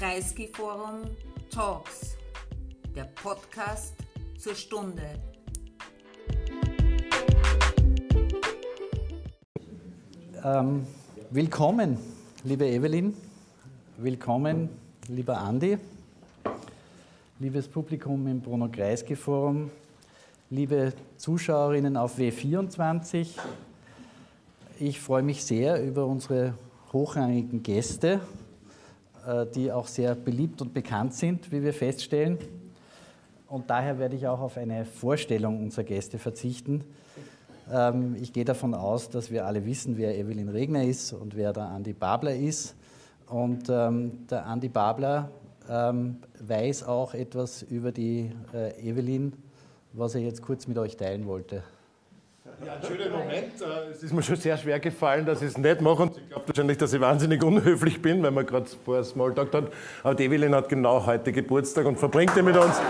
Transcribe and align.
Kreisky-Forum 0.00 1.02
Talks, 1.50 2.16
der 2.96 3.04
Podcast 3.04 3.92
zur 4.38 4.54
Stunde. 4.54 5.02
Ähm, 10.42 10.86
willkommen, 11.28 11.98
liebe 12.44 12.66
Evelyn. 12.66 13.14
Willkommen, 13.98 14.70
lieber 15.08 15.36
Andi. 15.36 15.76
Liebes 17.38 17.68
Publikum 17.68 18.26
im 18.26 18.40
Bruno 18.40 18.70
Kreisky 18.70 19.14
Forum. 19.14 19.70
Liebe 20.48 20.94
Zuschauerinnen 21.18 21.98
auf 21.98 22.16
W24. 22.16 23.36
Ich 24.78 24.98
freue 24.98 25.22
mich 25.22 25.44
sehr 25.44 25.84
über 25.84 26.06
unsere 26.06 26.54
hochrangigen 26.90 27.62
Gäste, 27.62 28.22
die 29.54 29.70
auch 29.70 29.86
sehr 29.86 30.14
beliebt 30.14 30.62
und 30.62 30.72
bekannt 30.72 31.14
sind, 31.14 31.52
wie 31.52 31.62
wir 31.62 31.74
feststellen. 31.74 32.38
Und 33.48 33.68
daher 33.68 33.98
werde 33.98 34.14
ich 34.14 34.28
auch 34.28 34.40
auf 34.40 34.56
eine 34.56 34.84
Vorstellung 34.84 35.62
unserer 35.62 35.84
Gäste 35.84 36.18
verzichten. 36.18 36.84
Ähm, 37.72 38.16
ich 38.20 38.32
gehe 38.32 38.44
davon 38.44 38.74
aus, 38.74 39.10
dass 39.10 39.30
wir 39.30 39.46
alle 39.46 39.66
wissen, 39.66 39.96
wer 39.96 40.16
Evelyn 40.16 40.48
Regner 40.48 40.84
ist 40.84 41.12
und 41.12 41.36
wer 41.36 41.52
der 41.52 41.64
Andi 41.64 41.92
Babler 41.92 42.34
ist. 42.34 42.76
Und 43.26 43.68
ähm, 43.68 44.26
der 44.28 44.46
Andi 44.46 44.68
Babler 44.68 45.30
ähm, 45.68 46.18
weiß 46.40 46.84
auch 46.84 47.14
etwas 47.14 47.62
über 47.62 47.92
die 47.92 48.32
äh, 48.54 48.88
Evelyn, 48.88 49.32
was 49.92 50.14
er 50.14 50.20
jetzt 50.20 50.42
kurz 50.42 50.66
mit 50.66 50.78
euch 50.78 50.96
teilen 50.96 51.26
wollte. 51.26 51.62
Ja, 52.64 52.74
ein 52.74 52.86
schöner 52.86 53.08
Moment. 53.08 53.62
Äh, 53.62 53.90
es 53.90 54.02
ist 54.02 54.12
mir 54.12 54.22
schon 54.22 54.36
sehr 54.36 54.58
schwer 54.58 54.78
gefallen, 54.80 55.24
dass 55.24 55.40
ich 55.40 55.48
es 55.48 55.56
nicht 55.56 55.80
mache. 55.80 56.02
Und 56.02 56.18
ich 56.18 56.28
glaube 56.28 56.46
wahrscheinlich, 56.46 56.76
dass 56.76 56.92
ich 56.92 57.00
wahnsinnig 57.00 57.42
unhöflich 57.42 58.02
bin, 58.02 58.22
weil 58.22 58.32
man 58.32 58.44
gerade 58.44 58.66
vorher 58.84 59.02
Smalltalk 59.02 59.54
hat. 59.54 59.72
Aber 60.02 60.14
die 60.14 60.24
Evelyn 60.24 60.54
hat 60.54 60.68
genau 60.68 61.06
heute 61.06 61.32
Geburtstag 61.32 61.86
und 61.86 61.98
verbringt 61.98 62.36
ihn 62.36 62.44
mit 62.44 62.56
uns. 62.56 62.78
Äh, 62.78 62.82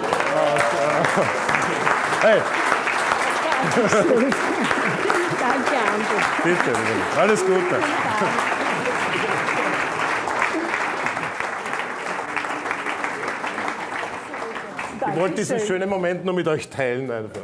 hey! 2.22 2.40
Danke, 5.38 5.76
Andi. 5.92 6.16
Bitte, 6.42 6.70
Evelyn. 6.70 7.02
Alles 7.16 7.40
Gute. 7.46 7.76
Ich 15.12 15.16
wollte 15.16 15.34
diesen 15.36 15.60
schönen 15.60 15.88
Moment 15.88 16.24
nur 16.24 16.34
mit 16.34 16.48
euch 16.48 16.68
teilen 16.68 17.10
einfach. 17.10 17.40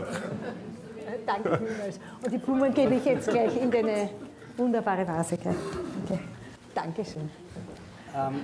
Danke 1.26 1.58
vielmals. 1.58 2.00
Und 2.22 2.32
die 2.32 2.38
Blumen 2.38 2.72
gebe 2.72 2.94
ich 2.94 3.04
jetzt 3.04 3.28
gleich 3.28 3.60
in 3.60 3.70
deine 3.70 4.10
wunderbare 4.56 5.06
Vase. 5.06 5.34
Okay. 5.34 6.18
Dankeschön. 6.74 7.28
Ähm, 8.14 8.42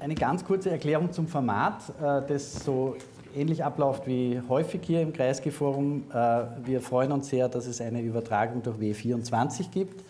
eine 0.00 0.14
ganz 0.14 0.44
kurze 0.44 0.70
Erklärung 0.70 1.12
zum 1.12 1.28
Format, 1.28 1.82
äh, 2.00 2.22
das 2.26 2.64
so 2.64 2.96
ähnlich 3.34 3.64
abläuft 3.64 4.06
wie 4.06 4.40
häufig 4.48 4.80
hier 4.84 5.02
im 5.02 5.12
Kreisky-Forum. 5.12 6.04
Äh, 6.10 6.44
wir 6.64 6.80
freuen 6.80 7.12
uns 7.12 7.28
sehr, 7.28 7.48
dass 7.48 7.66
es 7.66 7.80
eine 7.80 8.00
Übertragung 8.00 8.62
durch 8.62 8.78
W24 8.78 9.70
gibt. 9.70 10.04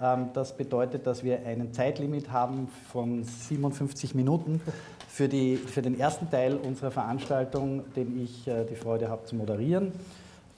Ähm, 0.00 0.30
das 0.32 0.56
bedeutet, 0.56 1.06
dass 1.06 1.22
wir 1.22 1.44
ein 1.46 1.72
Zeitlimit 1.72 2.30
haben 2.30 2.68
von 2.90 3.24
57 3.24 4.14
Minuten 4.14 4.60
für, 5.08 5.28
die, 5.28 5.56
für 5.56 5.82
den 5.82 5.98
ersten 5.98 6.30
Teil 6.30 6.56
unserer 6.56 6.90
Veranstaltung, 6.90 7.84
den 7.94 8.22
ich 8.22 8.46
äh, 8.46 8.64
die 8.64 8.76
Freude 8.76 9.08
habe 9.08 9.24
zu 9.24 9.36
moderieren. 9.36 9.92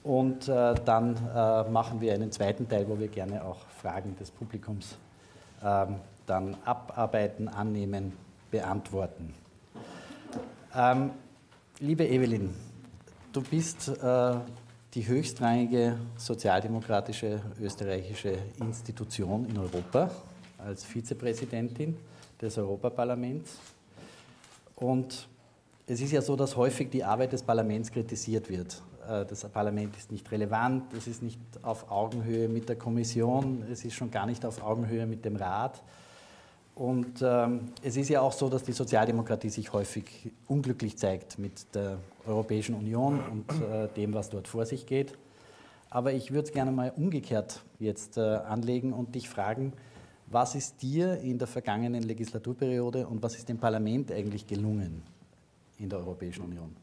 Und 0.03 0.49
äh, 0.49 0.75
dann 0.85 1.15
äh, 1.15 1.69
machen 1.69 2.01
wir 2.01 2.13
einen 2.13 2.31
zweiten 2.31 2.67
Teil, 2.67 2.87
wo 2.89 2.99
wir 2.99 3.07
gerne 3.07 3.43
auch 3.43 3.59
Fragen 3.81 4.15
des 4.17 4.31
Publikums 4.31 4.97
ähm, 5.63 5.95
dann 6.25 6.57
abarbeiten, 6.65 7.47
annehmen, 7.47 8.13
beantworten. 8.51 9.33
Ähm, 10.75 11.11
liebe 11.79 12.05
Evelyn, 12.05 12.53
du 13.31 13.41
bist 13.41 13.87
äh, 13.87 14.35
die 14.93 15.07
höchstrangige 15.07 15.97
sozialdemokratische 16.17 17.41
österreichische 17.61 18.37
Institution 18.59 19.45
in 19.49 19.57
Europa 19.57 20.09
als 20.57 20.83
Vizepräsidentin 20.83 21.97
des 22.41 22.57
Europaparlaments. 22.57 23.57
Und 24.75 25.27
es 25.87 26.01
ist 26.01 26.11
ja 26.11 26.21
so, 26.21 26.35
dass 26.35 26.55
häufig 26.55 26.89
die 26.89 27.03
Arbeit 27.03 27.33
des 27.33 27.41
Parlaments 27.41 27.91
kritisiert 27.91 28.49
wird. 28.49 28.81
Äh, 29.09 29.25
Das 29.25 29.43
Parlament 29.49 29.95
ist 29.97 30.11
nicht 30.11 30.31
relevant, 30.31 30.93
es 30.93 31.07
ist 31.07 31.21
nicht 31.21 31.39
auf 31.61 31.91
Augenhöhe 31.91 32.47
mit 32.47 32.69
der 32.69 32.75
Kommission, 32.75 33.63
es 33.71 33.85
ist 33.85 33.93
schon 33.93 34.11
gar 34.11 34.25
nicht 34.25 34.45
auf 34.45 34.63
Augenhöhe 34.63 35.05
mit 35.05 35.25
dem 35.25 35.35
Rat. 35.35 35.81
Und 36.75 37.21
ähm, 37.21 37.71
es 37.83 37.97
ist 37.97 38.09
ja 38.09 38.21
auch 38.21 38.31
so, 38.31 38.49
dass 38.49 38.63
die 38.63 38.71
Sozialdemokratie 38.71 39.49
sich 39.49 39.71
häufig 39.73 40.31
unglücklich 40.47 40.97
zeigt 40.97 41.37
mit 41.37 41.53
der 41.75 41.99
Europäischen 42.25 42.73
Union 42.73 43.19
und 43.19 43.61
äh, 43.61 43.87
dem, 43.95 44.13
was 44.13 44.29
dort 44.29 44.47
vor 44.47 44.65
sich 44.65 44.87
geht. 44.87 45.13
Aber 45.91 46.13
ich 46.13 46.31
würde 46.31 46.47
es 46.47 46.51
gerne 46.51 46.71
mal 46.71 46.91
umgekehrt 46.95 47.61
jetzt 47.79 48.17
äh, 48.17 48.21
anlegen 48.21 48.93
und 48.93 49.13
dich 49.13 49.29
fragen, 49.29 49.73
was 50.25 50.55
ist 50.55 50.81
dir 50.81 51.19
in 51.19 51.37
der 51.37 51.47
vergangenen 51.47 52.01
Legislaturperiode 52.01 53.05
und 53.05 53.21
was 53.21 53.35
ist 53.35 53.49
dem 53.49 53.59
Parlament 53.59 54.11
eigentlich 54.11 54.47
gelungen 54.47 55.03
in 55.77 55.89
der 55.89 55.99
Europäischen 55.99 56.43
Union? 56.43 56.82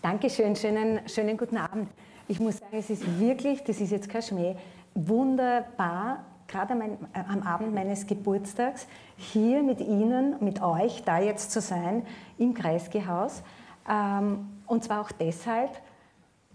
Dankeschön, 0.00 0.56
schönen, 0.56 1.00
schönen 1.06 1.36
guten 1.36 1.58
Abend. 1.58 1.90
Ich 2.26 2.40
muss 2.40 2.56
sagen, 2.56 2.78
es 2.78 2.88
ist 2.88 3.20
wirklich, 3.20 3.62
das 3.64 3.80
ist 3.82 3.90
jetzt 3.90 4.08
kein 4.08 4.22
Schmäh, 4.22 4.56
wunderbar, 4.94 6.24
gerade 6.46 6.72
am, 6.72 6.82
am 7.12 7.42
Abend 7.42 7.74
meines 7.74 8.06
Geburtstags, 8.06 8.86
hier 9.18 9.62
mit 9.62 9.80
Ihnen, 9.80 10.36
mit 10.40 10.62
euch, 10.62 11.02
da 11.04 11.18
jetzt 11.18 11.50
zu 11.50 11.60
sein, 11.60 12.06
im 12.38 12.54
Kreisgehaus. 12.54 13.42
Ähm, 13.86 14.48
und 14.66 14.84
zwar 14.84 15.02
auch 15.02 15.12
deshalb, 15.12 15.70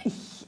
ich, 0.04 0.48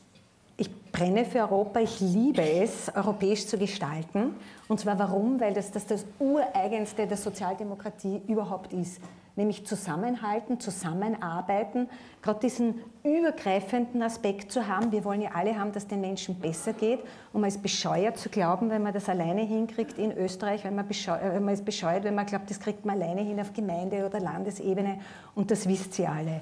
ich 0.57 0.91
brenne 0.91 1.25
für 1.25 1.41
Europa, 1.41 1.81
ich 1.81 1.99
liebe 1.99 2.41
es, 2.41 2.91
europäisch 2.95 3.45
zu 3.45 3.59
gestalten. 3.59 4.35
Und 4.67 4.79
zwar 4.79 4.97
warum? 4.97 5.39
Weil 5.39 5.53
das 5.53 5.69
das, 5.69 5.85
das 5.85 6.03
Ureigenste 6.17 7.05
der 7.05 7.17
Sozialdemokratie 7.17 8.23
überhaupt 8.27 8.73
ist. 8.73 8.99
Nämlich 9.35 9.65
zusammenhalten, 9.65 10.61
zusammenarbeiten, 10.61 11.89
gerade 12.21 12.39
diesen 12.39 12.81
übergreifenden 13.03 14.01
Aspekt 14.01 14.51
zu 14.51 14.67
haben. 14.67 14.91
Wir 14.93 15.03
wollen 15.03 15.21
ja 15.21 15.31
alle 15.33 15.59
haben, 15.59 15.73
dass 15.73 15.83
es 15.83 15.89
den 15.89 15.99
Menschen 15.99 16.39
besser 16.39 16.71
geht. 16.71 16.99
Man 17.33 17.43
ist 17.43 17.61
bescheuert 17.61 18.17
zu 18.17 18.29
glauben, 18.29 18.69
wenn 18.69 18.81
man 18.81 18.93
das 18.93 19.09
alleine 19.09 19.41
hinkriegt 19.41 19.97
in 19.97 20.15
Österreich, 20.17 20.63
wenn 20.63 20.75
man, 20.75 20.87
wenn 20.89 21.43
man 21.43 21.53
ist 21.53 21.65
bescheuert, 21.65 22.05
wenn 22.05 22.15
man 22.15 22.25
glaubt, 22.25 22.49
das 22.49 22.59
kriegt 22.59 22.85
man 22.85 23.01
alleine 23.01 23.21
hin 23.21 23.39
auf 23.39 23.51
Gemeinde- 23.51 24.05
oder 24.05 24.21
Landesebene. 24.21 24.99
Und 25.35 25.51
das 25.51 25.67
wisst 25.67 25.99
ihr 25.99 26.09
alle. 26.09 26.41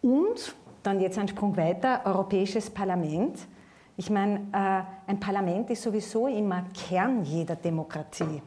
Und 0.00 0.54
dann 0.82 1.00
jetzt 1.00 1.18
ein 1.18 1.28
Sprung 1.28 1.56
weiter, 1.56 2.00
Europäisches 2.06 2.70
Parlament. 2.70 3.38
Ich 3.98 4.08
meine, 4.08 4.46
äh, 4.52 5.10
ein 5.10 5.20
Parlament 5.20 5.68
ist 5.70 5.82
sowieso 5.82 6.26
immer 6.28 6.64
Kern 6.72 7.22
jeder 7.24 7.56
Demokratie 7.56 8.40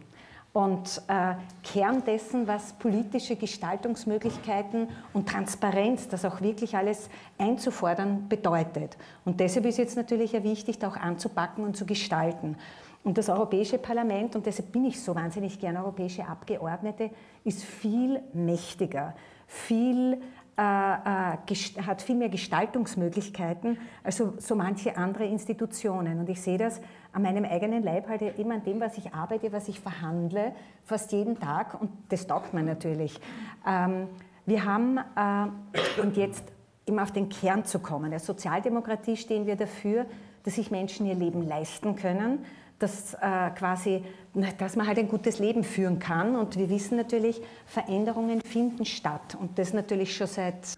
und 0.53 1.01
äh, 1.07 1.35
Kern 1.63 2.03
dessen, 2.03 2.45
was 2.45 2.73
politische 2.73 3.37
Gestaltungsmöglichkeiten 3.37 4.89
und 5.13 5.29
Transparenz, 5.29 6.09
das 6.09 6.25
auch 6.25 6.41
wirklich 6.41 6.75
alles 6.75 7.09
einzufordern, 7.37 8.27
bedeutet. 8.27 8.97
Und 9.23 9.39
deshalb 9.39 9.65
ist 9.65 9.77
jetzt 9.77 9.95
natürlich 9.95 10.33
ja 10.33 10.43
wichtig, 10.43 10.79
da 10.79 10.89
auch 10.89 10.97
anzupacken 10.97 11.63
und 11.63 11.77
zu 11.77 11.85
gestalten. 11.85 12.57
Und 13.03 13.17
das 13.17 13.29
Europäische 13.29 13.77
Parlament, 13.77 14.35
und 14.35 14.45
deshalb 14.45 14.71
bin 14.71 14.85
ich 14.85 15.01
so 15.01 15.15
wahnsinnig 15.15 15.59
gern 15.59 15.77
europäische 15.77 16.27
Abgeordnete, 16.27 17.09
ist 17.43 17.63
viel 17.63 18.21
mächtiger, 18.33 19.15
viel 19.47 20.21
äh, 20.57 20.61
äh, 20.61 21.37
hat 21.85 22.01
viel 22.01 22.15
mehr 22.15 22.29
Gestaltungsmöglichkeiten 22.29 23.77
als 24.03 24.17
so, 24.17 24.33
so, 24.37 24.55
manche 24.55 24.97
andere 24.97 25.25
Institutionen. 25.25 26.19
Und 26.19 26.29
ich 26.29 26.41
sehe 26.41 26.57
das 26.57 26.81
an 27.13 27.21
meinem 27.21 27.45
eigenen 27.45 27.83
Leib 27.83 28.07
halt 28.07 28.21
eben 28.21 28.51
an 28.51 28.63
dem, 28.63 28.79
was 28.79 28.97
ich 28.97 29.13
arbeite, 29.13 29.51
was 29.51 29.67
ich 29.67 29.79
verhandle, 29.79 30.53
fast 30.85 31.11
jeden 31.11 31.39
Tag. 31.39 31.79
Und 31.79 31.91
das 32.09 32.27
taugt 32.27 32.53
mir 32.53 32.63
natürlich. 32.63 33.19
Ähm, 33.67 34.07
wir 34.45 34.65
haben, 34.65 34.97
äh, 34.97 36.01
und 36.01 36.17
jetzt 36.17 36.43
immer 36.85 37.03
auf 37.03 37.11
den 37.11 37.29
Kern 37.29 37.65
zu 37.65 37.79
kommen, 37.79 38.11
der 38.11 38.19
Sozialdemokratie 38.19 39.17
stehen 39.17 39.45
wir 39.45 39.55
dafür, 39.55 40.05
dass 40.43 40.55
sich 40.55 40.71
Menschen 40.71 41.05
ihr 41.05 41.15
Leben 41.15 41.47
leisten 41.47 41.95
können, 41.95 42.45
dass, 42.79 43.13
äh, 43.13 43.51
quasi, 43.55 44.03
dass 44.57 44.75
man 44.75 44.87
halt 44.87 44.97
ein 44.97 45.07
gutes 45.07 45.37
Leben 45.37 45.63
führen 45.63 45.99
kann. 45.99 46.35
Und 46.35 46.57
wir 46.57 46.69
wissen 46.69 46.97
natürlich, 46.97 47.41
Veränderungen 47.65 48.41
finden 48.41 48.85
statt. 48.85 49.37
Und 49.39 49.59
das 49.59 49.73
natürlich 49.73 50.15
schon 50.15 50.27
seit, 50.27 50.75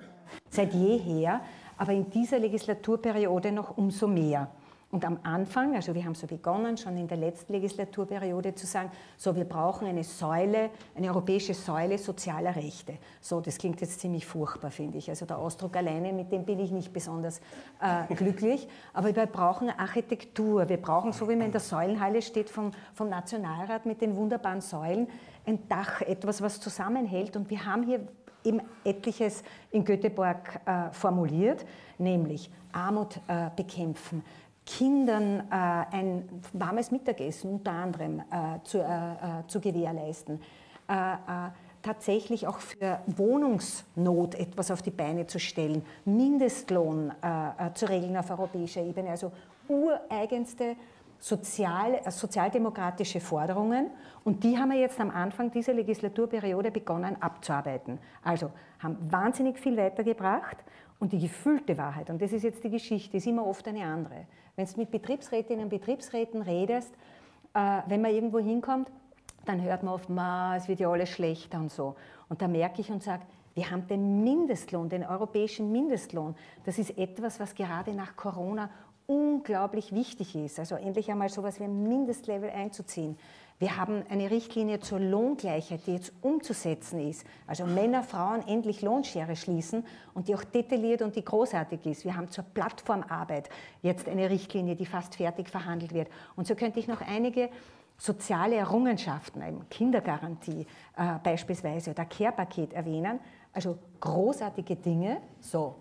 seit 0.49 0.73
jeher, 0.73 1.41
aber 1.77 1.93
in 1.93 2.09
dieser 2.09 2.39
Legislaturperiode 2.39 3.51
noch 3.51 3.77
umso 3.77 4.07
mehr. 4.07 4.49
Und 4.93 5.03
am 5.05 5.17
Anfang, 5.23 5.75
also 5.75 5.95
wir 5.95 6.05
haben 6.05 6.13
so 6.13 6.27
begonnen, 6.27 6.77
schon 6.77 6.95
in 6.97 7.07
der 7.07 7.17
letzten 7.17 7.53
Legislaturperiode 7.53 8.53
zu 8.53 8.67
sagen, 8.67 8.91
so 9.17 9.35
wir 9.35 9.43
brauchen 9.43 9.87
eine 9.87 10.03
Säule, 10.03 10.69
eine 10.93 11.07
europäische 11.07 11.55
Säule 11.55 11.97
sozialer 11.97 12.55
Rechte. 12.55 12.99
So, 13.19 13.41
das 13.41 13.57
klingt 13.57 13.81
jetzt 13.81 14.01
ziemlich 14.01 14.27
furchtbar, 14.27 14.69
finde 14.69 14.99
ich. 14.99 15.09
Also 15.09 15.25
der 15.25 15.39
Ausdruck 15.39 15.75
alleine, 15.77 16.13
mit 16.13 16.31
dem 16.31 16.45
bin 16.45 16.59
ich 16.59 16.69
nicht 16.69 16.93
besonders 16.93 17.41
äh, 17.81 18.13
glücklich. 18.13 18.67
Aber 18.93 19.15
wir 19.15 19.25
brauchen 19.25 19.71
Architektur. 19.71 20.69
Wir 20.69 20.77
brauchen, 20.77 21.11
so 21.11 21.27
wie 21.27 21.35
man 21.35 21.47
in 21.47 21.51
der 21.51 21.61
Säulenhalle 21.61 22.21
steht 22.21 22.51
vom, 22.51 22.69
vom 22.93 23.09
Nationalrat 23.09 23.87
mit 23.87 23.99
den 23.99 24.15
wunderbaren 24.15 24.61
Säulen, 24.61 25.07
ein 25.47 25.67
Dach, 25.69 26.01
etwas, 26.01 26.43
was 26.43 26.59
zusammenhält. 26.59 27.35
Und 27.35 27.49
wir 27.49 27.65
haben 27.65 27.81
hier 27.81 28.07
eben 28.43 28.61
etliches 28.83 29.43
in 29.71 29.83
Göteborg 29.83 30.59
äh, 30.65 30.91
formuliert, 30.91 31.65
nämlich 31.97 32.51
Armut 32.73 33.19
äh, 33.27 33.49
bekämpfen, 33.55 34.23
Kindern 34.65 35.41
äh, 35.51 35.95
ein 35.95 36.29
warmes 36.53 36.91
Mittagessen 36.91 37.51
unter 37.51 37.71
anderem 37.71 38.19
äh, 38.19 38.63
zu, 38.63 38.79
äh, 38.79 38.83
äh 38.83 39.47
zu, 39.47 39.59
gewährleisten, 39.59 40.41
äh, 40.89 40.93
äh, 40.93 41.49
tatsächlich 41.81 42.47
auch 42.47 42.59
für 42.59 42.99
Wohnungsnot 43.07 44.35
etwas 44.35 44.71
auf 44.71 44.81
die 44.81 44.91
Beine 44.91 45.27
zu 45.27 45.37
stellen, 45.37 45.83
Mindestlohn 46.05 47.11
zu 47.73 47.89
regeln 47.89 48.15
auf 48.15 48.29
europäischer 48.29 48.81
Ebene, 48.81 49.09
also 49.09 49.33
ureigenste 49.67 50.77
sozial, 51.19 51.99
sozialdemokratische 52.09 53.19
Forderungen. 53.19 53.91
Und 54.23 54.45
die 54.45 54.57
haben 54.57 54.71
wir 54.71 54.79
jetzt 54.79 54.99
am 54.99 55.09
Anfang 55.09 55.51
dieser 55.51 55.73
Legislaturperiode 55.73 56.71
begonnen 56.71 57.21
abzuarbeiten. 57.21 57.99
Also 58.23 58.51
haben 58.79 58.97
wahnsinnig 59.09 59.57
viel 59.59 59.75
weitergebracht 59.77 60.57
und 61.03 61.11
die 61.11 61.19
gefüllte 61.19 61.77
Wahrheit, 61.77 62.09
und 62.09 62.21
das 62.21 62.31
ist 62.31 62.43
jetzt 62.43 62.63
die 62.63 62.69
Geschichte, 62.69 63.17
ist 63.17 63.27
immer 63.27 63.45
oft 63.45 63.67
eine 63.67 63.83
andere. 63.83 64.25
Wenn 64.55 64.65
du 64.65 64.71
mit 64.77 64.89
Betriebsrätinnen 64.89 65.65
und 65.65 65.69
Betriebsräten 65.69 66.41
redest, 66.41 66.93
äh, 67.53 67.81
wenn 67.87 68.01
man 68.01 68.11
irgendwo 68.11 68.39
hinkommt, 68.39 68.89
dann 69.43 69.61
hört 69.61 69.83
man 69.83 69.95
oft, 69.95 70.07
es 70.55 70.69
wird 70.69 70.79
ja 70.79 70.89
alles 70.89 71.09
schlechter 71.09 71.59
und 71.59 71.73
so. 71.73 71.97
Und 72.29 72.41
da 72.41 72.47
merke 72.47 72.79
ich 72.79 72.89
und 72.89 73.03
sage, 73.03 73.23
wir 73.53 73.69
haben 73.69 73.85
den 73.85 74.23
Mindestlohn, 74.23 74.87
den 74.87 75.03
europäischen 75.03 75.73
Mindestlohn. 75.73 76.35
Das 76.63 76.79
ist 76.79 76.97
etwas, 76.97 77.37
was 77.37 77.53
gerade 77.53 77.91
nach 77.93 78.15
Corona 78.15 78.69
unglaublich 79.05 79.93
wichtig 79.93 80.37
ist. 80.37 80.57
Also 80.57 80.75
endlich 80.75 81.11
einmal 81.11 81.27
so 81.27 81.41
etwas 81.41 81.59
wie 81.59 81.65
ein 81.65 81.83
Mindestlevel 81.83 82.49
einzuziehen. 82.49 83.17
Wir 83.59 83.77
haben 83.77 84.03
eine 84.09 84.29
Richtlinie 84.29 84.79
zur 84.79 84.99
Lohngleichheit, 84.99 85.87
die 85.87 85.93
jetzt 85.93 86.11
umzusetzen 86.21 86.99
ist. 86.99 87.25
Also 87.47 87.65
Männer, 87.65 88.03
Frauen 88.03 88.45
endlich 88.47 88.81
Lohnschere 88.81 89.35
schließen 89.35 89.85
und 90.13 90.27
die 90.27 90.35
auch 90.35 90.43
detailliert 90.43 91.01
und 91.01 91.15
die 91.15 91.23
großartig 91.23 91.85
ist. 91.85 92.03
Wir 92.03 92.15
haben 92.15 92.29
zur 92.29 92.43
Plattformarbeit 92.43 93.49
jetzt 93.81 94.09
eine 94.09 94.29
Richtlinie, 94.29 94.75
die 94.75 94.85
fast 94.85 95.15
fertig 95.15 95.49
verhandelt 95.49 95.93
wird. 95.93 96.09
Und 96.35 96.47
so 96.47 96.55
könnte 96.55 96.79
ich 96.79 96.87
noch 96.87 97.01
einige 97.01 97.49
soziale 97.97 98.55
Errungenschaften, 98.55 99.41
eben 99.41 99.69
Kindergarantie 99.69 100.65
äh, 100.97 101.19
beispielsweise 101.23 101.91
oder 101.91 102.05
Care-Paket 102.05 102.73
erwähnen. 102.73 103.19
Also 103.53 103.77
großartige 103.99 104.75
Dinge. 104.75 105.21
So, 105.39 105.75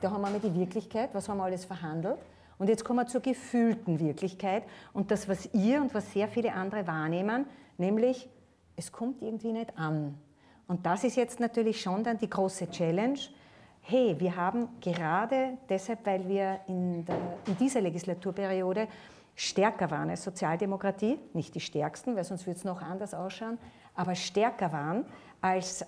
da 0.00 0.10
haben 0.10 0.22
wir 0.22 0.30
mal 0.30 0.40
die 0.40 0.54
Wirklichkeit, 0.54 1.10
was 1.14 1.28
haben 1.28 1.38
wir 1.38 1.44
alles 1.44 1.64
verhandelt. 1.64 2.18
Und 2.64 2.70
jetzt 2.70 2.82
kommen 2.82 3.00
wir 3.00 3.06
zur 3.06 3.20
gefühlten 3.20 4.00
Wirklichkeit 4.00 4.62
und 4.94 5.10
das, 5.10 5.28
was 5.28 5.52
ihr 5.52 5.82
und 5.82 5.92
was 5.92 6.10
sehr 6.14 6.28
viele 6.28 6.54
andere 6.54 6.86
wahrnehmen, 6.86 7.44
nämlich 7.76 8.26
es 8.74 8.90
kommt 8.90 9.20
irgendwie 9.20 9.52
nicht 9.52 9.78
an. 9.78 10.14
Und 10.66 10.86
das 10.86 11.04
ist 11.04 11.16
jetzt 11.16 11.40
natürlich 11.40 11.82
schon 11.82 12.02
dann 12.04 12.16
die 12.16 12.30
große 12.30 12.70
Challenge. 12.70 13.18
Hey, 13.82 14.18
wir 14.18 14.34
haben 14.34 14.68
gerade 14.80 15.58
deshalb, 15.68 16.06
weil 16.06 16.26
wir 16.26 16.60
in, 16.66 17.04
der, 17.04 17.18
in 17.48 17.58
dieser 17.58 17.82
Legislaturperiode 17.82 18.88
stärker 19.34 19.90
waren 19.90 20.08
als 20.08 20.24
Sozialdemokratie, 20.24 21.18
nicht 21.34 21.54
die 21.54 21.60
stärksten, 21.60 22.16
weil 22.16 22.24
sonst 22.24 22.46
würde 22.46 22.56
es 22.56 22.64
noch 22.64 22.80
anders 22.80 23.12
ausschauen, 23.12 23.58
aber 23.94 24.14
stärker 24.14 24.72
waren 24.72 25.04
als 25.42 25.82
äh, 25.82 25.86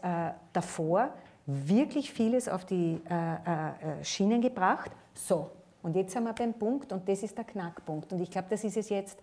davor, 0.53 1.09
wirklich 1.47 2.13
vieles 2.13 2.51
auf 2.51 2.67
die 2.67 3.01
äh, 3.09 4.01
äh, 4.01 4.05
Schienen 4.05 4.43
gebracht. 4.43 4.91
So, 5.15 5.51
und 5.87 5.95
jetzt 5.95 6.13
sind 6.13 6.25
wir 6.25 6.33
beim 6.33 6.53
Punkt, 6.53 6.93
und 6.93 7.09
das 7.09 7.23
ist 7.23 7.39
der 7.39 7.45
Knackpunkt. 7.45 8.13
Und 8.13 8.21
ich 8.21 8.29
glaube, 8.29 8.49
das 8.51 8.65
ist 8.65 8.77
es 8.77 8.89
jetzt, 8.89 9.21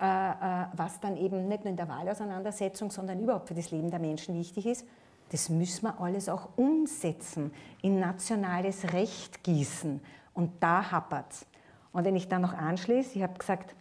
äh, 0.00 0.06
äh, 0.06 0.64
was 0.72 0.98
dann 0.98 1.18
eben 1.18 1.46
nicht 1.46 1.62
nur 1.62 1.72
in 1.72 1.76
der 1.76 1.90
Wahlauseinandersetzung, 1.90 2.90
sondern 2.90 3.20
überhaupt 3.20 3.48
für 3.48 3.54
das 3.54 3.70
Leben 3.70 3.90
der 3.90 4.00
Menschen 4.00 4.34
wichtig 4.34 4.64
ist. 4.64 4.86
Das 5.30 5.50
müssen 5.50 5.82
wir 5.82 6.00
alles 6.00 6.30
auch 6.30 6.48
umsetzen, 6.56 7.52
in 7.82 8.00
nationales 8.00 8.94
Recht 8.94 9.44
gießen. 9.44 10.00
Und 10.32 10.52
da 10.60 10.90
hapert 10.90 11.32
es. 11.32 11.46
Und 11.92 12.06
wenn 12.06 12.16
ich 12.16 12.28
da 12.28 12.38
noch 12.38 12.54
anschließe, 12.54 13.18
ich 13.18 13.22
habe 13.22 13.38
gesagt, 13.38 13.74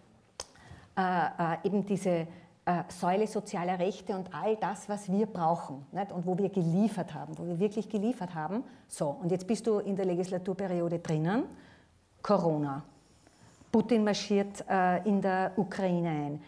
äh, 0.98 1.02
äh, 1.02 1.58
eben 1.64 1.86
diese 1.86 2.28
äh, 2.66 2.84
Säule 2.90 3.28
sozialer 3.28 3.80
Rechte 3.80 4.14
und 4.14 4.36
all 4.36 4.58
das, 4.58 4.90
was 4.90 5.10
wir 5.10 5.26
brauchen 5.26 5.86
nicht? 5.94 6.12
und 6.12 6.26
wo 6.26 6.38
wir 6.38 6.50
geliefert 6.50 7.14
haben, 7.14 7.38
wo 7.38 7.46
wir 7.46 7.60
wirklich 7.62 7.88
geliefert 7.88 8.36
haben. 8.36 8.66
So, 8.90 9.08
und 9.08 9.32
jetzt 9.32 9.48
bist 9.48 9.66
du 9.68 9.80
in 9.80 9.96
der 9.96 10.04
Legislaturperiode 10.04 11.00
drinnen 11.00 11.46
Corona. 12.22 12.84
Putin 13.72 14.04
marschiert 14.04 14.64
äh, 14.70 15.08
in 15.08 15.22
der 15.22 15.54
Ukraine 15.58 16.10
ein. 16.10 16.42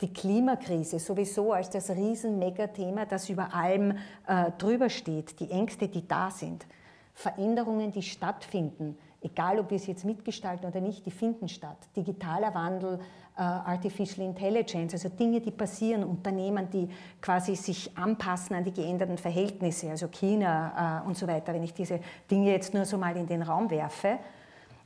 Die 0.00 0.12
Klimakrise 0.12 0.98
sowieso 0.98 1.52
als 1.52 1.70
das 1.70 1.88
Riesen-Mega-Thema, 1.90 3.06
das 3.06 3.28
über 3.30 3.54
allem 3.54 3.96
äh, 4.26 4.50
drüber 4.58 4.90
steht. 4.90 5.40
Die 5.40 5.50
Ängste, 5.50 5.88
die 5.88 6.06
da 6.06 6.30
sind. 6.30 6.66
Veränderungen, 7.14 7.92
die 7.92 8.02
stattfinden. 8.02 8.98
Egal, 9.22 9.58
ob 9.58 9.70
wir 9.70 9.76
es 9.76 9.86
jetzt 9.86 10.04
mitgestalten 10.04 10.68
oder 10.68 10.80
nicht, 10.80 11.06
die 11.06 11.10
finden 11.10 11.48
statt. 11.48 11.78
Digitaler 11.96 12.54
Wandel, 12.54 12.98
äh, 13.36 13.40
Artificial 13.40 14.26
Intelligence, 14.26 14.92
also 14.92 15.08
Dinge, 15.08 15.40
die 15.40 15.50
passieren, 15.50 16.04
Unternehmen, 16.04 16.68
die 16.70 16.88
quasi 17.22 17.56
sich 17.56 17.96
anpassen 17.96 18.56
an 18.56 18.64
die 18.64 18.72
geänderten 18.72 19.16
Verhältnisse, 19.16 19.88
also 19.90 20.08
China 20.08 21.02
äh, 21.02 21.06
und 21.08 21.16
so 21.16 21.26
weiter. 21.26 21.54
Wenn 21.54 21.62
ich 21.62 21.72
diese 21.72 22.00
Dinge 22.30 22.50
jetzt 22.50 22.74
nur 22.74 22.84
so 22.84 22.98
mal 22.98 23.16
in 23.16 23.26
den 23.26 23.42
Raum 23.42 23.70
werfe, 23.70 24.18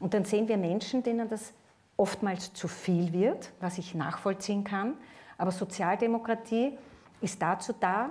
und 0.01 0.15
dann 0.15 0.25
sehen 0.25 0.49
wir 0.49 0.57
Menschen, 0.57 1.03
denen 1.03 1.29
das 1.29 1.53
oftmals 1.97 2.53
zu 2.53 2.69
viel 2.69 3.13
wird, 3.13 3.53
was 3.61 3.79
ich 3.79 3.95
nachvollziehen 3.95 4.65
kann. 4.65 4.95
Aber 5.37 5.51
Sozialdemokratie 5.51 6.79
ist 7.21 7.43
dazu 7.43 7.75
da, 7.79 8.11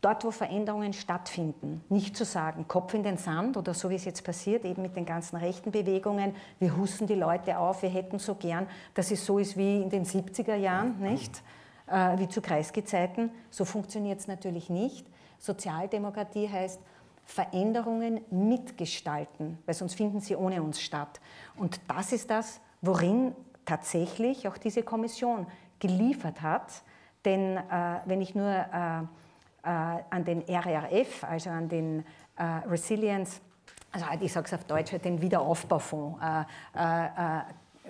dort, 0.00 0.24
wo 0.24 0.30
Veränderungen 0.30 0.92
stattfinden, 0.92 1.82
nicht 1.88 2.16
zu 2.16 2.24
sagen, 2.24 2.66
Kopf 2.66 2.92
in 2.94 3.02
den 3.02 3.18
Sand 3.18 3.56
oder 3.56 3.72
so 3.72 3.88
wie 3.88 3.94
es 3.94 4.04
jetzt 4.04 4.24
passiert, 4.24 4.64
eben 4.64 4.82
mit 4.82 4.96
den 4.96 5.06
ganzen 5.06 5.36
rechten 5.36 5.70
Bewegungen, 5.70 6.34
wir 6.58 6.76
husten 6.76 7.06
die 7.06 7.14
Leute 7.14 7.58
auf, 7.58 7.82
wir 7.82 7.90
hätten 7.90 8.18
so 8.18 8.34
gern, 8.34 8.66
dass 8.94 9.10
es 9.10 9.24
so 9.24 9.38
ist 9.38 9.56
wie 9.56 9.80
in 9.80 9.90
den 9.90 10.04
70er 10.04 10.56
Jahren, 10.56 10.98
nicht? 11.00 11.42
Äh, 11.86 12.18
wie 12.18 12.28
zu 12.28 12.40
Kreisgezeiten. 12.40 13.30
So 13.50 13.64
funktioniert 13.64 14.18
es 14.18 14.26
natürlich 14.26 14.70
nicht. 14.70 15.06
Sozialdemokratie 15.38 16.48
heißt, 16.48 16.80
Veränderungen 17.32 18.20
mitgestalten, 18.30 19.56
weil 19.64 19.74
sonst 19.74 19.94
finden 19.94 20.20
sie 20.20 20.36
ohne 20.36 20.62
uns 20.62 20.82
statt. 20.82 21.18
Und 21.56 21.80
das 21.88 22.12
ist 22.12 22.28
das, 22.28 22.60
worin 22.82 23.34
tatsächlich 23.64 24.46
auch 24.48 24.58
diese 24.58 24.82
Kommission 24.82 25.46
geliefert 25.78 26.42
hat. 26.42 26.82
Denn 27.24 27.56
äh, 27.56 27.62
wenn 28.04 28.20
ich 28.20 28.34
nur 28.34 28.50
äh, 28.50 29.00
äh, 29.62 30.02
an 30.10 30.24
den 30.26 30.42
RRF, 30.46 31.24
also 31.24 31.48
an 31.48 31.70
den 31.70 32.04
äh, 32.36 32.44
Resilience, 32.68 33.40
also 33.92 34.06
ich 34.20 34.30
sage 34.30 34.46
es 34.46 34.52
auf 34.52 34.64
Deutsch, 34.64 34.92
den 35.02 35.22
Wiederaufbaufonds 35.22 36.20
äh, 36.22 36.42
äh, 36.74 37.40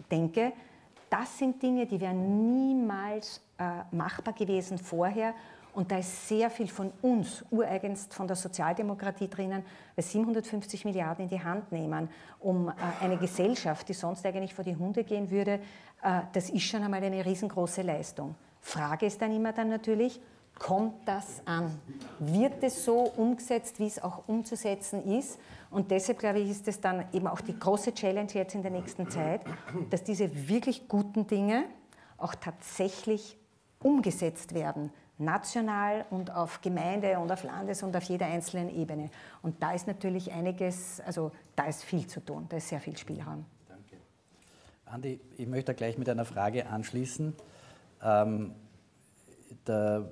denke, 0.09 0.53
das 1.11 1.37
sind 1.37 1.61
Dinge, 1.61 1.85
die 1.87 2.01
wären 2.01 2.55
niemals 2.55 3.43
machbar 3.91 4.33
gewesen 4.33 4.79
vorher 4.79 5.35
und 5.75 5.91
da 5.91 5.99
ist 5.99 6.29
sehr 6.29 6.50
viel 6.50 6.69
von 6.69 6.93
uns, 7.00 7.45
ureigenst 7.50 8.12
von 8.12 8.26
der 8.26 8.37
Sozialdemokratie 8.37 9.29
drinnen, 9.29 9.64
weil 9.97 10.05
750 10.05 10.85
Milliarden 10.85 11.25
in 11.25 11.29
die 11.31 11.43
Hand 11.43 11.73
nehmen, 11.73 12.11
um 12.41 12.69
äh, 12.69 12.73
eine 13.00 13.17
Gesellschaft, 13.17 13.88
die 13.88 13.95
sonst 13.95 14.25
eigentlich 14.26 14.55
vor 14.55 14.64
die 14.64 14.76
Hunde 14.76 15.02
gehen 15.02 15.31
würde, 15.31 15.61
äh, 16.02 16.21
das 16.33 16.50
ist 16.50 16.64
schon 16.64 16.83
einmal 16.83 17.02
eine 17.02 17.25
riesengroße 17.25 17.83
Leistung. 17.83 18.35
Frage 18.61 19.07
ist 19.07 19.21
dann 19.23 19.33
immer 19.33 19.52
dann 19.52 19.71
natürlich, 19.71 20.21
kommt 20.59 21.09
das 21.09 21.41
an? 21.47 21.81
Wird 22.19 22.62
es 22.62 22.85
so 22.85 23.11
umgesetzt, 23.17 23.79
wie 23.79 23.87
es 23.87 24.02
auch 24.02 24.29
umzusetzen 24.29 25.02
ist? 25.19 25.38
Und 25.71 25.91
deshalb, 25.91 26.19
glaube 26.19 26.41
ich, 26.41 26.50
ist 26.50 26.69
es 26.69 26.83
dann 26.83 27.07
eben 27.14 27.26
auch 27.26 27.41
die 27.41 27.59
große 27.59 27.95
Challenge 27.95 28.31
jetzt 28.35 28.55
in 28.55 28.62
der 28.62 28.71
nächsten 28.71 29.09
Zeit, 29.09 29.41
dass 29.88 30.05
diese 30.05 30.49
wirklich 30.49 30.87
guten 30.87 31.26
Dinge 31.26 31.64
auch 32.19 32.35
tatsächlich 32.35 33.38
umgesetzt 33.83 34.55
werden 34.55 34.93
national 35.25 36.05
und 36.11 36.35
auf 36.35 36.61
Gemeinde 36.61 37.19
und 37.19 37.31
auf 37.31 37.43
Landes- 37.45 37.83
und 37.83 37.97
auf 37.97 38.05
jeder 38.05 38.26
einzelnen 38.26 38.69
Ebene. 38.69 39.11
Und 39.43 39.62
da 39.62 39.73
ist 39.73 39.87
natürlich 39.87 40.33
einiges, 40.33 41.00
also 41.00 41.33
da 41.57 41.64
ist 41.67 41.85
viel 41.85 42.07
zu 42.07 42.21
tun, 42.21 42.47
da 42.49 42.57
ist 42.57 42.69
sehr 42.69 42.81
viel 42.81 42.97
Spielraum. 42.97 43.45
Danke. 43.69 43.97
Andi, 44.87 45.21
ich 45.37 45.47
möchte 45.47 45.75
gleich 45.75 45.99
mit 45.99 46.09
einer 46.09 46.25
Frage 46.25 46.67
anschließen. 46.67 47.35
Ähm, 48.02 48.55
der 49.67 50.11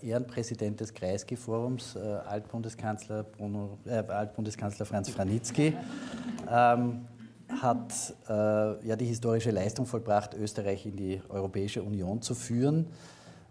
äh, 0.00 0.06
Ehrenpräsident 0.06 0.80
des 0.80 0.94
Kreisky-Forums, 0.94 1.96
äh, 1.96 1.98
Altbundeskanzler, 1.98 3.26
äh, 3.86 3.90
Altbundeskanzler 3.90 4.86
Franz 4.86 5.10
Franitzky, 5.10 5.76
ähm, 6.50 7.06
hat 7.60 8.14
äh, 8.28 8.86
ja 8.86 8.96
die 8.96 9.06
historische 9.06 9.50
Leistung 9.50 9.86
vollbracht, 9.86 10.34
Österreich 10.34 10.86
in 10.86 10.96
die 10.96 11.20
Europäische 11.28 11.82
Union 11.82 12.22
zu 12.22 12.34
führen. 12.34 12.86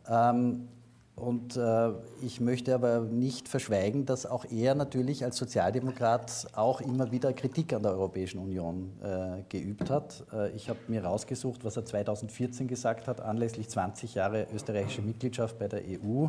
Ähm, 0.09 0.67
und 1.15 1.57
äh, 1.57 1.89
ich 2.21 2.39
möchte 2.39 2.73
aber 2.73 3.01
nicht 3.01 3.47
verschweigen, 3.47 4.05
dass 4.05 4.25
auch 4.25 4.45
er 4.45 4.75
natürlich 4.75 5.23
als 5.23 5.37
Sozialdemokrat 5.37 6.47
auch 6.53 6.81
immer 6.81 7.11
wieder 7.11 7.33
Kritik 7.33 7.73
an 7.73 7.83
der 7.83 7.91
Europäischen 7.91 8.39
Union 8.39 8.91
äh, 9.03 9.43
geübt 9.49 9.89
hat. 9.89 10.23
Äh, 10.33 10.51
ich 10.55 10.69
habe 10.69 10.79
mir 10.87 11.03
rausgesucht, 11.03 11.63
was 11.63 11.77
er 11.77 11.85
2014 11.85 12.67
gesagt 12.67 13.07
hat, 13.07 13.21
anlässlich 13.21 13.69
20 13.69 14.15
Jahre 14.15 14.47
österreichische 14.53 15.01
Mitgliedschaft 15.01 15.59
bei 15.59 15.67
der 15.67 15.81
EU. 15.81 16.27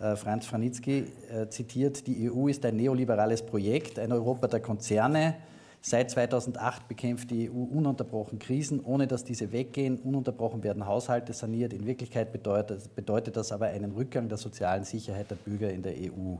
Äh, 0.00 0.16
Franz 0.16 0.46
Franitzky 0.46 1.06
äh, 1.30 1.48
zitiert, 1.48 2.06
die 2.06 2.30
EU 2.30 2.48
ist 2.48 2.64
ein 2.64 2.76
neoliberales 2.76 3.44
Projekt, 3.44 3.98
ein 3.98 4.10
Europa 4.10 4.48
der 4.48 4.60
Konzerne, 4.60 5.36
Seit 5.84 6.12
2008 6.12 6.86
bekämpft 6.86 7.32
die 7.32 7.50
EU 7.50 7.54
ununterbrochen 7.54 8.38
Krisen, 8.38 8.80
ohne 8.84 9.08
dass 9.08 9.24
diese 9.24 9.50
weggehen. 9.50 9.98
Ununterbrochen 9.98 10.62
werden 10.62 10.86
Haushalte 10.86 11.32
saniert. 11.32 11.72
In 11.72 11.86
Wirklichkeit 11.86 12.32
bedeutet, 12.32 12.94
bedeutet 12.94 13.36
das 13.36 13.50
aber 13.50 13.66
einen 13.66 13.90
Rückgang 13.90 14.28
der 14.28 14.38
sozialen 14.38 14.84
Sicherheit 14.84 15.28
der 15.28 15.34
Bürger 15.34 15.72
in 15.72 15.82
der 15.82 15.94
EU. 15.94 16.36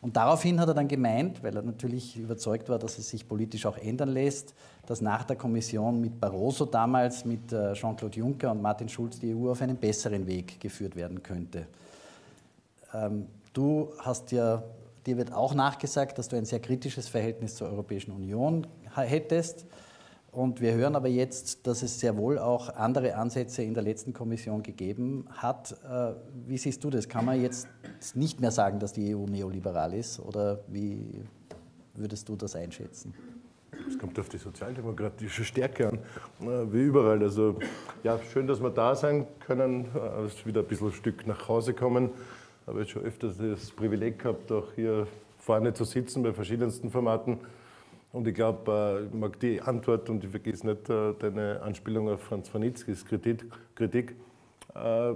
Und 0.00 0.16
daraufhin 0.16 0.60
hat 0.60 0.68
er 0.68 0.74
dann 0.74 0.86
gemeint, 0.86 1.42
weil 1.42 1.56
er 1.56 1.62
natürlich 1.62 2.16
überzeugt 2.16 2.68
war, 2.68 2.78
dass 2.78 2.96
es 2.98 3.08
sich 3.08 3.26
politisch 3.26 3.66
auch 3.66 3.76
ändern 3.76 4.10
lässt, 4.10 4.54
dass 4.86 5.00
nach 5.00 5.24
der 5.24 5.34
Kommission 5.34 6.00
mit 6.00 6.20
Barroso 6.20 6.64
damals, 6.64 7.24
mit 7.24 7.52
äh, 7.52 7.72
Jean-Claude 7.72 8.18
Juncker 8.18 8.52
und 8.52 8.62
Martin 8.62 8.88
Schulz 8.88 9.18
die 9.18 9.34
EU 9.34 9.50
auf 9.50 9.62
einen 9.62 9.78
besseren 9.78 10.26
Weg 10.28 10.60
geführt 10.60 10.94
werden 10.94 11.22
könnte. 11.22 11.66
Ähm, 12.92 13.26
du 13.52 13.88
hast 13.98 14.30
ja 14.30 14.62
Dir 15.06 15.18
wird 15.18 15.32
auch 15.32 15.54
nachgesagt, 15.54 16.18
dass 16.18 16.28
du 16.28 16.36
ein 16.36 16.46
sehr 16.46 16.60
kritisches 16.60 17.08
Verhältnis 17.08 17.56
zur 17.56 17.68
Europäischen 17.68 18.10
Union 18.12 18.66
hättest. 18.94 19.66
Und 20.32 20.60
wir 20.60 20.72
hören 20.74 20.96
aber 20.96 21.08
jetzt, 21.08 21.66
dass 21.66 21.82
es 21.82 22.00
sehr 22.00 22.16
wohl 22.16 22.38
auch 22.38 22.74
andere 22.74 23.14
Ansätze 23.14 23.62
in 23.62 23.74
der 23.74 23.82
letzten 23.82 24.12
Kommission 24.12 24.62
gegeben 24.62 25.26
hat. 25.30 25.76
Äh, 25.88 26.14
wie 26.46 26.58
siehst 26.58 26.82
du 26.82 26.90
das? 26.90 27.08
Kann 27.08 27.24
man 27.24 27.40
jetzt 27.40 27.68
nicht 28.14 28.40
mehr 28.40 28.50
sagen, 28.50 28.80
dass 28.80 28.92
die 28.92 29.14
EU 29.14 29.26
neoliberal 29.26 29.94
ist? 29.94 30.18
Oder 30.18 30.60
wie 30.68 31.22
würdest 31.94 32.28
du 32.28 32.34
das 32.34 32.56
einschätzen? 32.56 33.14
Es 33.86 33.98
kommt 33.98 34.18
auf 34.18 34.28
die 34.28 34.38
sozialdemokratische 34.38 35.44
Stärke 35.44 35.88
an, 35.88 35.98
äh, 36.40 36.72
wie 36.72 36.82
überall. 36.82 37.22
Also 37.22 37.58
ja, 38.02 38.18
schön, 38.32 38.46
dass 38.46 38.60
wir 38.60 38.70
da 38.70 38.96
sein 38.96 39.26
können, 39.46 39.84
äh, 39.94 40.46
wieder 40.46 40.62
ein 40.62 40.66
bisschen 40.66 40.88
ein 40.88 40.94
Stück 40.94 41.26
nach 41.26 41.46
Hause 41.46 41.74
kommen 41.74 42.10
habe 42.66 42.80
jetzt 42.80 42.90
schon 42.90 43.02
öfters 43.02 43.36
das 43.38 43.70
Privileg 43.70 44.18
gehabt, 44.18 44.50
auch 44.50 44.72
hier 44.74 45.06
vorne 45.38 45.72
zu 45.74 45.84
sitzen 45.84 46.22
bei 46.22 46.32
verschiedensten 46.32 46.90
Formaten. 46.90 47.38
Und 48.12 48.26
ich 48.28 48.34
glaube, 48.34 49.02
äh, 49.02 49.06
ich 49.06 49.12
mag 49.12 49.38
die 49.40 49.60
Antwort 49.60 50.08
und 50.08 50.24
ich 50.24 50.30
vergesse 50.30 50.68
nicht 50.68 50.88
äh, 50.88 51.12
deine 51.18 51.60
Anspielung 51.62 52.08
auf 52.08 52.22
Franz 52.22 52.54
Wanitzkis 52.54 53.04
Kritik, 53.04 53.44
Kritik 53.74 54.14
äh, 54.74 55.14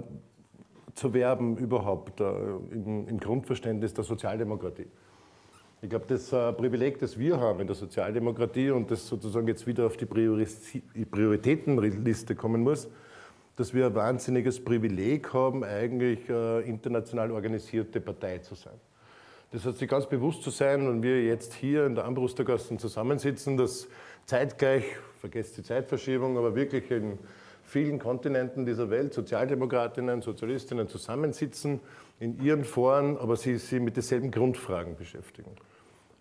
zu 0.95 1.13
werben 1.13 1.57
überhaupt 1.57 2.19
äh, 2.19 2.29
im, 2.71 3.07
im, 3.07 3.19
Grundverständnis 3.19 3.93
der 3.93 4.03
Sozialdemokratie. 4.03 4.87
Ich 5.81 5.89
glaube, 5.89 6.05
das 6.09 6.33
äh, 6.33 6.51
Privileg, 6.51 6.99
das 6.99 7.17
wir 7.17 7.39
haben 7.39 7.61
in 7.61 7.67
der 7.67 7.75
Sozialdemokratie 7.75 8.71
und 8.71 8.91
das 8.91 9.07
sozusagen 9.07 9.47
jetzt 9.47 9.65
wieder 9.65 9.85
auf 9.85 9.95
die 9.95 10.05
Prioritätenliste 10.05 12.35
kommen 12.35 12.61
muss, 12.61 12.89
dass 13.59 13.73
wir 13.73 13.87
ein 13.87 13.95
wahnsinniges 13.95 14.63
Privileg 14.63 15.33
haben, 15.33 15.65
eigentlich 15.65 16.29
äh, 16.29 16.61
international 16.61 17.29
organisierte 17.29 17.99
Partei 17.99 18.37
zu 18.37 18.55
sein. 18.55 18.79
Das 19.51 19.65
hat 19.65 19.75
sich 19.75 19.89
ganz 19.89 20.05
bewusst 20.05 20.43
zu 20.43 20.49
sein, 20.49 20.87
wenn 20.87 21.03
wir 21.03 21.25
jetzt 21.25 21.53
hier 21.55 21.85
in 21.85 21.93
der 21.93 22.05
Ambrustergasse 22.05 22.77
zusammensitzen, 22.77 23.57
dass 23.57 23.89
zeitgleich, 24.25 24.85
vergesst 25.19 25.57
die 25.57 25.63
Zeitverschiebung, 25.63 26.37
aber 26.37 26.55
wirklich 26.55 26.89
in 26.89 27.19
vielen 27.63 27.99
Kontinenten 27.99 28.65
dieser 28.65 28.89
Welt 28.89 29.13
Sozialdemokratinnen, 29.13 30.21
Sozialistinnen 30.21 30.87
zusammensitzen 30.87 31.81
in 32.21 32.41
ihren 32.41 32.63
Foren, 32.63 33.17
aber 33.17 33.35
sie 33.35 33.57
sich 33.57 33.81
mit 33.81 33.97
denselben 33.97 34.31
Grundfragen 34.31 34.95
beschäftigen. 34.95 35.51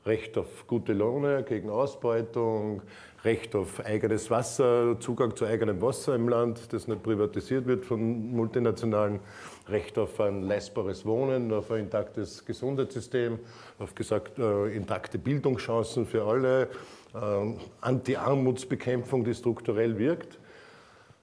Recht 0.04 0.36
auf 0.38 0.66
gute 0.66 0.92
Lohne 0.92 1.44
gegen 1.44 1.70
Ausbeutung, 1.70 2.82
Recht 3.24 3.56
auf 3.56 3.84
eigenes 3.84 4.30
Wasser, 4.30 4.96
Zugang 5.00 5.34
zu 5.34 5.44
eigenem 5.44 5.82
Wasser 5.82 6.14
im 6.14 6.28
Land, 6.28 6.72
das 6.72 6.86
nicht 6.86 7.02
privatisiert 7.02 7.66
wird 7.66 7.84
von 7.84 8.30
multinationalen, 8.30 9.18
Recht 9.68 9.98
auf 9.98 10.20
ein 10.20 10.42
leistbares 10.42 11.04
Wohnen, 11.04 11.52
auf 11.52 11.70
ein 11.72 11.80
intaktes 11.80 12.44
Gesundheitssystem, 12.44 13.38
auf 13.78 13.94
gesagt, 13.94 14.38
äh, 14.38 14.74
intakte 14.74 15.18
Bildungschancen 15.18 16.06
für 16.06 16.24
alle, 16.24 16.68
äh, 17.14 17.54
Anti-Armutsbekämpfung, 17.80 19.24
die 19.24 19.34
strukturell 19.34 19.98
wirkt. 19.98 20.38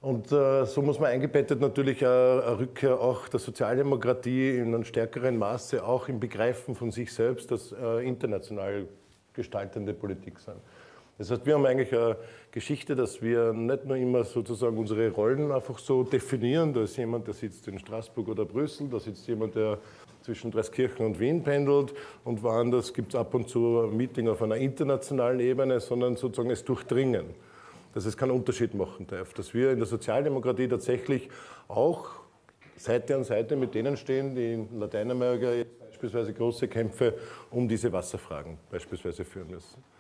Und 0.02 0.32
äh, 0.32 0.66
so 0.66 0.84
muss 0.84 1.00
man 1.00 1.10
eingebettet 1.10 1.60
natürlich 1.62 2.06
eine 2.06 2.60
Rückkehr 2.60 3.00
auch 3.00 3.28
der 3.28 3.40
Sozialdemokratie 3.40 4.58
in 4.58 4.76
einem 4.76 4.84
stärkeren 4.84 5.38
Maße 5.38 5.84
auch 5.84 6.10
im 6.10 6.20
Begreifen 6.20 6.76
von 6.76 6.92
sich 6.92 7.12
selbst 7.12 7.52
als 7.52 7.72
äh, 7.72 8.06
international 8.06 8.86
gestaltende 9.34 9.94
Politik 9.96 10.40
sein. 10.40 10.58
Das 11.18 11.32
heißt, 11.32 11.46
wir 11.46 11.54
haben 11.54 11.66
eigentlich 11.66 11.94
eine 11.94 12.18
Geschichte, 12.52 12.96
dass 12.96 13.22
wir 13.22 13.54
nicht 13.54 13.86
nur 13.86 13.96
immer 13.96 14.26
sozusagen 14.26 14.78
unsere 14.78 15.10
Rollen 15.12 15.52
einfach 15.52 15.80
so 15.80 16.04
definieren. 16.04 16.74
Da 16.74 16.84
ist 16.84 16.98
jemand, 16.98 17.26
der 17.28 17.34
sitzt 17.34 17.68
in 17.70 17.80
Straßburg 17.80 18.28
oder 18.28 18.44
Brüssel, 18.44 18.90
da 18.90 19.00
sitzt 19.00 19.26
jemand, 19.28 19.56
der 19.56 19.78
zwischen 20.24 20.52
Dreiskirchen 20.52 21.06
und 21.06 21.20
Wien 21.20 21.44
pendelt 21.44 21.94
und 22.24 22.44
woanders 22.44 22.94
gibt 22.94 23.14
es 23.14 23.20
ab 23.20 23.34
und 23.34 23.48
zu 23.48 23.82
ein 23.82 23.96
Meeting 23.96 24.28
auf 24.28 24.42
einer 24.42 24.58
internationalen 24.58 25.40
Ebene, 25.40 25.80
sondern 25.80 26.18
sozusagen 26.18 26.50
es 26.50 26.66
durchdringen, 26.66 27.28
dass 27.94 28.06
es 28.06 28.18
keinen 28.18 28.32
Unterschied 28.32 28.74
machen 28.74 29.08
darf. 29.08 29.34
Dass 29.34 29.54
wir 29.54 29.72
in 29.72 29.78
der 29.78 29.88
Sozialdemokratie 29.88 30.68
tatsächlich 30.68 31.30
auch 31.68 32.08
Seite 32.76 33.16
an 33.16 33.24
Seite 33.24 33.56
mit 33.56 33.74
denen 33.74 33.96
stehen, 33.96 34.36
die 34.36 34.54
in 34.54 34.80
Lateinamerika 34.80 35.64
beispielsweise 35.88 36.34
große 36.34 36.68
Kämpfe 36.68 37.14
um 37.52 37.70
diese 37.70 37.94
Wasserfragen 37.94 38.58
beispielsweise 38.70 39.24
führen 39.24 39.52
müssen. 39.52 39.95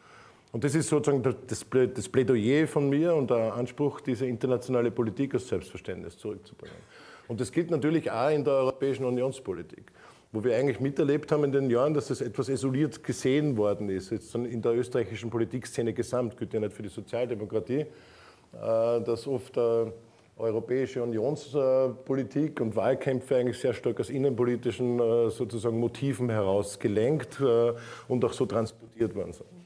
Und 0.52 0.64
das 0.64 0.74
ist 0.74 0.88
sozusagen 0.88 1.22
das 1.48 2.08
Plädoyer 2.10 2.68
von 2.68 2.90
mir 2.90 3.14
und 3.14 3.30
der 3.30 3.54
Anspruch, 3.54 4.00
diese 4.00 4.26
internationale 4.26 4.90
Politik 4.90 5.34
als 5.34 5.48
Selbstverständnis 5.48 6.18
zurückzubringen. 6.18 6.78
Und 7.28 7.42
das 7.42 7.52
gilt 7.52 7.72
natürlich 7.72 8.10
auch 8.10 8.30
in 8.30 8.44
der 8.44 8.54
Europäischen 8.54 9.06
Unionspolitik, 9.06 9.92
wo 10.32 10.44
wir 10.44 10.56
eigentlich 10.56 10.80
miterlebt 10.80 11.32
haben 11.32 11.44
in 11.44 11.52
den 11.52 11.70
Jahren, 11.70 11.94
dass 11.94 12.08
das 12.08 12.22
etwas 12.22 12.50
isoliert 12.50 13.04
gesehen 13.04 13.58
worden 13.58 13.90
ist, 13.90 14.12
jetzt 14.12 14.34
in 14.36 14.62
der 14.62 14.74
österreichischen 14.74 15.30
Politikszene 15.30 15.94
gesamt, 15.94 16.38
gilt 16.38 16.54
ja 16.54 16.60
nicht 16.60 16.74
für 16.74 16.84
die 16.84 16.90
Sozialdemokratie, 16.90 17.80
äh, 17.82 17.88
dass 18.54 19.28
oft 19.28 19.58
äh, 19.58 19.86
Europäische 20.38 21.02
Unionspolitik 21.02 22.60
und 22.60 22.76
Wahlkämpfe 22.76 23.38
eigentlich 23.38 23.58
sehr 23.58 23.74
stark 23.74 24.00
aus 24.00 24.10
innenpolitischen 24.10 25.00
äh, 25.00 25.30
sozusagen 25.30 25.80
Motiven 25.80 26.30
heraus 26.30 26.78
gelenkt 26.78 27.42
und 28.08 28.24
auch 28.26 28.34
so 28.34 28.46
transportiert 28.46 29.16
worden 29.16 29.34
sind 29.34 29.65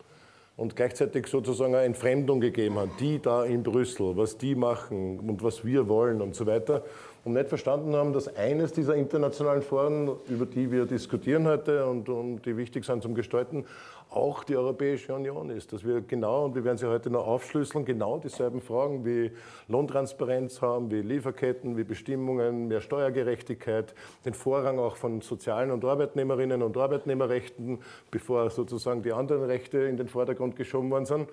und 0.60 0.76
gleichzeitig 0.76 1.28
sozusagen 1.28 1.74
eine 1.74 1.86
Entfremdung 1.86 2.42
gegeben 2.42 2.78
hat, 2.78 2.90
die 3.00 3.20
da 3.22 3.46
in 3.46 3.64
Brüssel, 3.64 4.18
was 4.18 4.38
die 4.38 4.56
machen 4.56 5.18
und 5.20 5.42
was 5.42 5.64
wir 5.64 5.88
wollen 5.88 6.22
und 6.22 6.36
so 6.36 6.46
weiter. 6.46 6.84
Und 7.24 7.34
nicht 7.34 7.48
verstanden 7.48 7.96
haben, 7.96 8.12
dass 8.12 8.36
eines 8.36 8.74
dieser 8.74 8.96
internationalen 8.96 9.62
Foren, 9.62 10.12
über 10.28 10.46
die 10.46 10.70
wir 10.70 10.86
diskutieren 10.86 11.48
heute 11.48 11.86
und, 11.86 12.10
und 12.10 12.46
die 12.46 12.58
wichtig 12.58 12.84
sind 12.84 13.02
zum 13.02 13.16
Gestalten, 13.16 13.64
auch 14.10 14.44
die 14.44 14.58
Europäische 14.58 15.14
Union 15.14 15.50
ist. 15.50 15.72
Dass 15.72 15.86
wir 15.86 16.02
genau, 16.02 16.46
und 16.46 16.56
wir 16.56 16.64
werden 16.64 16.78
sie 16.78 16.88
heute 16.88 17.10
noch 17.10 17.28
aufschlüsseln, 17.28 17.86
genau 17.86 18.18
dieselben 18.18 18.62
Fragen 18.62 19.06
wie 19.06 19.32
Lohntransparenz 19.68 20.62
haben, 20.62 20.92
wie 20.92 21.02
Lieferketten, 21.02 21.78
wie 21.78 21.84
Bestimmungen, 21.84 22.68
mehr 22.68 22.82
Steuergerechtigkeit, 22.82 23.94
den 24.26 24.34
Vorrang 24.34 24.80
auch 24.80 24.96
von 24.96 25.22
sozialen 25.22 25.72
und 25.72 25.86
Arbeitnehmerinnen 25.86 26.64
und 26.64 26.76
Arbeitnehmerrechten, 26.78 27.80
bevor 28.12 28.50
sozusagen 28.50 29.04
die 29.04 29.14
anderen 29.14 29.44
Rechte 29.44 29.80
in 29.80 29.98
den 29.98 30.08
Vordergrund 30.08 30.56
geschoben 30.56 30.90
worden 30.90 31.06
sind. 31.06 31.30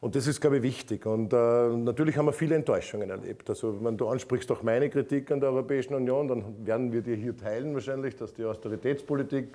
Und 0.00 0.14
das 0.14 0.28
ist, 0.28 0.40
glaube 0.40 0.58
ich, 0.58 0.62
wichtig. 0.62 1.06
Und 1.06 1.32
äh, 1.32 1.36
natürlich 1.36 2.16
haben 2.16 2.26
wir 2.26 2.32
viele 2.32 2.54
Enttäuschungen 2.54 3.10
erlebt. 3.10 3.50
Also 3.50 3.82
wenn 3.82 3.96
du 3.96 4.06
ansprichst 4.08 4.50
auch 4.52 4.62
meine 4.62 4.88
Kritik 4.90 5.32
an 5.32 5.40
der 5.40 5.50
Europäischen 5.50 5.94
Union, 5.94 6.28
dann 6.28 6.64
werden 6.64 6.92
wir 6.92 7.02
dir 7.02 7.16
hier 7.16 7.36
teilen 7.36 7.74
wahrscheinlich, 7.74 8.14
dass 8.14 8.32
die 8.32 8.44
Austeritätspolitik 8.44 9.48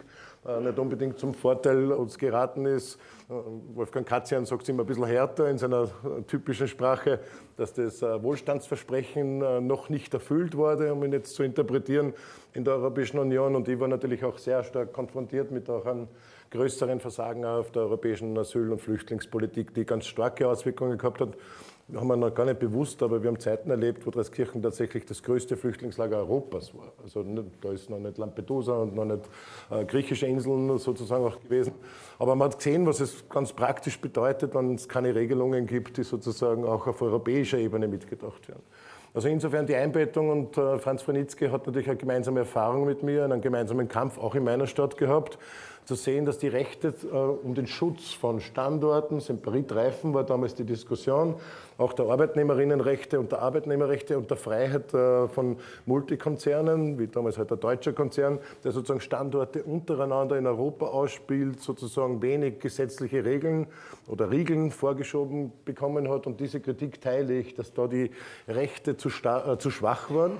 äh, 0.45 0.59
nicht 0.59 0.77
unbedingt 0.77 1.17
zum 1.17 1.33
Vorteil 1.33 1.93
uns 1.93 2.17
geraten 2.17 2.65
ist. 2.65 2.99
Äh, 3.33 3.75
Wolfgang 3.75 4.07
Katzian 4.07 4.45
sagt 4.45 4.63
es 4.63 4.69
immer 4.69 4.83
ein 4.83 4.85
bisschen 4.85 5.05
härter 5.05 5.49
in 5.49 5.57
seiner 5.57 5.83
äh, 5.83 6.21
typischen 6.27 6.67
Sprache, 6.67 7.19
dass 7.57 7.73
das 7.73 8.01
äh, 8.01 8.21
Wohlstandsversprechen 8.23 9.67
noch 9.67 9.89
nicht 9.89 10.13
erfüllt 10.13 10.55
wurde, 10.55 10.93
um 10.93 11.03
ihn 11.03 11.11
jetzt 11.11 11.35
zu 11.35 11.43
interpretieren 11.43 12.13
in 12.53 12.63
der 12.63 12.75
Europäischen 12.75 13.19
Union. 13.19 13.55
Und 13.55 13.67
ich 13.67 13.79
war 13.79 13.87
natürlich 13.87 14.23
auch 14.23 14.37
sehr 14.37 14.63
stark 14.63 14.93
konfrontiert 14.93 15.51
mit 15.51 15.69
auch 15.69 15.85
einem 15.85 16.07
größeren 16.51 16.99
Versagen 16.99 17.45
auf 17.45 17.71
der 17.71 17.83
europäischen 17.83 18.37
Asyl- 18.37 18.71
und 18.71 18.81
Flüchtlingspolitik, 18.81 19.73
die 19.73 19.85
ganz 19.85 20.05
starke 20.05 20.47
Auswirkungen 20.47 20.97
gehabt 20.97 21.21
hat. 21.21 21.35
Haben 21.93 22.07
wir 22.07 22.15
noch 22.15 22.33
gar 22.33 22.45
nicht 22.45 22.59
bewusst, 22.59 23.03
aber 23.03 23.21
wir 23.21 23.29
haben 23.29 23.39
Zeiten 23.39 23.69
erlebt, 23.69 24.05
wo 24.05 24.09
Dreskirchen 24.09 24.61
tatsächlich 24.61 25.05
das 25.05 25.21
größte 25.21 25.57
Flüchtlingslager 25.57 26.17
Europas 26.17 26.73
war. 26.73 26.93
Also 27.03 27.25
da 27.61 27.71
ist 27.71 27.89
noch 27.89 27.99
nicht 27.99 28.17
Lampedusa 28.17 28.73
und 28.73 28.95
noch 28.95 29.05
nicht 29.05 29.29
äh, 29.69 29.83
griechische 29.83 30.25
Inseln 30.25 30.77
sozusagen 30.77 31.25
auch 31.25 31.39
gewesen. 31.41 31.73
Aber 32.19 32.35
man 32.35 32.49
hat 32.49 32.57
gesehen, 32.57 32.85
was 32.85 33.01
es 33.01 33.27
ganz 33.27 33.51
praktisch 33.51 33.99
bedeutet, 33.99 34.55
wenn 34.55 34.75
es 34.75 34.87
keine 34.87 35.13
Regelungen 35.13 35.67
gibt, 35.67 35.97
die 35.97 36.03
sozusagen 36.03 36.63
auch 36.63 36.87
auf 36.87 37.01
europäischer 37.01 37.57
Ebene 37.57 37.87
mitgedacht 37.87 38.47
werden. 38.47 38.63
Also 39.13 39.27
insofern 39.27 39.67
die 39.67 39.75
Einbettung 39.75 40.29
und 40.29 40.57
äh, 40.57 40.79
Franz 40.79 41.03
Franitzky 41.03 41.49
hat 41.49 41.67
natürlich 41.67 41.87
eine 41.87 41.97
gemeinsame 41.97 42.39
Erfahrung 42.39 42.85
mit 42.85 43.03
mir, 43.03 43.25
einen 43.25 43.41
gemeinsamen 43.41 43.87
Kampf 43.87 44.17
auch 44.17 44.33
in 44.33 44.43
meiner 44.43 44.65
Stadt 44.65 44.97
gehabt 44.97 45.37
zu 45.85 45.95
sehen, 45.95 46.25
dass 46.25 46.37
die 46.37 46.47
Rechte 46.47 46.93
äh, 47.03 47.15
um 47.15 47.55
den 47.55 47.67
Schutz 47.67 48.11
von 48.11 48.39
Standorten, 48.39 49.19
Semperit-Reifen 49.19 50.13
war 50.13 50.23
damals 50.23 50.55
die 50.55 50.63
Diskussion, 50.63 51.35
auch 51.77 51.93
der 51.93 52.05
Arbeitnehmerinnenrechte 52.05 53.19
und 53.19 53.31
der 53.31 53.41
Arbeitnehmerrechte 53.41 54.17
und 54.17 54.29
der 54.29 54.37
Freiheit 54.37 54.93
äh, 54.93 55.27
von 55.27 55.57
Multikonzernen, 55.85 56.99
wie 56.99 57.07
damals 57.07 57.37
halt 57.37 57.49
der 57.49 57.57
deutsche 57.57 57.93
Konzern, 57.93 58.39
der 58.63 58.71
sozusagen 58.71 59.01
Standorte 59.01 59.63
untereinander 59.63 60.37
in 60.37 60.47
Europa 60.47 60.87
ausspielt, 60.87 61.61
sozusagen 61.61 62.21
wenig 62.21 62.59
gesetzliche 62.59 63.25
Regeln 63.25 63.67
oder 64.07 64.29
Regeln 64.29 64.71
vorgeschoben 64.71 65.51
bekommen 65.65 66.09
hat. 66.09 66.27
Und 66.27 66.39
diese 66.39 66.59
Kritik 66.59 67.01
teile 67.01 67.33
ich, 67.39 67.55
dass 67.55 67.73
da 67.73 67.87
die 67.87 68.11
Rechte 68.47 68.95
zu, 68.97 69.09
äh, 69.09 69.57
zu 69.57 69.69
schwach 69.71 70.09
waren. 70.13 70.39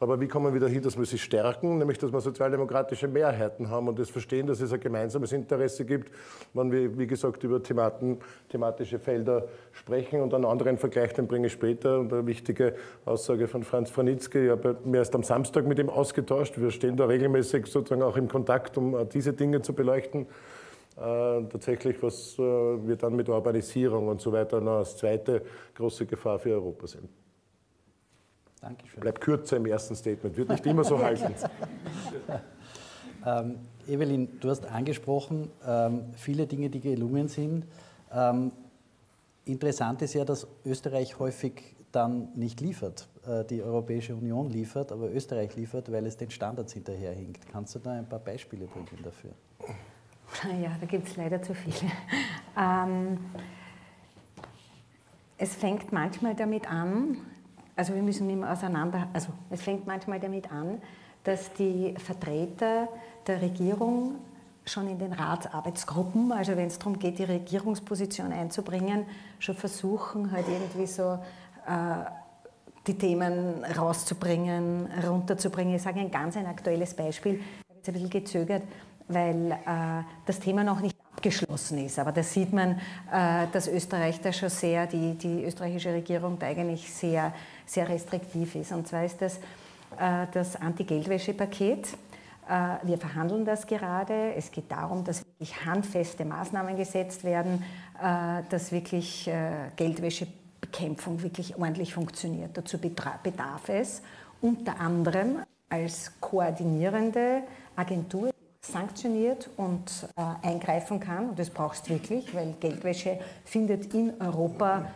Aber 0.00 0.20
wie 0.20 0.28
kommen 0.28 0.46
wir 0.46 0.54
wieder 0.54 0.68
hin, 0.68 0.82
dass 0.82 0.98
wir 0.98 1.04
sie 1.04 1.18
stärken, 1.18 1.78
nämlich 1.78 1.98
dass 1.98 2.12
wir 2.12 2.20
sozialdemokratische 2.20 3.08
Mehrheiten 3.08 3.70
haben 3.70 3.88
und 3.88 3.98
das 3.98 4.10
verstehen, 4.10 4.46
dass 4.46 4.60
es 4.60 4.72
ein 4.72 4.80
gemeinsames 4.80 5.32
Interesse 5.32 5.84
gibt, 5.84 6.12
wenn 6.52 6.70
wir, 6.72 6.98
wie 6.98 7.06
gesagt, 7.06 7.42
über 7.44 7.62
Thematen, 7.62 8.18
thematische 8.48 8.98
Felder 8.98 9.46
sprechen 9.72 10.20
und 10.20 10.34
einen 10.34 10.44
anderen 10.44 10.78
Vergleich, 10.78 11.12
den 11.14 11.26
bringe 11.26 11.46
ich 11.46 11.52
später. 11.52 12.00
Und 12.00 12.12
eine 12.12 12.26
wichtige 12.26 12.74
Aussage 13.04 13.46
von 13.46 13.62
Franz 13.62 13.90
Franitzky, 13.90 14.46
ich 14.46 14.50
habe 14.50 14.76
mir 14.84 14.98
erst 14.98 15.14
am 15.14 15.22
Samstag 15.22 15.66
mit 15.66 15.78
ihm 15.78 15.88
ausgetauscht. 15.88 16.60
Wir 16.60 16.70
stehen 16.70 16.96
da 16.96 17.06
regelmäßig 17.06 17.66
sozusagen 17.66 18.02
auch 18.02 18.16
im 18.16 18.28
Kontakt, 18.28 18.76
um 18.76 19.08
diese 19.08 19.32
Dinge 19.32 19.62
zu 19.62 19.72
beleuchten. 19.72 20.26
Äh, 20.96 21.44
tatsächlich, 21.48 22.00
was 22.02 22.38
äh, 22.38 22.42
wir 22.42 22.96
dann 22.96 23.16
mit 23.16 23.28
Urbanisierung 23.28 24.06
und 24.06 24.20
so 24.20 24.32
weiter 24.32 24.60
noch 24.60 24.78
als 24.78 24.96
zweite 24.96 25.42
große 25.74 26.06
Gefahr 26.06 26.38
für 26.38 26.52
Europa 26.52 26.86
sehen. 26.86 27.23
Dankeschön. 28.64 29.00
Bleibt 29.00 29.20
kürzer 29.20 29.58
im 29.58 29.66
ersten 29.66 29.94
Statement, 29.94 30.36
wird 30.38 30.48
nicht 30.48 30.64
immer 30.64 30.84
so 30.84 30.98
halten. 31.02 31.34
ähm, 33.26 33.58
Evelyn, 33.86 34.40
du 34.40 34.48
hast 34.48 34.64
angesprochen, 34.64 35.50
ähm, 35.66 36.06
viele 36.16 36.46
Dinge, 36.46 36.70
die 36.70 36.80
gelungen 36.80 37.28
sind. 37.28 37.66
Ähm, 38.10 38.52
interessant 39.44 40.00
ist 40.00 40.14
ja, 40.14 40.24
dass 40.24 40.46
Österreich 40.64 41.18
häufig 41.18 41.76
dann 41.92 42.30
nicht 42.34 42.62
liefert. 42.62 43.06
Äh, 43.26 43.44
die 43.44 43.62
Europäische 43.62 44.14
Union 44.14 44.48
liefert, 44.48 44.92
aber 44.92 45.12
Österreich 45.12 45.54
liefert, 45.56 45.92
weil 45.92 46.06
es 46.06 46.16
den 46.16 46.30
Standards 46.30 46.72
hinterherhinkt. 46.72 47.46
Kannst 47.52 47.74
du 47.74 47.80
da 47.80 47.92
ein 47.92 48.08
paar 48.08 48.18
Beispiele 48.18 48.64
bringen 48.64 48.88
dafür? 49.02 49.32
Ja, 50.62 50.74
da 50.80 50.86
gibt 50.86 51.06
es 51.06 51.16
leider 51.16 51.42
zu 51.42 51.54
viele. 51.54 51.92
Ähm, 52.58 53.18
es 55.36 55.54
fängt 55.54 55.92
manchmal 55.92 56.34
damit 56.34 56.70
an, 56.70 57.18
also 57.76 57.94
wir 57.94 58.02
müssen 58.02 58.28
immer 58.30 58.52
auseinander, 58.52 59.08
also 59.12 59.28
es 59.50 59.62
fängt 59.62 59.86
manchmal 59.86 60.20
damit 60.20 60.50
an, 60.50 60.80
dass 61.24 61.52
die 61.54 61.94
Vertreter 61.98 62.88
der 63.26 63.40
Regierung 63.40 64.16
schon 64.66 64.88
in 64.88 64.98
den 64.98 65.12
Ratsarbeitsgruppen, 65.12 66.32
also 66.32 66.56
wenn 66.56 66.68
es 66.68 66.78
darum 66.78 66.98
geht, 66.98 67.18
die 67.18 67.24
Regierungsposition 67.24 68.32
einzubringen, 68.32 69.06
schon 69.38 69.54
versuchen, 69.54 70.30
halt 70.30 70.46
irgendwie 70.48 70.86
so 70.86 71.18
äh, 71.66 72.04
die 72.86 72.96
Themen 72.96 73.64
rauszubringen, 73.64 74.88
runterzubringen. 75.06 75.74
Ich 75.74 75.82
sage 75.82 76.00
ein 76.00 76.10
ganz 76.10 76.36
ein 76.36 76.46
aktuelles 76.46 76.94
Beispiel. 76.94 77.34
Ich 77.34 77.40
habe 77.40 77.76
jetzt 77.76 77.88
ein 77.88 77.94
bisschen 77.94 78.10
gezögert, 78.10 78.62
weil 79.08 79.52
äh, 79.52 80.02
das 80.26 80.40
Thema 80.40 80.64
noch 80.64 80.80
nicht 80.80 80.96
abgeschlossen 81.24 81.78
ist. 81.78 81.98
Aber 81.98 82.12
da 82.12 82.22
sieht 82.22 82.52
man, 82.52 82.72
äh, 83.12 83.46
dass 83.52 83.68
Österreich 83.68 84.20
da 84.20 84.32
schon 84.32 84.50
sehr, 84.50 84.86
die, 84.86 85.14
die 85.14 85.44
österreichische 85.44 85.92
Regierung 85.92 86.38
da 86.38 86.46
eigentlich 86.46 86.92
sehr, 86.92 87.32
sehr 87.66 87.88
restriktiv 87.88 88.54
ist. 88.54 88.72
Und 88.72 88.86
zwar 88.86 89.04
ist 89.04 89.20
das 89.22 89.38
äh, 89.98 90.26
das 90.32 90.56
Anti-Geldwäsche-Paket. 90.56 91.88
Äh, 92.48 92.86
wir 92.86 92.98
verhandeln 92.98 93.44
das 93.44 93.66
gerade. 93.66 94.34
Es 94.34 94.50
geht 94.50 94.70
darum, 94.70 95.04
dass 95.04 95.24
wirklich 95.24 95.64
handfeste 95.64 96.24
Maßnahmen 96.24 96.76
gesetzt 96.76 97.24
werden, 97.24 97.64
dass 98.50 98.72
wirklich 98.72 99.30
Geldwäschebekämpfung 99.76 101.22
wirklich 101.22 101.56
ordentlich 101.56 101.94
funktioniert. 101.94 102.50
Dazu 102.56 102.76
bedarf 102.78 103.68
es 103.68 104.02
unter 104.40 104.80
anderem 104.80 105.38
als 105.68 106.12
koordinierende 106.20 107.44
Agentur 107.76 108.34
sanktioniert 108.64 109.50
und 109.56 110.08
äh, 110.16 110.46
eingreifen 110.46 111.00
kann. 111.00 111.30
Und 111.30 111.38
das 111.38 111.50
brauchst 111.50 111.86
du 111.86 111.90
wirklich, 111.90 112.34
weil 112.34 112.54
Geldwäsche 112.60 113.18
findet 113.44 113.92
in 113.94 114.12
Europa 114.20 114.86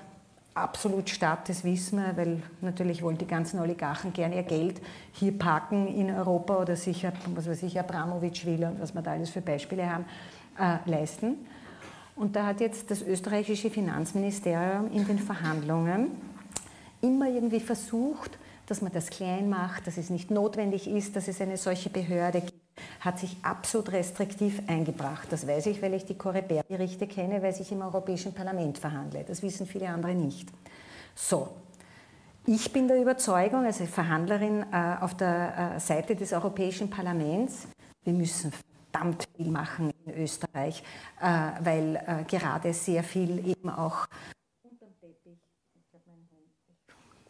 absolut 0.55 1.09
statt, 1.09 1.49
das 1.49 1.63
wissen 1.63 1.99
wir, 1.99 2.17
weil 2.17 2.43
natürlich 2.61 3.03
wollen 3.03 3.19
die 3.19 3.27
ganzen 3.27 3.61
Oligarchen 3.61 4.13
gerne 4.13 4.37
ihr 4.37 4.43
Geld 4.43 4.81
hier 5.13 5.39
parken 5.39 5.87
in 5.87 6.11
Europa 6.11 6.57
oder 6.57 6.75
sicher, 6.75 7.13
was 7.35 7.49
weiß 7.49 7.63
ich, 7.63 7.79
Abramowitsch 7.79 8.45
will 8.45 8.65
und 8.65 8.81
was 8.81 8.93
wir 8.95 9.03
da 9.03 9.13
alles 9.13 9.31
für 9.31 9.41
Beispiele 9.41 9.89
haben, 9.89 10.05
äh, 10.59 10.79
leisten. 10.91 11.47
Und 12.17 12.35
da 12.35 12.47
hat 12.47 12.61
jetzt 12.61 12.91
das 12.91 13.03
österreichische 13.03 13.71
Finanzministerium 13.71 14.91
in 14.91 15.07
den 15.07 15.21
Verhandlungen 15.21 16.11
immer 17.01 17.29
irgendwie 17.29 17.61
versucht, 17.61 18.39
dass 18.67 18.83
man 18.83 18.91
das 18.91 19.09
klein 19.11 19.49
macht, 19.49 19.87
dass 19.87 19.97
es 19.97 20.11
nicht 20.11 20.31
notwendig 20.31 20.89
ist, 20.89 21.15
dass 21.15 21.29
es 21.29 21.41
eine 21.41 21.57
solche 21.57 21.91
Behörde 21.91 22.41
gibt 22.41 22.68
hat 23.01 23.19
sich 23.19 23.37
absolut 23.43 23.93
restriktiv 23.93 24.63
eingebracht. 24.67 25.29
Das 25.31 25.47
weiß 25.47 25.67
ich, 25.67 25.83
weil 25.83 25.95
ich 25.95 26.05
die 26.05 26.17
Coreper-Berichte 26.17 27.07
kenne, 27.07 27.43
weil 27.43 27.55
ich 27.59 27.73
im 27.73 27.83
Europäischen 27.83 28.35
Parlament 28.35 28.79
verhandle. 28.79 29.25
Das 29.27 29.43
wissen 29.43 29.67
viele 29.67 29.89
andere 29.89 30.15
nicht. 30.15 30.49
So, 31.15 31.49
ich 32.47 32.73
bin 32.73 32.89
der 32.89 33.01
Überzeugung, 33.03 33.67
als 33.67 33.83
Verhandlerin 33.83 34.65
äh, 34.73 34.97
auf 35.01 35.15
der 35.15 35.75
äh, 35.77 35.81
Seite 35.81 36.17
des 36.17 36.33
Europäischen 36.33 36.89
Parlaments, 36.89 37.69
wir 38.05 38.15
müssen 38.15 38.53
verdammt 38.91 39.29
viel 39.37 39.51
machen 39.51 39.93
in 40.07 40.15
Österreich, 40.15 40.83
äh, 41.21 41.51
weil 41.61 41.97
äh, 41.97 42.25
gerade 42.25 42.73
sehr 42.73 43.05
viel 43.05 43.47
eben 43.47 43.69
auch 43.69 44.07
unterm 44.63 44.95
Teppich. 44.99 45.39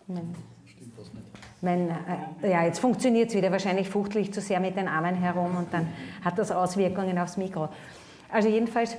Ich 0.08 0.57
mein, 1.60 1.90
äh, 2.42 2.50
ja, 2.50 2.64
jetzt 2.64 2.78
funktioniert 2.78 3.30
es 3.30 3.34
wieder, 3.34 3.50
wahrscheinlich 3.50 3.88
fuchtel 3.88 4.22
ich 4.22 4.32
zu 4.32 4.40
sehr 4.40 4.60
mit 4.60 4.76
den 4.76 4.88
Armen 4.88 5.14
herum 5.14 5.56
und 5.56 5.72
dann 5.72 5.88
hat 6.24 6.38
das 6.38 6.50
Auswirkungen 6.50 7.18
aufs 7.18 7.36
Mikro. 7.36 7.68
Also 8.30 8.48
jedenfalls 8.48 8.96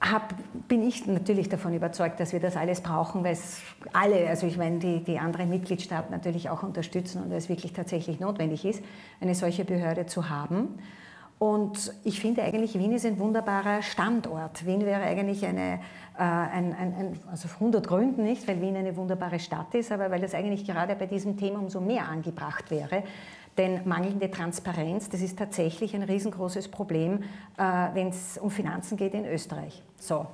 hab, 0.00 0.34
bin 0.68 0.86
ich 0.86 1.06
natürlich 1.06 1.48
davon 1.48 1.74
überzeugt, 1.74 2.20
dass 2.20 2.32
wir 2.32 2.40
das 2.40 2.56
alles 2.56 2.80
brauchen, 2.80 3.24
weil 3.24 3.32
es 3.32 3.60
alle, 3.92 4.28
also 4.28 4.46
ich 4.46 4.56
meine, 4.56 4.78
die, 4.78 5.02
die 5.02 5.18
anderen 5.18 5.48
Mitgliedstaaten 5.48 6.12
natürlich 6.12 6.50
auch 6.50 6.62
unterstützen 6.62 7.22
und 7.22 7.32
es 7.32 7.48
wirklich 7.48 7.72
tatsächlich 7.72 8.20
notwendig 8.20 8.64
ist, 8.64 8.82
eine 9.20 9.34
solche 9.34 9.64
Behörde 9.64 10.06
zu 10.06 10.28
haben. 10.28 10.78
Und 11.38 11.92
ich 12.04 12.20
finde 12.20 12.42
eigentlich, 12.42 12.78
Wien 12.78 12.92
ist 12.92 13.04
ein 13.04 13.18
wunderbarer 13.18 13.82
Standort. 13.82 14.66
Wien 14.66 14.84
wäre 14.84 15.02
eigentlich 15.02 15.44
eine, 15.44 15.80
ein, 16.22 16.72
ein, 16.74 16.94
ein, 16.94 17.20
also 17.30 17.48
aus 17.48 17.54
100 17.54 17.86
Gründen 17.86 18.22
nicht, 18.22 18.46
weil 18.46 18.60
Wien 18.60 18.76
eine 18.76 18.96
wunderbare 18.96 19.38
Stadt 19.40 19.74
ist, 19.74 19.90
aber 19.90 20.10
weil 20.10 20.20
das 20.20 20.34
eigentlich 20.34 20.64
gerade 20.64 20.94
bei 20.94 21.06
diesem 21.06 21.36
Thema 21.36 21.58
umso 21.58 21.80
mehr 21.80 22.08
angebracht 22.08 22.70
wäre. 22.70 23.02
Denn 23.56 23.80
mangelnde 23.84 24.30
Transparenz, 24.30 25.08
das 25.08 25.20
ist 25.20 25.38
tatsächlich 25.38 25.94
ein 25.94 26.02
riesengroßes 26.02 26.68
Problem, 26.68 27.22
äh, 27.56 27.62
wenn 27.94 28.08
es 28.08 28.38
um 28.38 28.50
Finanzen 28.50 28.96
geht 28.96 29.14
in 29.14 29.24
Österreich. 29.24 29.82
So. 29.98 30.26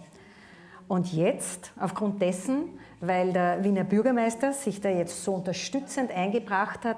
Und 0.89 1.13
jetzt, 1.13 1.73
aufgrund 1.79 2.21
dessen, 2.21 2.65
weil 3.01 3.33
der 3.33 3.63
Wiener 3.63 3.85
Bürgermeister 3.85 4.53
sich 4.53 4.81
da 4.81 4.89
jetzt 4.89 5.23
so 5.23 5.35
unterstützend 5.35 6.11
eingebracht 6.11 6.85
hat, 6.85 6.97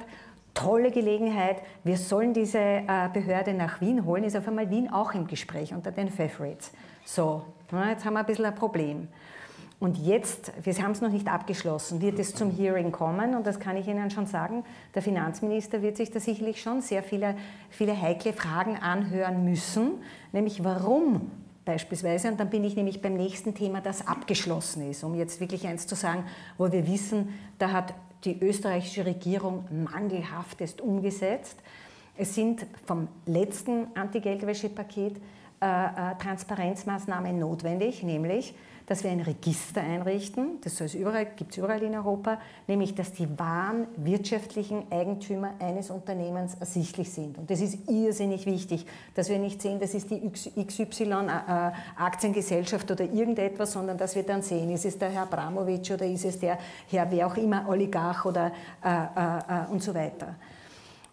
tolle 0.55 0.90
Gelegenheit, 0.90 1.59
wir 1.85 1.97
sollen 1.97 2.35
diese 2.35 2.59
äh, 2.59 3.09
Behörde 3.12 3.55
nach 3.55 3.81
Wien 3.81 4.05
holen, 4.05 4.25
ist 4.25 4.37
auf 4.37 4.47
einmal 4.49 4.71
Wien 4.71 4.92
auch 4.92 5.14
im 5.14 5.27
Gespräch 5.27 5.73
unter 5.75 5.92
den 5.92 6.09
Favorites. 6.09 6.73
So, 7.05 7.42
jetzt 7.89 8.05
haben 8.05 8.15
wir 8.15 8.21
ein 8.21 8.27
bisschen 8.27 8.45
ein 8.45 8.55
Problem. 8.55 9.09
Und 9.81 9.99
jetzt, 9.99 10.53
wir 10.63 10.73
haben 10.75 10.93
es 10.93 11.01
noch 11.01 11.11
nicht 11.11 11.27
abgeschlossen, 11.27 12.01
wird 12.01 12.19
es 12.21 12.37
zum 12.37 12.53
Hearing 12.53 12.93
kommen 12.93 13.35
und 13.35 13.45
das 13.49 13.59
kann 13.59 13.77
ich 13.77 13.89
Ihnen 13.89 14.11
schon 14.11 14.27
sagen, 14.27 14.65
der 14.95 15.03
Finanzminister 15.03 15.83
wird 15.83 15.97
sich 15.97 16.13
da 16.13 16.21
sicherlich 16.21 16.63
schon 16.63 16.83
sehr 16.83 17.03
viele, 17.03 17.35
viele 17.69 18.01
heikle 18.01 18.33
Fragen 18.33 18.77
anhören 18.77 19.45
müssen, 19.45 19.95
nämlich 20.31 20.63
warum 20.63 21.33
beispielsweise, 21.65 22.29
und 22.29 22.39
dann 22.39 22.49
bin 22.49 22.63
ich 22.63 22.77
nämlich 22.77 23.03
beim 23.03 23.15
nächsten 23.15 23.55
Thema, 23.55 23.81
das 23.81 24.07
abgeschlossen 24.07 24.89
ist, 24.89 25.03
um 25.03 25.17
jetzt 25.17 25.41
wirklich 25.41 25.67
eins 25.67 25.89
zu 25.89 25.97
sagen, 25.97 26.25
wo 26.59 26.71
wir 26.71 26.87
wissen, 26.87 27.31
da 27.59 27.73
hat 27.73 27.93
die 28.25 28.41
österreichische 28.41 29.05
Regierung 29.05 29.65
mangelhaftest 29.71 30.81
umgesetzt. 30.81 31.59
Es 32.17 32.37
sind 32.37 32.67
vom 32.87 33.09
letzten 33.27 33.89
Anti-Geldwäsche-Paket 33.97 35.17
Transparenzmaßnahmen 36.18 37.38
notwendig, 37.38 38.03
nämlich 38.03 38.55
dass 38.87 39.05
wir 39.05 39.11
ein 39.11 39.20
Register 39.20 39.81
einrichten, 39.81 40.59
das 40.62 40.77
gibt 40.77 41.53
es 41.53 41.57
überall 41.57 41.83
in 41.83 41.94
Europa, 41.94 42.38
nämlich 42.66 42.94
dass 42.94 43.12
die 43.12 43.38
wahren 43.38 43.87
wirtschaftlichen 43.96 44.90
Eigentümer 44.90 45.55
eines 45.61 45.88
Unternehmens 45.90 46.57
ersichtlich 46.57 47.11
sind. 47.11 47.38
Und 47.38 47.51
das 47.51 47.61
ist 47.61 47.88
irrsinnig 47.88 48.44
wichtig, 48.46 48.85
dass 49.14 49.29
wir 49.29 49.38
nicht 49.38 49.62
sehen, 49.62 49.79
das 49.81 49.94
ist 49.94 50.11
die 50.11 50.29
XY-Aktiengesellschaft 50.62 52.90
äh, 52.90 52.92
oder 52.92 53.05
irgendetwas, 53.05 53.72
sondern 53.72 53.98
dass 53.98 54.14
wir 54.14 54.25
dann 54.25 54.42
sehen, 54.42 54.70
ist 54.70 54.85
es 54.85 54.98
der 54.98 55.11
Herr 55.11 55.22
Abramowitsch 55.22 55.90
oder 55.92 56.07
ist 56.07 56.25
es 56.25 56.38
der 56.38 56.59
Herr, 56.90 57.11
wer 57.11 57.27
auch 57.27 57.37
immer, 57.37 57.68
Oligarch 57.68 58.25
oder 58.25 58.53
äh, 58.85 58.90
äh, 58.90 59.66
und 59.70 59.83
so 59.83 59.94
weiter. 59.94 60.37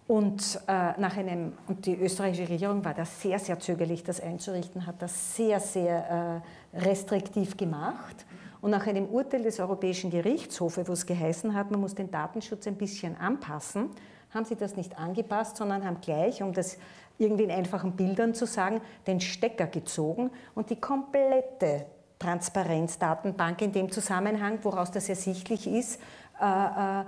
Und, 0.10 0.60
äh, 0.68 1.00
nach 1.00 1.18
einem, 1.18 1.54
und 1.68 1.86
die 1.86 1.94
österreichische 1.94 2.50
Regierung 2.50 2.84
war 2.84 2.96
da 2.96 3.06
sehr, 3.06 3.38
sehr 3.38 3.60
zögerlich, 3.60 4.04
das 4.04 4.20
einzurichten, 4.20 4.88
hat 4.88 5.04
das 5.04 5.36
sehr, 5.36 5.60
sehr 5.60 6.42
äh, 6.74 6.80
restriktiv 6.80 7.56
gemacht. 7.56 8.26
Und 8.60 8.72
nach 8.72 8.88
einem 8.88 9.06
Urteil 9.06 9.44
des 9.44 9.60
Europäischen 9.60 10.10
Gerichtshofes, 10.10 10.88
wo 10.88 10.94
es 10.94 11.06
geheißen 11.06 11.54
hat, 11.54 11.70
man 11.70 11.80
muss 11.80 11.94
den 11.94 12.10
Datenschutz 12.10 12.66
ein 12.66 12.76
bisschen 12.76 13.18
anpassen, 13.18 13.92
haben 14.34 14.46
sie 14.46 14.56
das 14.56 14.76
nicht 14.76 14.98
angepasst, 14.98 15.58
sondern 15.58 15.86
haben 15.86 16.02
gleich, 16.02 16.42
um 16.42 16.54
das 16.54 16.80
irgendwie 17.20 17.44
in 17.44 17.52
einfachen 17.52 17.92
Bildern 17.92 18.34
zu 18.34 18.48
sagen, 18.48 18.82
den 19.06 19.22
Stecker 19.22 19.68
gezogen 19.68 20.32
und 20.56 20.72
die 20.72 20.82
komplette 20.82 21.86
Transparenzdatenbank 22.18 23.62
in 23.62 23.74
dem 23.74 23.92
Zusammenhang, 23.92 24.58
woraus 24.64 24.90
das 24.90 25.08
ersichtlich 25.08 25.68
ist, 25.68 26.02
äh, 26.42 27.02
äh 27.02 27.06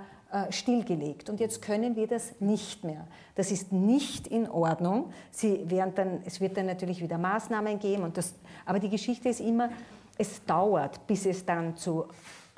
stillgelegt. 0.50 1.28
Und 1.28 1.40
jetzt 1.40 1.62
können 1.62 1.96
wir 1.96 2.06
das 2.06 2.40
nicht 2.40 2.84
mehr. 2.84 3.06
Das 3.34 3.50
ist 3.50 3.72
nicht 3.72 4.26
in 4.26 4.48
Ordnung. 4.48 5.12
Sie 5.30 5.68
werden 5.70 5.94
dann, 5.94 6.22
es 6.24 6.40
wird 6.40 6.56
dann 6.56 6.66
natürlich 6.66 7.02
wieder 7.02 7.18
Maßnahmen 7.18 7.78
geben. 7.78 8.02
Und 8.02 8.16
das, 8.16 8.34
aber 8.64 8.78
die 8.78 8.88
Geschichte 8.88 9.28
ist 9.28 9.40
immer, 9.40 9.70
es 10.18 10.44
dauert, 10.44 11.06
bis 11.06 11.26
es 11.26 11.44
dann 11.44 11.76
zu 11.76 12.06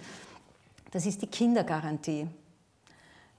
Das 0.90 1.04
ist 1.04 1.20
die 1.20 1.26
Kindergarantie. 1.26 2.26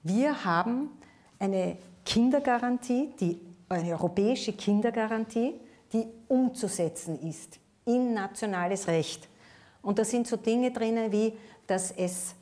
Wir 0.02 0.44
haben 0.44 0.90
eine 1.38 1.78
Kindergarantie, 2.04 3.10
die, 3.18 3.40
eine 3.68 3.90
europäische 3.90 4.52
Kindergarantie, 4.52 5.54
die 5.92 6.06
umzusetzen 6.28 7.18
ist 7.20 7.58
in 7.86 8.14
nationales 8.14 8.86
Recht. 8.86 9.28
Und 9.82 9.98
da 9.98 10.04
sind 10.04 10.26
so 10.26 10.36
Dinge 10.36 10.70
drin, 10.70 11.10
wie 11.10 11.32
dass 11.66 11.90
es 11.90 12.34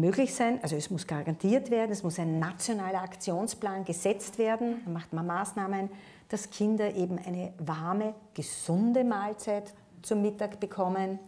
möglich 0.00 0.34
sein, 0.34 0.58
also 0.62 0.76
es 0.76 0.90
muss 0.90 1.06
garantiert 1.06 1.70
werden, 1.70 1.92
es 1.92 2.02
muss 2.02 2.18
ein 2.18 2.38
nationaler 2.38 3.02
Aktionsplan 3.02 3.84
gesetzt 3.84 4.38
werden, 4.38 4.82
da 4.84 4.90
macht 4.90 5.12
man 5.12 5.26
Maßnahmen, 5.26 5.90
dass 6.28 6.50
Kinder 6.50 6.94
eben 6.94 7.18
eine 7.18 7.52
warme, 7.58 8.14
gesunde 8.34 9.04
Mahlzeit 9.04 9.72
zum 10.02 10.22
Mittag 10.22 10.60
bekommen, 10.60 11.18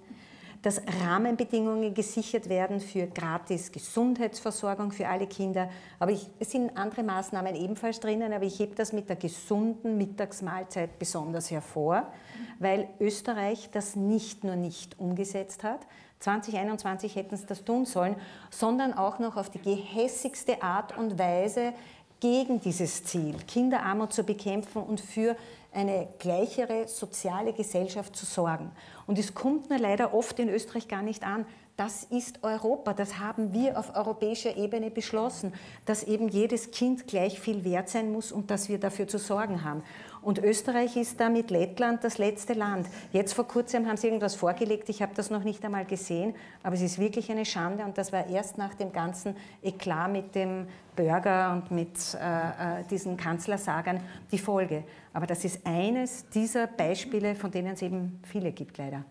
dass 0.63 0.83
Rahmenbedingungen 1.03 1.95
gesichert 1.95 2.49
werden 2.49 2.81
für 2.81 3.07
gratis 3.07 3.73
Gesundheitsversorgung 3.73 4.93
für 4.93 5.09
alle 5.09 5.27
Kinder. 5.27 5.71
Aber 5.99 6.13
ich, 6.13 6.29
es 6.39 6.51
sind 6.51 6.77
andere 6.77 7.03
Maßnahmen 7.03 7.55
ebenfalls 7.55 8.01
drinnen, 8.01 8.33
aber 8.33 8.45
ich 8.45 8.59
hebe 8.59 8.75
das 8.75 8.93
mit 8.93 9.09
der 9.09 9.17
gesunden 9.17 9.97
Mittagsmahlzeit 9.97 10.99
besonders 10.99 11.51
hervor, 11.51 12.13
weil 12.59 12.89
Österreich 13.01 13.71
das 13.73 13.97
nicht 13.97 14.45
nur 14.45 14.57
nicht 14.57 14.99
umgesetzt 14.99 15.65
hat, 15.65 15.81
2021 16.21 17.17
hätten 17.17 17.37
sie 17.37 17.47
das 17.47 17.65
tun 17.65 17.87
sollen, 17.87 18.15
sondern 18.51 18.93
auch 18.93 19.19
noch 19.19 19.37
auf 19.37 19.51
die 19.51 19.61
gehässigste 19.61 20.63
Art 20.63 20.97
und 20.97 21.19
Weise 21.19 21.73
gegen 22.21 22.61
dieses 22.61 23.05
Ziel, 23.05 23.35
Kinderarmut 23.49 24.13
zu 24.13 24.23
bekämpfen 24.23 24.83
und 24.83 25.01
für 25.01 25.37
eine 25.73 26.09
gleichere 26.19 26.87
soziale 26.87 27.53
Gesellschaft 27.53 28.15
zu 28.15 28.27
sorgen. 28.27 28.71
Und 29.07 29.19
es 29.19 29.35
kommt 29.35 29.71
nur 29.71 29.79
leider 29.79 30.13
oft 30.13 30.39
in 30.39 30.49
Österreich 30.49 30.89
gar 30.89 31.03
nicht 31.03 31.25
an. 31.25 31.47
Das 31.77 32.05
ist 32.05 32.45
Europa, 32.45 32.93
das 32.93 33.19
haben 33.19 33.55
wir 33.55 33.79
auf 33.79 33.97
europäischer 33.97 34.55
Ebene 34.59 34.91
beschlossen, 34.91 35.55
dass 35.87 36.03
eben 36.03 36.29
jedes 36.29 36.73
Kind 36.73 37.07
gleich 37.07 37.41
viel 37.41 37.65
wert 37.65 37.89
sein 37.89 38.13
muss 38.13 38.33
und 38.33 38.51
dass 38.51 38.69
wir 38.69 38.79
dafür 38.79 39.09
zu 39.09 39.19
sorgen 39.19 39.65
haben. 39.65 39.83
Und 40.23 40.39
Österreich 40.39 40.97
ist 40.97 41.19
da 41.19 41.31
mit 41.31 41.51
Lettland 41.51 42.05
das 42.05 42.19
letzte 42.19 42.53
Land. 42.53 42.87
Jetzt 43.13 43.33
vor 43.33 43.47
kurzem 43.47 43.87
haben 43.87 43.97
sie 43.97 44.09
irgendwas 44.09 44.35
vorgelegt, 44.35 44.89
ich 44.89 45.01
habe 45.03 45.13
das 45.15 45.31
noch 45.31 45.45
nicht 45.45 45.65
einmal 45.65 45.85
gesehen, 45.85 46.35
aber 46.63 46.75
es 46.75 46.83
ist 46.83 46.99
wirklich 46.99 47.31
eine 47.31 47.45
Schande 47.45 47.85
und 47.85 47.97
das 47.97 48.13
war 48.13 48.27
erst 48.27 48.59
nach 48.59 48.75
dem 48.75 48.93
ganzen 48.93 49.37
Eklat 49.63 50.13
mit 50.13 50.35
dem 50.35 50.67
Burger 50.95 51.53
und 51.53 51.71
mit 51.71 51.97
äh, 52.15 52.81
äh 52.81 52.85
diesen 52.91 53.17
Kanzlersagern 53.17 54.01
die 54.31 54.39
Folge. 54.39 54.85
Aber 55.13 55.27
das 55.27 55.45
ist 55.45 55.67
eines 55.67 56.29
dieser 56.29 56.67
Beispiele, 56.67 57.35
von 57.35 57.51
denen 57.51 57.73
es 57.73 57.83
eben 57.83 58.21
viele 58.25 58.53
gibt, 58.53 58.79
leider. 58.79 59.05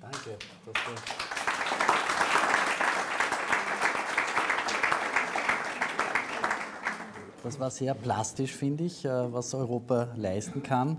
Danke. 0.00 1.29
Das 7.42 7.58
war 7.58 7.70
sehr 7.70 7.94
plastisch, 7.94 8.54
finde 8.54 8.84
ich, 8.84 9.04
äh, 9.04 9.32
was 9.32 9.54
Europa 9.54 10.08
leisten 10.16 10.62
kann. 10.62 10.98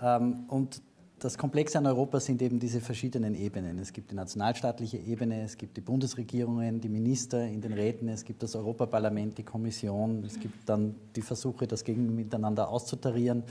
Ähm, 0.00 0.44
und 0.46 0.82
das 1.18 1.36
Komplexe 1.36 1.78
an 1.78 1.86
Europa 1.86 2.20
sind 2.20 2.40
eben 2.42 2.60
diese 2.60 2.80
verschiedenen 2.80 3.34
Ebenen. 3.34 3.78
Es 3.78 3.92
gibt 3.92 4.10
die 4.12 4.14
nationalstaatliche 4.14 4.98
Ebene, 4.98 5.42
es 5.42 5.58
gibt 5.58 5.76
die 5.76 5.80
Bundesregierungen, 5.80 6.80
die 6.80 6.88
Minister 6.88 7.44
in 7.44 7.60
den 7.60 7.72
Räten, 7.72 8.08
es 8.08 8.24
gibt 8.24 8.42
das 8.42 8.54
Europaparlament, 8.54 9.36
die 9.36 9.42
Kommission, 9.42 10.22
es 10.24 10.38
gibt 10.38 10.68
dann 10.68 10.94
die 11.16 11.22
Versuche, 11.22 11.66
das 11.66 11.84
gegen 11.84 12.14
miteinander 12.14 12.68
auszutarieren. 12.68 13.42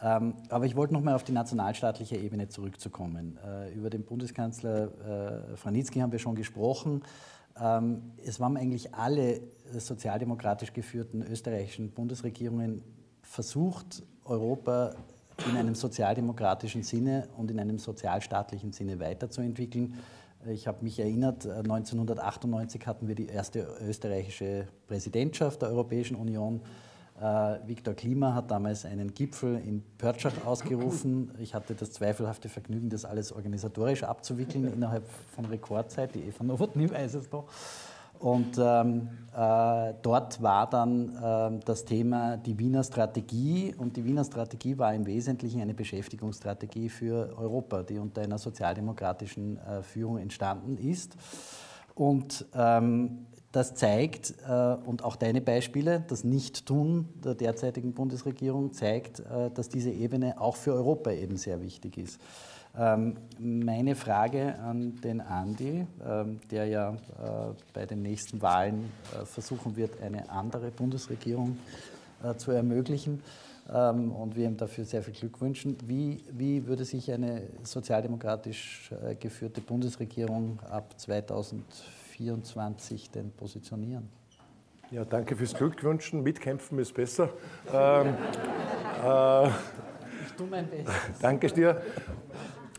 Ähm, 0.00 0.34
aber 0.48 0.66
ich 0.66 0.76
wollte 0.76 0.94
noch 0.94 1.02
mal 1.02 1.14
auf 1.14 1.24
die 1.24 1.32
nationalstaatliche 1.32 2.16
Ebene 2.16 2.48
zurückzukommen. 2.48 3.38
Äh, 3.44 3.74
über 3.74 3.90
den 3.90 4.04
Bundeskanzler 4.04 5.52
äh, 5.52 5.56
Franitzky 5.56 5.98
haben 5.98 6.12
wir 6.12 6.20
schon 6.20 6.36
gesprochen. 6.36 7.02
Ähm, 7.60 8.12
es 8.24 8.40
waren 8.40 8.56
eigentlich 8.56 8.94
alle 8.94 9.40
sozialdemokratisch 9.80 10.72
geführten 10.72 11.22
österreichischen 11.22 11.90
Bundesregierungen 11.90 12.82
versucht, 13.22 14.02
Europa 14.24 14.94
in 15.48 15.56
einem 15.56 15.74
sozialdemokratischen 15.74 16.82
Sinne 16.82 17.28
und 17.36 17.50
in 17.50 17.58
einem 17.58 17.78
sozialstaatlichen 17.78 18.72
Sinne 18.72 19.00
weiterzuentwickeln. 19.00 19.94
Ich 20.46 20.66
habe 20.66 20.84
mich 20.84 20.98
erinnert, 20.98 21.46
1998 21.46 22.86
hatten 22.86 23.08
wir 23.08 23.14
die 23.14 23.26
erste 23.26 23.66
österreichische 23.80 24.68
Präsidentschaft 24.86 25.62
der 25.62 25.70
Europäischen 25.70 26.16
Union. 26.16 26.60
Äh, 27.20 27.58
Viktor 27.66 27.94
Klima 27.94 28.34
hat 28.34 28.50
damals 28.50 28.84
einen 28.84 29.14
Gipfel 29.14 29.56
in 29.56 29.82
Pörtschach 29.98 30.44
ausgerufen. 30.44 31.30
Ich 31.38 31.54
hatte 31.54 31.74
das 31.74 31.92
zweifelhafte 31.92 32.48
Vergnügen, 32.48 32.90
das 32.90 33.04
alles 33.04 33.32
organisatorisch 33.32 34.02
abzuwickeln 34.02 34.70
innerhalb 34.72 35.08
von 35.34 35.46
Rekordzeit. 35.46 36.14
Die 36.14 36.20
Eva 36.20 36.44
Nowotny 36.44 36.90
weiß 36.90 37.14
es 37.14 37.30
noch. 37.30 37.46
Und 38.18 38.58
ähm, 38.58 39.08
äh, 39.36 39.94
dort 40.02 40.40
war 40.42 40.70
dann 40.70 41.16
äh, 41.16 41.64
das 41.64 41.84
Thema 41.84 42.36
die 42.36 42.58
Wiener 42.58 42.84
Strategie. 42.84 43.74
Und 43.76 43.96
die 43.96 44.04
Wiener 44.04 44.24
Strategie 44.24 44.78
war 44.78 44.94
im 44.94 45.06
Wesentlichen 45.06 45.60
eine 45.60 45.74
Beschäftigungsstrategie 45.74 46.88
für 46.88 47.36
Europa, 47.36 47.82
die 47.82 47.98
unter 47.98 48.22
einer 48.22 48.38
sozialdemokratischen 48.38 49.58
äh, 49.58 49.82
Führung 49.82 50.18
entstanden 50.18 50.78
ist. 50.78 51.16
Und 51.94 52.46
ähm, 52.54 53.26
das 53.54 53.74
zeigt, 53.74 54.34
äh, 54.48 54.76
und 54.84 55.04
auch 55.04 55.14
deine 55.14 55.40
Beispiele, 55.40 56.04
das 56.08 56.24
Nichttun 56.24 57.08
der 57.22 57.34
derzeitigen 57.34 57.92
Bundesregierung 57.92 58.72
zeigt, 58.72 59.20
äh, 59.20 59.50
dass 59.52 59.68
diese 59.68 59.90
Ebene 59.90 60.40
auch 60.40 60.56
für 60.56 60.74
Europa 60.74 61.12
eben 61.12 61.36
sehr 61.36 61.60
wichtig 61.60 61.98
ist. 61.98 62.20
Ähm, 62.76 63.16
meine 63.38 63.94
Frage 63.94 64.58
an 64.58 65.00
den 65.02 65.20
Andi, 65.20 65.86
ähm, 66.04 66.40
der 66.50 66.66
ja 66.66 66.90
äh, 66.90 66.94
bei 67.72 67.86
den 67.86 68.02
nächsten 68.02 68.42
Wahlen 68.42 68.90
versuchen 69.24 69.76
wird, 69.76 70.02
eine 70.02 70.28
andere 70.30 70.70
Bundesregierung 70.70 71.58
zu 72.38 72.52
ermöglichen. 72.52 73.22
ähm, 73.72 74.12
und 74.12 74.36
wir 74.36 74.46
ihm 74.46 74.56
dafür 74.56 74.84
sehr 74.84 75.02
viel 75.02 75.14
Glück 75.14 75.40
wünschen. 75.40 75.76
Wie, 75.86 76.22
wie 76.30 76.66
würde 76.66 76.84
sich 76.84 77.10
eine 77.12 77.42
sozialdemokratisch 77.62 78.90
äh, 79.04 79.14
geführte 79.14 79.60
Bundesregierung 79.60 80.58
ab 80.70 80.94
2024 80.96 83.10
denn 83.10 83.30
positionieren? 83.32 84.08
Ja, 84.90 85.04
danke 85.04 85.36
fürs 85.36 85.54
Glückwünschen. 85.54 86.22
Mitkämpfen 86.22 86.78
ist 86.78 86.94
besser. 86.94 87.30
ähm, 87.72 88.14
äh, 89.04 89.46
ich 89.46 90.32
tue 90.36 90.46
mein 90.48 90.68
Bestes. 90.68 90.94
Danke 91.20 91.48
dir. 91.48 91.82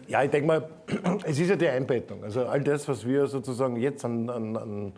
Ja, 0.08 0.24
ich 0.24 0.30
denke 0.30 0.48
mal, 0.48 0.70
es 1.26 1.40
ist 1.40 1.50
ja 1.50 1.56
die 1.56 1.68
Einbettung. 1.68 2.24
Also 2.24 2.46
all 2.46 2.62
das, 2.62 2.88
was 2.88 3.06
wir 3.06 3.28
sozusagen 3.28 3.76
jetzt 3.78 4.06
an, 4.06 4.30
an, 4.30 4.58
an 4.58 4.94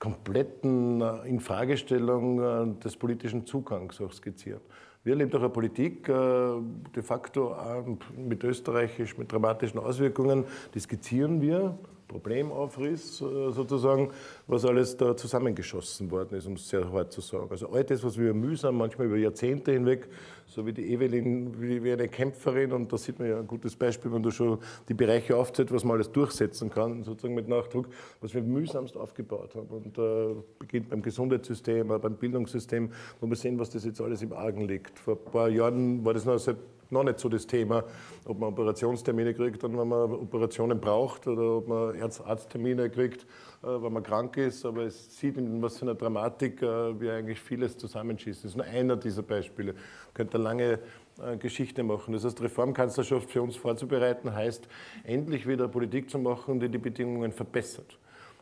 kompletten 0.00 1.00
äh, 1.00 1.28
Infragestellung 1.28 2.40
äh, 2.40 2.82
des 2.82 2.96
politischen 2.96 3.46
Zugangs 3.46 4.00
auch 4.00 4.12
skizzieren. 4.12 4.60
Wir 5.04 5.14
leben 5.14 5.30
doch 5.30 5.40
eine 5.40 5.48
Politik 5.48 6.08
äh, 6.08 6.12
de 6.12 7.02
facto 7.02 7.54
mit 8.16 8.42
österreichisch, 8.42 9.16
mit 9.16 9.30
dramatischen 9.30 9.78
Auswirkungen, 9.78 10.44
die 10.74 10.80
skizzieren 10.80 11.40
wir 11.40 11.78
Problemaufriss 12.08 13.18
sozusagen, 13.18 14.10
was 14.50 14.64
alles 14.64 14.96
da 14.96 15.16
zusammengeschossen 15.16 16.10
worden 16.10 16.36
ist, 16.36 16.46
um 16.46 16.54
es 16.54 16.68
sehr 16.68 16.90
hart 16.90 17.12
zu 17.12 17.20
sagen. 17.20 17.46
Also 17.50 17.68
all 17.70 17.84
das, 17.84 18.02
was 18.02 18.18
wir 18.18 18.34
mühsam, 18.34 18.76
manchmal 18.76 19.06
über 19.06 19.16
Jahrzehnte 19.16 19.72
hinweg, 19.72 20.08
so 20.46 20.66
wie 20.66 20.72
die 20.72 20.92
Evelyn, 20.92 21.60
wie, 21.60 21.92
eine 21.92 22.08
Kämpferin, 22.08 22.72
und 22.72 22.92
da 22.92 22.98
sieht 22.98 23.18
man 23.20 23.28
ja 23.28 23.38
ein 23.38 23.46
gutes 23.46 23.76
Beispiel, 23.76 24.12
wenn 24.12 24.22
du 24.22 24.30
schon 24.32 24.58
die 24.88 24.94
Bereiche 24.94 25.36
aufzählst, 25.36 25.72
was 25.72 25.84
man 25.84 25.94
alles 25.94 26.10
durchsetzen 26.10 26.68
kann, 26.68 27.04
sozusagen 27.04 27.34
mit 27.34 27.48
Nachdruck, 27.48 27.88
was 28.20 28.34
wir 28.34 28.42
mühsamst 28.42 28.96
aufgebaut 28.96 29.54
haben. 29.54 29.68
Und 29.68 29.96
äh, 29.98 30.34
beginnt 30.58 30.90
beim 30.90 31.02
Gesundheitssystem, 31.02 31.86
beim 31.86 32.16
Bildungssystem, 32.16 32.90
wo 33.20 33.28
wir 33.28 33.36
sehen, 33.36 33.58
was 33.58 33.70
das 33.70 33.84
jetzt 33.84 34.00
alles 34.00 34.22
im 34.22 34.32
Argen 34.32 34.66
liegt. 34.66 34.98
Vor 34.98 35.14
ein 35.14 35.30
paar 35.30 35.48
Jahren 35.48 36.04
war 36.04 36.12
das 36.12 36.24
noch 36.24 36.38
seit 36.38 36.56
noch 36.90 37.04
nicht 37.04 37.18
so 37.18 37.28
das 37.28 37.46
Thema, 37.46 37.84
ob 38.24 38.38
man 38.38 38.50
Operationstermine 38.50 39.34
kriegt, 39.34 39.62
dann, 39.62 39.78
wenn 39.78 39.88
man 39.88 40.12
Operationen 40.12 40.80
braucht 40.80 41.26
oder 41.26 41.58
ob 41.58 41.68
man 41.68 41.94
Arzttermine 42.00 42.90
kriegt, 42.90 43.26
äh, 43.62 43.66
wenn 43.66 43.92
man 43.92 44.02
krank 44.02 44.38
ist. 44.38 44.64
Aber 44.64 44.84
es 44.84 45.18
sieht, 45.18 45.36
in 45.36 45.60
was 45.60 45.78
für 45.78 45.82
einer 45.82 45.94
Dramatik 45.94 46.62
äh, 46.62 46.98
wir 46.98 47.12
eigentlich 47.12 47.40
vieles 47.40 47.76
zusammenschießen. 47.76 48.42
Das 48.42 48.52
ist 48.52 48.56
nur 48.56 48.64
einer 48.64 48.96
dieser 48.96 49.22
Beispiele. 49.22 49.74
Man 49.74 50.14
könnte 50.14 50.36
eine 50.36 50.44
lange 50.44 50.78
äh, 51.22 51.36
Geschichte 51.36 51.82
machen. 51.82 52.14
Das 52.14 52.24
heißt, 52.24 52.40
Reformkanzlerschaft 52.40 53.30
für 53.30 53.42
uns 53.42 53.56
vorzubereiten, 53.56 54.34
heißt, 54.34 54.66
endlich 55.04 55.46
wieder 55.46 55.68
Politik 55.68 56.08
zu 56.08 56.18
machen, 56.18 56.58
die 56.58 56.70
die 56.70 56.78
Bedingungen 56.78 57.32
verbessert. 57.32 57.98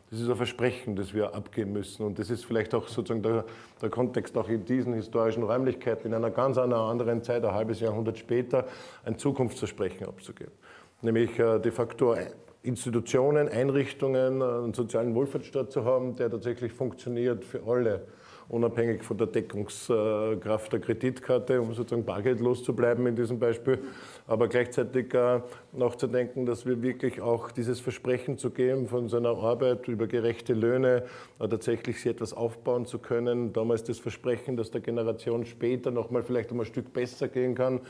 Das 0.09 0.21
ist 0.21 0.29
ein 0.29 0.37
Versprechen, 0.37 0.95
das 0.95 1.13
wir 1.13 1.35
abgehen 1.35 1.73
müssen. 1.73 2.03
Und 2.05 2.17
das 2.17 2.29
ist 2.29 2.45
vielleicht 2.45 2.73
auch 2.73 2.87
sozusagen 2.87 3.21
der, 3.21 3.43
der, 3.81 3.89
Kontext 3.89 4.37
auch 4.37 4.47
in 4.47 4.63
diesen 4.63 4.93
historischen 4.93 5.43
Räumlichkeiten, 5.43 6.07
in 6.07 6.13
einer 6.13 6.31
ganz 6.31 6.57
anderen 6.57 7.23
Zeit, 7.23 7.43
ein 7.43 7.53
halbes 7.53 7.81
Jahrhundert 7.81 8.17
später, 8.17 8.65
ein 9.03 9.17
Zukunftsversprechen 9.17 10.07
abzugeben. 10.07 10.53
Nämlich 11.01 11.31
de 11.35 11.71
facto 11.71 12.15
Institutionen, 12.61 13.47
Einrichtungen, 13.47 14.41
einen 14.41 14.73
sozialen 14.73 15.15
Wohlfahrtsstaat 15.15 15.71
zu 15.71 15.85
haben, 15.85 16.15
der 16.15 16.29
tatsächlich 16.29 16.73
funktioniert 16.73 17.45
für 17.45 17.63
alle 17.65 18.05
unabhängig 18.49 19.03
von 19.03 19.17
der 19.17 19.27
Deckungskraft 19.27 20.73
der 20.73 20.79
Kreditkarte, 20.79 21.61
um 21.61 21.73
sozusagen 21.73 22.03
bargeldlos 22.03 22.63
zu 22.63 22.75
bleiben 22.75 23.05
in 23.05 23.15
diesem 23.15 23.39
Beispiel, 23.39 23.79
aber 24.27 24.47
gleichzeitig 24.47 25.13
äh, 25.13 25.41
nachzudenken, 25.71 26.47
dass 26.47 26.65
wir 26.65 26.81
wirklich 26.81 27.21
auch 27.21 27.51
dieses 27.51 27.79
Versprechen 27.79 28.37
zu 28.37 28.49
geben 28.49 28.87
von 28.87 29.07
seiner 29.07 29.37
Arbeit 29.37 29.87
über 29.87 30.07
gerechte 30.07 30.53
Löhne 30.53 31.03
äh, 31.39 31.47
tatsächlich 31.47 32.01
sie 32.01 32.09
etwas 32.09 32.33
aufbauen 32.33 32.87
zu 32.87 32.97
können. 32.97 33.53
Damals 33.53 33.83
das 33.83 33.99
Versprechen, 33.99 34.57
dass 34.57 34.71
der 34.71 34.81
Generation 34.81 35.45
später 35.45 35.91
noch 35.91 36.09
mal 36.09 36.23
vielleicht 36.23 36.51
um 36.51 36.59
ein 36.59 36.65
Stück 36.65 36.91
besser 36.91 37.27
gehen 37.27 37.53
kann. 37.53 37.81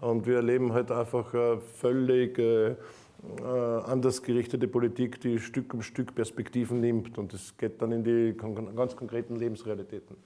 Und 0.00 0.26
wir 0.26 0.36
erleben 0.36 0.72
halt 0.72 0.90
einfach 0.90 1.32
äh, 1.34 1.58
völlig 1.58 2.38
äh, 2.38 2.76
anders 3.86 4.22
gerichtete 4.22 4.68
Politik, 4.68 5.20
die 5.20 5.38
Stück 5.38 5.74
um 5.74 5.82
Stück 5.82 6.14
Perspektiven 6.14 6.80
nimmt. 6.80 7.18
Und 7.18 7.34
es 7.34 7.56
geht 7.56 7.80
dann 7.82 7.92
in 7.92 8.04
die 8.04 8.34
ganz 8.36 8.96
konkreten 8.96 9.36
Lebensrealitäten. 9.36 10.16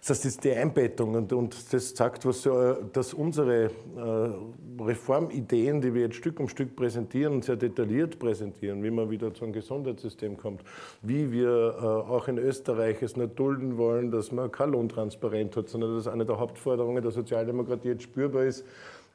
Das 0.00 0.10
heißt, 0.10 0.24
das 0.24 0.32
ist 0.32 0.44
die 0.44 0.52
Einbettung. 0.52 1.14
Und, 1.14 1.30
und 1.34 1.74
das 1.74 1.90
sagt, 1.90 2.24
was, 2.24 2.48
dass 2.92 3.12
unsere 3.12 3.64
äh, 3.64 4.82
Reformideen, 4.82 5.82
die 5.82 5.92
wir 5.92 6.02
jetzt 6.02 6.16
Stück 6.16 6.40
um 6.40 6.48
Stück 6.48 6.74
präsentieren, 6.74 7.42
sehr 7.42 7.56
detailliert 7.56 8.18
präsentieren, 8.18 8.82
wie 8.82 8.90
man 8.90 9.10
wieder 9.10 9.34
zu 9.34 9.44
einem 9.44 9.52
Gesundheitssystem 9.52 10.38
kommt, 10.38 10.62
wie 11.02 11.30
wir 11.30 11.76
äh, 11.78 11.84
auch 11.84 12.28
in 12.28 12.38
Österreich 12.38 13.02
es 13.02 13.16
nicht 13.16 13.38
dulden 13.38 13.76
wollen, 13.76 14.10
dass 14.10 14.32
man 14.32 14.50
kein 14.50 14.70
Lohntransparent 14.70 15.54
hat, 15.56 15.68
sondern 15.68 15.94
dass 15.94 16.08
eine 16.08 16.24
der 16.24 16.38
Hauptforderungen 16.38 17.02
der 17.02 17.12
Sozialdemokratie 17.12 17.88
jetzt 17.88 18.04
spürbar 18.04 18.44
ist, 18.44 18.64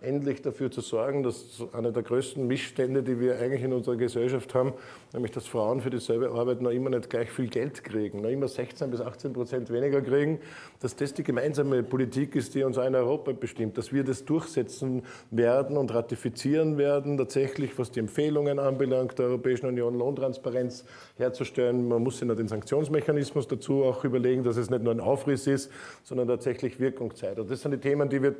endlich 0.01 0.41
dafür 0.41 0.69
zu 0.69 0.81
sorgen, 0.81 1.23
dass 1.23 1.63
einer 1.73 1.91
der 1.91 2.03
größten 2.03 2.45
Missstände, 2.45 3.01
die 3.01 3.19
wir 3.19 3.39
eigentlich 3.39 3.63
in 3.63 3.73
unserer 3.73 3.95
Gesellschaft 3.95 4.53
haben, 4.53 4.73
nämlich 5.13 5.31
dass 5.31 5.47
Frauen 5.47 5.81
für 5.81 5.89
dieselbe 5.89 6.31
Arbeit 6.31 6.61
noch 6.61 6.71
immer 6.71 6.89
nicht 6.89 7.09
gleich 7.09 7.31
viel 7.31 7.47
Geld 7.47 7.83
kriegen, 7.83 8.21
noch 8.21 8.29
immer 8.29 8.47
16 8.47 8.91
bis 8.91 9.01
18 9.01 9.33
Prozent 9.33 9.71
weniger 9.71 10.01
kriegen, 10.01 10.39
dass 10.81 10.95
das 10.95 11.13
die 11.13 11.23
gemeinsame 11.23 11.81
Politik 11.81 12.35
ist, 12.35 12.53
die 12.55 12.63
uns 12.63 12.77
auch 12.77 12.85
in 12.85 12.93
Europa 12.93 13.31
bestimmt, 13.31 13.77
dass 13.77 13.93
wir 13.93 14.03
das 14.03 14.25
durchsetzen 14.25 15.03
werden 15.31 15.77
und 15.77 15.93
ratifizieren 15.93 16.77
werden, 16.77 17.17
tatsächlich, 17.17 17.77
was 17.79 17.91
die 17.91 18.01
Empfehlungen 18.01 18.59
anbelangt, 18.59 19.17
der 19.17 19.27
Europäischen 19.27 19.65
Union 19.65 19.97
Lohntransparenz 19.97 20.85
herzustellen. 21.17 21.87
Man 21.87 22.03
muss 22.03 22.19
sich 22.19 22.27
noch 22.27 22.35
den 22.35 22.47
Sanktionsmechanismus 22.47 23.47
dazu 23.47 23.83
auch 23.83 24.03
überlegen, 24.03 24.43
dass 24.43 24.57
es 24.57 24.69
nicht 24.69 24.83
nur 24.83 24.93
ein 24.93 24.99
Aufriss 24.99 25.47
ist, 25.47 25.71
sondern 26.03 26.27
tatsächlich 26.27 26.79
Wirkung 26.79 27.15
zeigt. 27.15 27.39
Und 27.39 27.49
das 27.49 27.61
sind 27.61 27.71
die 27.71 27.77
Themen, 27.77 28.09
die 28.09 28.21
wir 28.21 28.35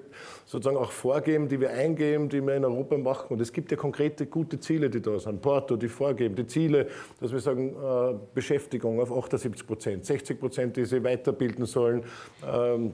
sozusagen 0.46 0.78
auch 0.78 0.91
vorgeben, 0.91 1.44
die 1.47 1.60
wir 1.60 1.71
eingeben, 1.71 2.29
die 2.29 2.41
wir 2.41 2.55
in 2.55 2.65
Europa 2.65 2.97
machen. 2.97 3.27
Und 3.29 3.41
es 3.41 3.51
gibt 3.51 3.71
ja 3.71 3.77
konkrete 3.77 4.25
gute 4.25 4.60
Ziele, 4.60 4.89
die 4.89 5.01
da 5.01 5.19
sind. 5.19 5.41
Porto, 5.41 5.75
die 5.75 5.88
vorgeben, 5.88 6.36
die 6.36 6.47
Ziele, 6.47 6.88
dass 7.19 7.31
wir 7.31 7.39
sagen, 7.39 7.69
äh, 7.69 8.15
Beschäftigung 8.34 8.99
auf 8.99 9.12
78 9.12 9.65
Prozent, 9.65 10.05
60 10.05 10.39
Prozent, 10.39 10.77
die 10.77 10.86
sie 10.86 11.03
weiterbilden 11.03 11.65
sollen. 11.65 12.03
Ähm, 12.45 12.93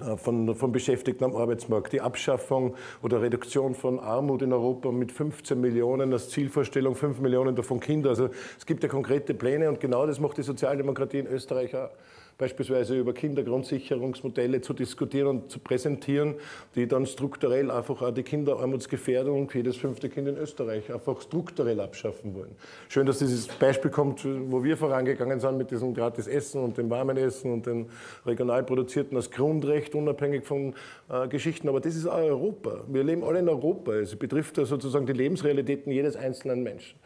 äh, 0.00 0.16
von, 0.16 0.54
von 0.54 0.72
Beschäftigten 0.72 1.24
am 1.24 1.34
Arbeitsmarkt, 1.34 1.92
die 1.92 2.00
Abschaffung 2.00 2.74
oder 3.02 3.20
Reduktion 3.20 3.74
von 3.74 3.98
Armut 3.98 4.42
in 4.42 4.52
Europa 4.52 4.92
mit 4.92 5.10
15 5.10 5.60
Millionen 5.60 6.12
als 6.12 6.30
Zielvorstellung, 6.30 6.94
5 6.94 7.20
Millionen 7.20 7.56
davon 7.56 7.80
Kinder. 7.80 8.10
Also 8.10 8.30
es 8.58 8.64
gibt 8.64 8.82
ja 8.82 8.88
konkrete 8.88 9.34
Pläne 9.34 9.68
und 9.68 9.80
genau 9.80 10.06
das 10.06 10.20
macht 10.20 10.38
die 10.38 10.42
Sozialdemokratie 10.42 11.18
in 11.18 11.26
Österreich 11.26 11.74
auch 11.74 11.90
beispielsweise 12.38 12.96
über 12.96 13.12
Kindergrundsicherungsmodelle 13.12 14.60
zu 14.60 14.72
diskutieren 14.72 15.26
und 15.26 15.50
zu 15.50 15.58
präsentieren, 15.58 16.36
die 16.76 16.86
dann 16.86 17.04
strukturell 17.04 17.68
einfach 17.68 18.00
auch 18.00 18.12
die 18.12 18.22
Kinderarmutsgefährdung, 18.22 19.50
jedes 19.52 19.76
fünfte 19.76 20.08
Kind 20.08 20.28
in 20.28 20.36
Österreich, 20.36 20.92
einfach 20.92 21.20
strukturell 21.20 21.80
abschaffen 21.80 22.36
wollen. 22.36 22.54
Schön, 22.88 23.06
dass 23.06 23.18
dieses 23.18 23.48
Beispiel 23.48 23.90
kommt, 23.90 24.24
wo 24.24 24.62
wir 24.62 24.76
vorangegangen 24.76 25.40
sind 25.40 25.58
mit 25.58 25.72
diesem 25.72 25.92
gratis 25.92 26.28
Essen 26.28 26.62
und 26.62 26.78
dem 26.78 26.88
warmen 26.88 27.16
Essen 27.16 27.52
und 27.52 27.66
dem 27.66 27.86
regional 28.24 28.62
produzierten 28.62 29.16
als 29.16 29.32
Grundrecht, 29.32 29.96
unabhängig 29.96 30.46
von 30.46 30.74
äh, 31.10 31.26
Geschichten. 31.26 31.68
Aber 31.68 31.80
das 31.80 31.96
ist 31.96 32.06
auch 32.06 32.18
Europa. 32.18 32.84
Wir 32.86 33.02
leben 33.02 33.24
alle 33.24 33.40
in 33.40 33.48
Europa. 33.48 33.94
Es 33.94 34.14
betrifft 34.14 34.54
sozusagen 34.54 35.06
die 35.06 35.12
Lebensrealitäten 35.12 35.90
jedes 35.90 36.14
einzelnen 36.14 36.62
Menschen. 36.62 37.00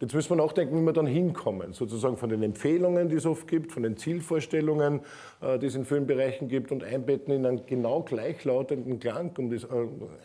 Jetzt 0.00 0.14
müssen 0.14 0.30
wir 0.30 0.36
nachdenken, 0.36 0.80
wie 0.80 0.86
wir 0.86 0.92
dann 0.92 1.08
hinkommen, 1.08 1.72
sozusagen 1.72 2.16
von 2.16 2.30
den 2.30 2.44
Empfehlungen, 2.44 3.08
die 3.08 3.16
es 3.16 3.26
oft 3.26 3.48
gibt, 3.48 3.72
von 3.72 3.82
den 3.82 3.96
Zielvorstellungen, 3.96 5.00
äh, 5.40 5.58
die 5.58 5.66
es 5.66 5.74
in 5.74 5.84
vielen 5.84 6.06
Bereichen 6.06 6.46
gibt 6.46 6.70
und 6.70 6.84
einbetten 6.84 7.34
in 7.34 7.44
einen 7.44 7.66
genau 7.66 8.02
gleichlautenden 8.02 9.00
Klang, 9.00 9.32
um 9.38 9.50
das, 9.50 9.64
äh, 9.64 9.66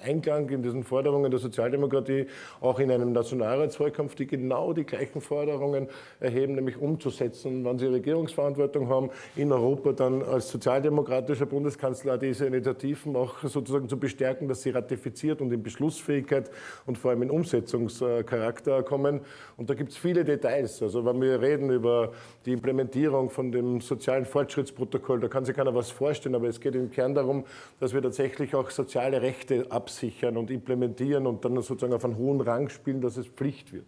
Einklang 0.04 0.48
in 0.50 0.62
diesen 0.62 0.84
Forderungen 0.84 1.32
der 1.32 1.40
Sozialdemokratie, 1.40 2.28
auch 2.62 2.78
in 2.78 2.92
einem 2.92 3.14
Nationalratswahlkampf, 3.14 4.14
die 4.14 4.28
genau 4.28 4.74
die 4.74 4.84
gleichen 4.84 5.22
Forderungen 5.22 5.88
erheben, 6.20 6.54
nämlich 6.54 6.78
umzusetzen, 6.78 7.66
wenn 7.66 7.80
sie 7.80 7.88
Regierungsverantwortung 7.88 8.90
haben, 8.90 9.10
in 9.36 9.52
Europa 9.52 9.94
dann 9.94 10.22
als 10.22 10.52
sozialdemokratischer 10.52 11.48
Bundeskanzler 11.48 12.20
diese 12.20 12.46
Initiativen 12.46 13.16
auch 13.16 13.40
sozusagen 13.42 13.90
zu 13.90 13.98
bestärken, 13.98 14.48
dass 14.48 14.62
sie 14.62 14.70
ratifiziert 14.70 15.42
und 15.42 15.52
in 15.52 15.64
Beschlussfähigkeit 15.64 16.52
und 16.86 17.00
vor 17.00 17.10
allem 17.10 17.24
in 17.24 17.32
Umsetzungscharakter 17.32 18.84
kommen. 18.84 19.22
Und 19.64 19.70
da 19.70 19.76
gibt 19.76 19.92
es 19.92 19.98
viele 19.98 20.26
Details. 20.26 20.82
Also 20.84 21.06
wenn 21.06 21.22
wir 21.22 21.42
reden 21.42 21.70
über 21.70 22.12
die 22.46 22.52
Implementierung 22.52 23.30
von 23.30 23.50
dem 23.50 23.80
sozialen 23.80 24.26
Fortschrittsprotokoll, 24.26 25.22
da 25.22 25.30
kann 25.30 25.46
sich 25.46 25.56
keiner 25.56 25.74
was 25.74 25.90
vorstellen, 25.90 26.36
aber 26.36 26.50
es 26.50 26.60
geht 26.60 26.76
im 26.76 26.92
Kern 26.92 27.16
darum, 27.16 27.46
dass 27.80 27.94
wir 27.94 28.02
tatsächlich 28.02 28.56
auch 28.56 28.70
soziale 28.72 29.22
Rechte 29.22 29.68
absichern 29.72 30.36
und 30.36 30.52
implementieren 30.52 31.26
und 31.26 31.46
dann 31.46 31.56
sozusagen 31.62 31.94
auf 31.94 32.04
einen 32.04 32.18
hohen 32.18 32.42
Rang 32.42 32.68
spielen, 32.68 33.00
dass 33.00 33.16
es 33.16 33.26
Pflicht 33.28 33.72
wird. 33.72 33.86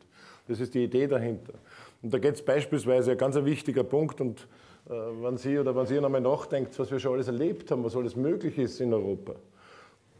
Das 0.47 0.61
ist 0.61 0.75
die 0.75 0.85
Idee 0.85 1.07
dahinter. 1.07 1.55
Und 2.01 2.13
da 2.13 2.19
geht 2.19 2.35
es 2.35 2.41
beispielsweise 2.41 3.11
ein 3.11 3.17
ganz 3.17 3.35
wichtiger 3.35 3.83
Punkt 3.83 4.21
und 4.21 4.47
äh, 4.87 4.93
wenn 4.93 5.35
Sie 5.35 5.59
oder 5.59 5.75
wenn 5.75 5.87
Sie 5.87 5.99
nochmal 5.99 6.21
nachdenkt, 6.21 6.79
was 6.79 6.89
wir 6.89 6.99
schon 6.99 7.15
alles 7.15 7.27
erlebt 7.27 7.69
haben, 7.69 7.83
was 7.83 7.97
alles 7.97 8.15
möglich 8.15 8.57
ist 8.57 8.79
in 8.79 8.93
Europa, 8.93 9.33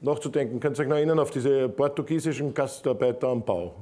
nachzudenken, 0.02 0.60
könnt 0.60 0.78
ihr 0.78 0.82
euch 0.82 0.90
noch 0.90 0.98
erinnern 0.98 1.20
auf 1.20 1.32
diese 1.32 1.70
portugiesischen 1.70 2.54
Gastarbeiter 2.54 3.30
am 3.30 3.46
Bau 3.46 3.74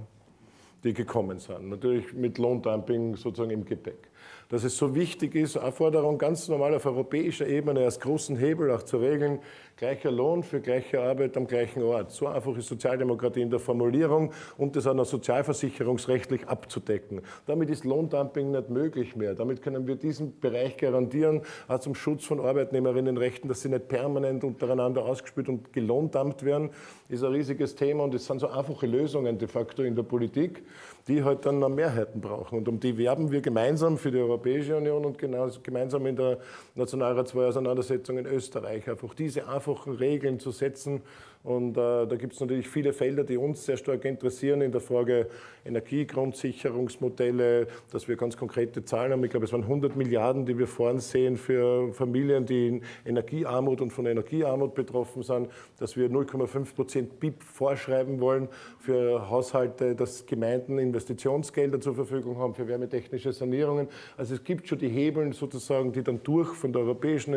die 0.84 0.94
gekommen 0.94 1.40
sind. 1.40 1.70
Natürlich 1.70 2.14
mit 2.14 2.38
Lohndumping 2.38 3.16
sozusagen 3.16 3.52
im 3.52 3.66
Gepäck. 3.66 4.10
dass 4.50 4.64
es 4.64 4.78
so 4.78 4.94
wichtig 4.94 5.34
ist, 5.36 5.58
eine 5.58 5.72
Forderung 5.72 6.18
ganz 6.20 6.48
normal 6.48 6.76
auf 6.76 6.86
europäischer 6.86 7.48
Ebene 7.48 7.86
als 7.86 8.00
großen 8.00 8.38
Hebel 8.38 8.70
auch 8.72 8.84
zu 8.84 8.98
regeln, 8.98 9.40
gleicher 9.76 10.12
Lohn 10.12 10.44
für 10.44 10.62
gleiche 10.62 11.02
Arbeit 11.02 11.36
am 11.36 11.48
gleichen 11.48 11.84
Ort. 11.84 12.12
So 12.12 12.28
einfach 12.28 12.56
ist 12.58 12.68
Sozialdemokratie 12.68 13.42
in 13.42 13.50
der 13.50 13.60
Formulierung 13.60 14.32
und 14.58 14.76
das 14.76 14.88
auch 14.88 14.94
noch 14.94 15.06
sozialversicherungsrechtlich 15.06 16.48
abzudecken. 16.48 17.22
Damit 17.46 17.70
ist 17.70 17.84
Lohndumping 17.84 18.52
nicht 18.52 18.70
möglich 18.70 19.16
mehr. 19.16 19.34
Damit 19.36 19.62
können 19.62 19.88
wir 19.88 19.96
diesen 19.96 20.40
Bereich 20.40 20.78
garantieren, 20.78 21.42
auch 21.68 21.80
zum 21.80 21.96
Schutz 21.96 22.26
von 22.26 22.40
Arbeitnehmerinnenrechten, 22.40 23.48
dass 23.48 23.62
sie 23.62 23.70
nicht 23.70 23.88
permanent 23.88 24.44
untereinander 24.44 25.04
ausgespielt 25.06 25.50
und 25.50 25.74
gelohndumpt 25.74 26.44
werden, 26.44 26.70
ist 27.10 27.24
ein 27.24 27.32
riesiges 27.32 27.76
Thema 27.76 28.04
und 28.04 28.14
es 28.14 28.26
sind 28.26 28.40
so 28.40 28.48
einfache 28.48 28.86
Lösungen 28.86 29.38
de 29.38 29.48
facto 29.48 29.84
in 29.84 29.96
der 29.96 30.04
Politik 30.04 30.64
die 31.08 31.24
halt 31.24 31.46
dann 31.46 31.60
noch 31.60 31.70
Mehrheiten 31.70 32.22
brauchen. 32.22 32.60
Und 32.60 32.68
um 32.68 32.80
die 32.80 32.98
werben 32.98 33.32
wir 33.32 33.42
gemeinsam 33.42 33.98
für 33.98 34.10
die 34.10 34.20
Europäische 34.20 34.78
Union 34.78 35.04
und 35.04 35.18
gemeinsam 35.18 36.06
in 36.06 36.16
der 36.16 36.38
Nationalratswahlauseinandersetzung 36.76 38.18
in 38.20 38.26
Österreich. 38.26 38.90
Einfach 38.90 39.14
diese 39.14 39.48
einfachen 39.48 39.63
Regeln 39.94 40.40
zu 40.40 40.52
setzen, 40.52 41.02
und 41.44 41.72
äh, 41.72 42.08
da 42.08 42.16
gibt 42.16 42.34
es 42.34 42.40
natürlich 42.40 42.70
viele 42.70 42.94
Felder, 42.94 43.26
die 43.26 43.36
uns 43.36 43.66
sehr 43.66 43.76
stark 43.76 44.06
interessieren 44.06 44.62
in 44.62 44.72
der 44.72 44.80
Frage 44.80 45.28
Energiegrundsicherungsmodelle, 45.66 47.68
dass 47.92 48.08
wir 48.08 48.16
ganz 48.16 48.38
konkrete 48.38 48.86
Zahlen 48.86 49.12
haben. 49.12 49.22
Ich 49.26 49.30
glaube, 49.30 49.46
es 49.46 49.52
waren 49.52 49.64
100 49.64 49.98
Milliarden, 49.98 50.46
die 50.46 50.58
wir 50.58 50.68
vorn 50.68 51.00
sehen 51.00 51.36
für 51.36 51.92
Familien, 51.92 52.46
die 52.46 52.68
in 52.68 52.82
Energiearmut 53.06 53.82
und 53.82 53.92
von 53.92 54.06
Energiearmut 54.06 54.74
betroffen 54.74 55.22
sind, 55.22 55.50
dass 55.80 55.98
wir 55.98 56.10
0,5 56.10 56.76
Prozent 56.76 57.20
BIP 57.20 57.44
vorschreiben 57.44 58.22
wollen 58.22 58.48
für 58.80 59.30
Haushalte, 59.30 59.96
dass 59.96 60.26
Gemeinden 60.26 60.80
Investitionsgelder 60.80 61.82
zur 61.82 61.96
Verfügung 61.96 62.38
haben 62.38 62.56
für 62.56 62.70
wärmetechnische 62.70 63.34
Sanierungen. 63.34 63.90
Also 64.16 64.36
es 64.36 64.44
gibt 64.46 64.70
schon 64.70 64.80
die 64.80 64.88
Hebeln 64.88 65.34
sozusagen, 65.34 65.92
die 65.92 66.04
dann 66.04 66.24
durch 66.24 66.54
von 66.54 66.72
der 66.72 66.84
Europäischen 66.84 67.34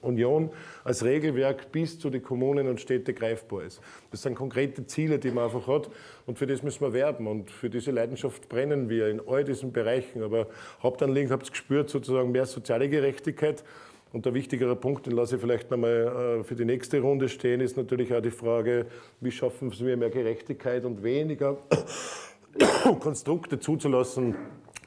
Union 0.00 0.50
als 0.82 1.04
Regelwerk 1.04 1.70
bis 1.70 1.96
zu 1.96 2.10
den 2.10 2.24
Kommunen 2.24 2.66
und 2.66 2.80
Städte 2.80 3.14
greifen 3.14 3.35
greifbar 3.36 3.64
ist. 3.64 3.80
Das 4.10 4.22
sind 4.22 4.34
konkrete 4.34 4.86
Ziele, 4.86 5.18
die 5.18 5.30
man 5.30 5.44
einfach 5.44 5.66
hat 5.66 5.90
und 6.26 6.38
für 6.38 6.46
das 6.46 6.62
müssen 6.62 6.80
wir 6.80 6.92
werben 6.92 7.26
und 7.26 7.50
für 7.50 7.70
diese 7.70 7.90
Leidenschaft 7.90 8.48
brennen 8.48 8.88
wir 8.88 9.08
in 9.08 9.20
all 9.26 9.44
diesen 9.44 9.72
Bereichen. 9.72 10.22
Aber 10.22 10.46
Hauptanliegen, 10.82 11.30
habt 11.30 11.46
ihr 11.46 11.50
gespürt, 11.50 11.90
sozusagen 11.90 12.32
mehr 12.32 12.46
soziale 12.46 12.88
Gerechtigkeit. 12.88 13.64
Und 14.12 14.24
der 14.24 14.34
wichtigere 14.34 14.76
Punkt, 14.76 15.06
den 15.06 15.12
lasse 15.12 15.34
ich 15.34 15.40
vielleicht 15.40 15.70
nochmal 15.70 16.38
äh, 16.40 16.44
für 16.44 16.54
die 16.54 16.64
nächste 16.64 17.00
Runde 17.00 17.28
stehen, 17.28 17.60
ist 17.60 17.76
natürlich 17.76 18.14
auch 18.14 18.22
die 18.22 18.30
Frage, 18.30 18.86
wie 19.20 19.30
schaffen 19.30 19.72
wir 19.78 19.96
mehr 19.96 20.10
Gerechtigkeit 20.10 20.84
und 20.84 21.02
weniger 21.02 21.58
Konstrukte 23.00 23.58
zuzulassen, 23.58 24.36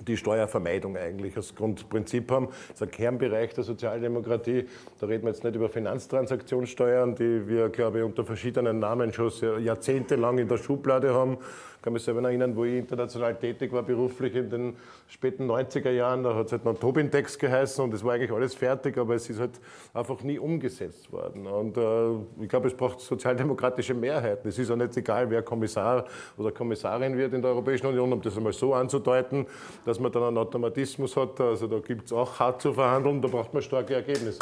die 0.07 0.17
Steuervermeidung 0.17 0.97
eigentlich 0.97 1.35
als 1.35 1.55
Grundprinzip 1.55 2.31
haben. 2.31 2.47
Das 2.69 2.75
ist 2.75 2.83
ein 2.83 2.91
Kernbereich 2.91 3.53
der 3.53 3.63
Sozialdemokratie. 3.63 4.65
Da 4.99 5.07
reden 5.07 5.23
wir 5.23 5.31
jetzt 5.31 5.43
nicht 5.43 5.55
über 5.55 5.69
Finanztransaktionssteuern, 5.69 7.15
die 7.15 7.47
wir, 7.47 7.69
glaube 7.69 7.99
ich, 7.99 8.03
unter 8.03 8.23
verschiedenen 8.23 8.79
Namen 8.79 9.13
schon 9.13 9.31
jahrzehntelang 9.63 10.37
in 10.37 10.47
der 10.47 10.57
Schublade 10.57 11.13
haben 11.13 11.37
kann 11.81 11.93
mich 11.93 12.03
selber 12.03 12.21
erinnern, 12.23 12.55
wo 12.55 12.65
ich 12.65 12.75
international 12.75 13.35
tätig 13.35 13.71
war, 13.71 13.83
beruflich 13.83 14.35
in 14.35 14.49
den 14.49 14.75
späten 15.07 15.49
90er 15.49 15.91
Jahren, 15.91 16.23
da 16.23 16.35
hat 16.35 16.47
es 16.47 16.51
halt 16.51 16.65
noch 16.65 16.77
Tobindex 16.77 17.37
geheißen 17.37 17.83
und 17.83 17.93
es 17.93 18.03
war 18.03 18.13
eigentlich 18.13 18.31
alles 18.31 18.53
fertig, 18.53 18.97
aber 18.97 19.15
es 19.15 19.29
ist 19.29 19.39
halt 19.39 19.59
einfach 19.93 20.21
nie 20.23 20.39
umgesetzt 20.39 21.11
worden. 21.11 21.47
Und 21.47 21.77
äh, 21.77 22.43
ich 22.43 22.49
glaube, 22.49 22.67
es 22.67 22.73
braucht 22.73 22.99
sozialdemokratische 22.99 23.93
Mehrheiten. 23.93 24.49
Es 24.49 24.59
ist 24.59 24.69
auch 24.71 24.75
nicht 24.75 24.95
egal, 24.97 25.29
wer 25.29 25.41
Kommissar 25.41 26.05
oder 26.37 26.51
Kommissarin 26.51 27.17
wird 27.17 27.33
in 27.33 27.41
der 27.41 27.51
Europäischen 27.51 27.87
Union, 27.87 28.11
um 28.11 28.21
das 28.21 28.35
einmal 28.35 28.53
so 28.53 28.73
anzudeuten, 28.73 29.45
dass 29.85 29.99
man 29.99 30.11
dann 30.11 30.23
einen 30.23 30.37
Automatismus 30.37 31.15
hat. 31.15 31.39
Also 31.39 31.67
da 31.67 31.79
gibt 31.79 32.05
es 32.05 32.13
auch 32.13 32.39
hart 32.39 32.61
zu 32.61 32.73
verhandeln, 32.73 33.21
da 33.21 33.27
braucht 33.27 33.53
man 33.53 33.61
starke 33.61 33.95
Ergebnisse. 33.95 34.39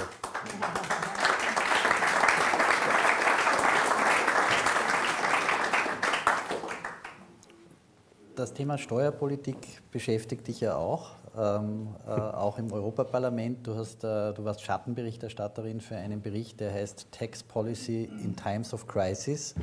Das 8.38 8.54
Thema 8.54 8.78
Steuerpolitik 8.78 9.82
beschäftigt 9.91 10.47
dich 10.47 10.62
ja 10.62 10.76
auch, 10.76 11.15
ähm, 11.38 11.95
äh, 12.08 12.12
auch 12.12 12.60
im 12.60 12.71
Europaparlament. 12.71 13.65
Du, 13.65 13.76
hast, 13.76 14.04
äh, 14.04 14.34
du 14.34 14.45
warst 14.45 14.62
Schattenberichterstatterin 14.62 15.82
für 15.82 15.95
einen 15.95 16.21
Bericht, 16.21 16.60
der 16.60 16.73
heißt 16.73 17.12
Tax 17.12 17.43
Policy 17.43 18.10
in 18.23 18.36
Times 18.36 18.73
of 18.73 18.88
Crisis. 18.88 19.56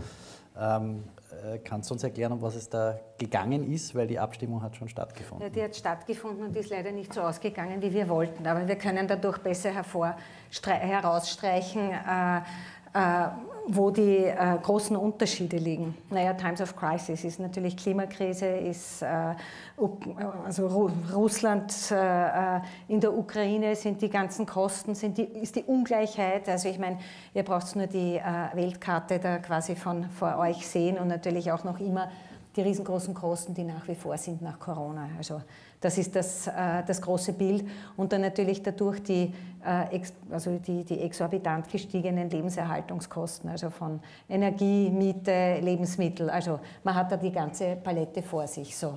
Ähm, 0.56 1.02
äh, 1.44 1.58
kannst 1.58 1.90
du 1.90 1.94
uns 1.94 2.04
erklären, 2.04 2.32
um 2.32 2.42
was 2.42 2.54
es 2.54 2.68
da 2.68 2.98
gegangen 3.18 3.72
ist, 3.72 3.94
weil 3.94 4.06
die 4.06 4.18
Abstimmung 4.18 4.62
hat 4.62 4.76
schon 4.76 4.88
stattgefunden? 4.88 5.46
Ja, 5.46 5.52
die 5.52 5.62
hat 5.62 5.74
stattgefunden 5.74 6.46
und 6.46 6.56
ist 6.56 6.70
leider 6.70 6.92
nicht 6.92 7.12
so 7.12 7.22
ausgegangen, 7.22 7.82
wie 7.82 7.92
wir 7.92 8.08
wollten. 8.08 8.46
Aber 8.46 8.66
wir 8.66 8.76
können 8.76 9.08
dadurch 9.08 9.38
besser 9.38 9.72
herausstreichen, 9.72 11.90
äh, 11.90 12.40
wo 13.66 13.90
die 13.90 14.24
äh, 14.26 14.58
großen 14.62 14.96
Unterschiede 14.96 15.56
liegen. 15.56 15.96
Naja, 16.10 16.34
Times 16.34 16.60
of 16.60 16.76
Crisis 16.76 17.24
ist 17.24 17.40
natürlich 17.40 17.76
Klimakrise, 17.76 18.46
ist 18.46 19.02
äh, 19.02 19.34
also 20.44 20.66
Ru 20.66 20.90
Russland 21.14 21.72
äh, 21.90 22.56
äh, 22.56 22.60
in 22.88 23.00
der 23.00 23.16
Ukraine, 23.16 23.74
sind 23.74 24.02
die 24.02 24.10
ganzen 24.10 24.44
Kosten, 24.44 24.94
sind 24.94 25.16
die, 25.16 25.24
ist 25.24 25.56
die 25.56 25.64
Ungleichheit. 25.64 26.48
Also 26.48 26.68
ich 26.68 26.78
meine, 26.78 26.98
ihr 27.32 27.42
braucht 27.42 27.74
nur 27.74 27.86
die 27.86 28.16
äh, 28.16 28.22
Weltkarte 28.54 29.18
da 29.18 29.38
quasi 29.38 29.76
von 29.76 30.04
vor 30.10 30.36
euch 30.38 30.66
sehen 30.66 30.98
und 30.98 31.08
natürlich 31.08 31.50
auch 31.50 31.64
noch 31.64 31.80
immer 31.80 32.10
die 32.56 32.62
riesengroßen 32.62 33.14
Kosten, 33.14 33.54
die 33.54 33.64
nach 33.64 33.86
wie 33.88 33.94
vor 33.94 34.16
sind 34.16 34.42
nach 34.42 34.58
Corona. 34.58 35.08
Also 35.18 35.40
das 35.80 35.98
ist 35.98 36.14
das, 36.14 36.46
äh, 36.46 36.82
das 36.86 37.02
große 37.02 37.32
Bild. 37.32 37.66
Und 37.96 38.12
dann 38.12 38.20
natürlich 38.20 38.62
dadurch 38.62 39.02
die, 39.02 39.32
äh, 39.64 40.00
also 40.30 40.58
die, 40.58 40.84
die 40.84 41.00
exorbitant 41.00 41.68
gestiegenen 41.68 42.30
Lebenserhaltungskosten, 42.30 43.50
also 43.50 43.70
von 43.70 44.00
Energie, 44.28 44.88
Miete, 44.90 45.58
Lebensmittel. 45.60 46.30
Also 46.30 46.60
man 46.84 46.94
hat 46.94 47.12
da 47.12 47.16
die 47.16 47.32
ganze 47.32 47.76
Palette 47.76 48.22
vor 48.22 48.46
sich. 48.46 48.76
So. 48.76 48.96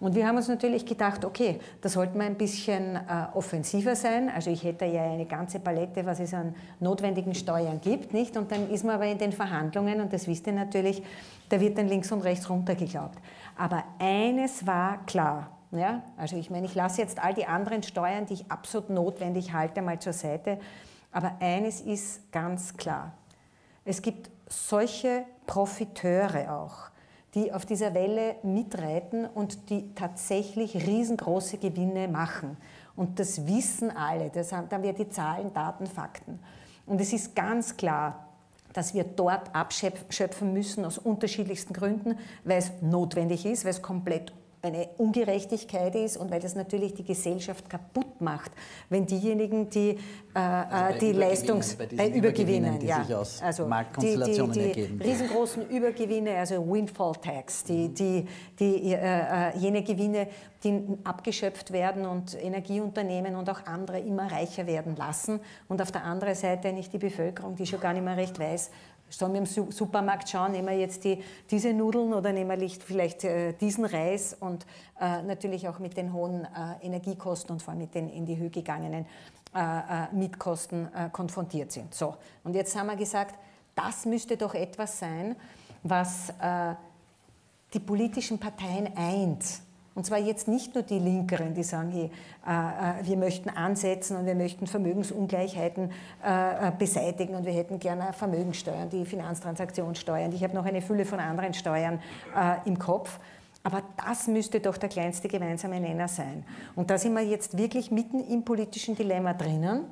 Und 0.00 0.14
wir 0.14 0.26
haben 0.26 0.36
uns 0.36 0.48
natürlich 0.48 0.86
gedacht, 0.86 1.24
okay, 1.24 1.58
da 1.80 1.88
sollten 1.88 2.18
wir 2.18 2.26
ein 2.26 2.36
bisschen 2.36 2.96
äh, 2.96 3.26
offensiver 3.34 3.96
sein. 3.96 4.30
Also 4.32 4.50
ich 4.50 4.62
hätte 4.62 4.84
ja 4.84 5.02
eine 5.02 5.26
ganze 5.26 5.58
Palette, 5.58 6.06
was 6.06 6.20
es 6.20 6.32
an 6.34 6.54
notwendigen 6.78 7.34
Steuern 7.34 7.80
gibt, 7.80 8.12
nicht? 8.12 8.36
Und 8.36 8.52
dann 8.52 8.70
ist 8.70 8.84
man 8.84 8.94
aber 8.94 9.06
in 9.06 9.18
den 9.18 9.32
Verhandlungen, 9.32 10.00
und 10.00 10.12
das 10.12 10.28
wisst 10.28 10.46
ihr 10.46 10.52
natürlich, 10.52 11.02
da 11.48 11.60
wird 11.60 11.78
dann 11.78 11.88
links 11.88 12.12
und 12.12 12.20
rechts 12.22 12.48
runtergeglaubt. 12.48 13.18
Aber 13.56 13.82
eines 13.98 14.66
war 14.66 15.04
klar, 15.06 15.50
ja? 15.72 16.02
Also 16.16 16.36
ich 16.36 16.48
meine, 16.48 16.66
ich 16.66 16.76
lasse 16.76 17.02
jetzt 17.02 17.22
all 17.22 17.34
die 17.34 17.46
anderen 17.46 17.82
Steuern, 17.82 18.26
die 18.26 18.34
ich 18.34 18.50
absolut 18.50 18.90
notwendig 18.90 19.52
halte, 19.52 19.82
mal 19.82 19.98
zur 19.98 20.12
Seite. 20.12 20.58
Aber 21.10 21.32
eines 21.40 21.80
ist 21.80 22.30
ganz 22.30 22.76
klar. 22.76 23.12
Es 23.84 24.02
gibt 24.02 24.30
solche 24.48 25.24
Profiteure 25.46 26.52
auch, 26.54 26.90
die 27.38 27.52
auf 27.52 27.64
dieser 27.64 27.94
Welle 27.94 28.36
mitreiten 28.42 29.24
und 29.26 29.70
die 29.70 29.94
tatsächlich 29.94 30.74
riesengroße 30.86 31.58
Gewinne 31.58 32.08
machen. 32.08 32.56
Und 32.96 33.20
das 33.20 33.46
wissen 33.46 33.96
alle. 33.96 34.30
Das 34.30 34.52
haben, 34.52 34.68
da 34.68 34.76
haben 34.76 34.82
wir 34.82 34.92
die 34.92 35.08
Zahlen, 35.08 35.52
Daten, 35.54 35.86
Fakten. 35.86 36.40
Und 36.84 37.00
es 37.00 37.12
ist 37.12 37.36
ganz 37.36 37.76
klar, 37.76 38.26
dass 38.72 38.92
wir 38.92 39.04
dort 39.04 39.54
abschöpfen 39.54 40.52
müssen 40.52 40.84
aus 40.84 40.98
unterschiedlichsten 40.98 41.72
Gründen, 41.72 42.18
weil 42.44 42.58
es 42.58 42.72
notwendig 42.80 43.46
ist, 43.46 43.64
weil 43.64 43.70
es 43.70 43.82
komplett 43.82 44.32
eine 44.62 44.88
Ungerechtigkeit 44.98 45.94
ist 45.94 46.16
und 46.16 46.30
weil 46.30 46.40
das 46.40 46.54
natürlich 46.54 46.94
die 46.94 47.04
Gesellschaft 47.04 47.68
kaputt 47.70 48.20
macht, 48.20 48.50
wenn 48.88 49.06
diejenigen, 49.06 49.70
die 49.70 49.98
also 50.34 50.94
äh, 50.94 50.98
die 50.98 51.12
Leistungs 51.12 51.76
bei, 51.76 52.08
Übergewinnen, 52.08 52.78
die 52.78 52.86
ja, 52.86 53.04
sich 53.04 53.14
aus 53.14 53.42
also 53.42 53.66
Marktkonstellationen 53.66 54.52
die, 54.52 54.60
die, 54.60 54.72
die 54.72 54.80
ergeben. 54.80 55.02
riesengroßen 55.02 55.68
Übergewinne, 55.68 56.36
also 56.36 56.70
Windfall 56.70 57.14
Tax, 57.14 57.64
die, 57.64 57.88
die, 57.88 58.26
die 58.58 58.92
äh, 58.92 58.96
äh, 58.96 59.58
jene 59.58 59.82
Gewinne, 59.82 60.28
die 60.62 60.82
abgeschöpft 61.04 61.72
werden 61.72 62.06
und 62.06 62.40
Energieunternehmen 62.42 63.36
und 63.36 63.48
auch 63.48 63.64
andere 63.66 64.00
immer 64.00 64.30
reicher 64.30 64.66
werden 64.66 64.96
lassen 64.96 65.40
und 65.68 65.80
auf 65.80 65.92
der 65.92 66.04
anderen 66.04 66.34
Seite 66.34 66.72
nicht 66.72 66.92
die 66.92 66.98
Bevölkerung, 66.98 67.54
die 67.56 67.66
schon 67.66 67.80
gar 67.80 67.92
nicht 67.92 68.04
mehr 68.04 68.16
recht 68.16 68.38
weiß, 68.38 68.70
Sollen 69.10 69.32
wir 69.32 69.40
im 69.40 69.46
Supermarkt 69.46 70.28
schauen, 70.28 70.52
nehmen 70.52 70.68
wir 70.68 70.78
jetzt 70.78 71.04
die, 71.04 71.22
diese 71.50 71.72
Nudeln 71.72 72.12
oder 72.12 72.32
nehmen 72.32 72.60
wir 72.60 72.70
vielleicht 72.70 73.24
äh, 73.24 73.52
diesen 73.54 73.84
Reis 73.84 74.36
und 74.38 74.66
äh, 75.00 75.22
natürlich 75.22 75.68
auch 75.68 75.78
mit 75.78 75.96
den 75.96 76.12
hohen 76.12 76.44
äh, 76.44 76.86
Energiekosten 76.86 77.52
und 77.52 77.62
vor 77.62 77.72
allem 77.72 77.80
mit 77.80 77.94
den 77.94 78.08
in 78.08 78.26
die 78.26 78.36
Höhe 78.36 78.50
gegangenen 78.50 79.06
äh, 79.54 79.60
äh, 79.60 80.12
Mietkosten 80.12 80.92
äh, 80.94 81.08
konfrontiert 81.10 81.72
sind. 81.72 81.94
So, 81.94 82.16
und 82.44 82.54
jetzt 82.54 82.76
haben 82.76 82.88
wir 82.88 82.96
gesagt, 82.96 83.34
das 83.74 84.04
müsste 84.04 84.36
doch 84.36 84.54
etwas 84.54 84.98
sein, 84.98 85.36
was 85.84 86.32
die 87.72 87.78
politischen 87.78 88.40
Parteien 88.40 88.88
eint. 88.96 89.44
Und 89.94 90.06
zwar 90.06 90.18
jetzt 90.18 90.46
nicht 90.46 90.74
nur 90.74 90.84
die 90.84 90.98
Linkeren, 90.98 91.54
die 91.54 91.64
sagen, 91.64 91.90
hey, 91.90 92.10
äh, 92.46 93.00
äh, 93.00 93.06
wir 93.06 93.16
möchten 93.16 93.50
ansetzen 93.50 94.16
und 94.16 94.26
wir 94.26 94.36
möchten 94.36 94.66
Vermögensungleichheiten 94.66 95.90
äh, 96.22 96.70
beseitigen 96.78 97.34
und 97.34 97.44
wir 97.44 97.52
hätten 97.52 97.80
gerne 97.80 98.12
Vermögensteuern, 98.12 98.88
die 98.90 99.04
Finanztransaktionssteuern. 99.04 100.32
Ich 100.32 100.44
habe 100.44 100.54
noch 100.54 100.64
eine 100.64 100.82
Fülle 100.82 101.04
von 101.04 101.18
anderen 101.18 101.54
Steuern 101.54 102.00
im 102.64 102.78
Kopf 102.78 103.18
Aber 103.64 103.82
das 104.06 104.28
müsste 104.28 104.60
doch 104.60 104.76
der 104.76 104.88
kleinste 104.88 105.28
gemeinsame 105.28 105.80
Nenner 105.80 106.08
sein. 106.08 106.44
Und 106.76 106.90
da 106.90 106.96
sind 106.96 107.12
wir 107.12 107.22
jetzt 107.22 107.58
wirklich 107.58 107.90
mitten 107.90 108.20
im 108.20 108.44
politischen 108.44 108.94
Dilemma 108.94 109.34
drinnen, 109.34 109.84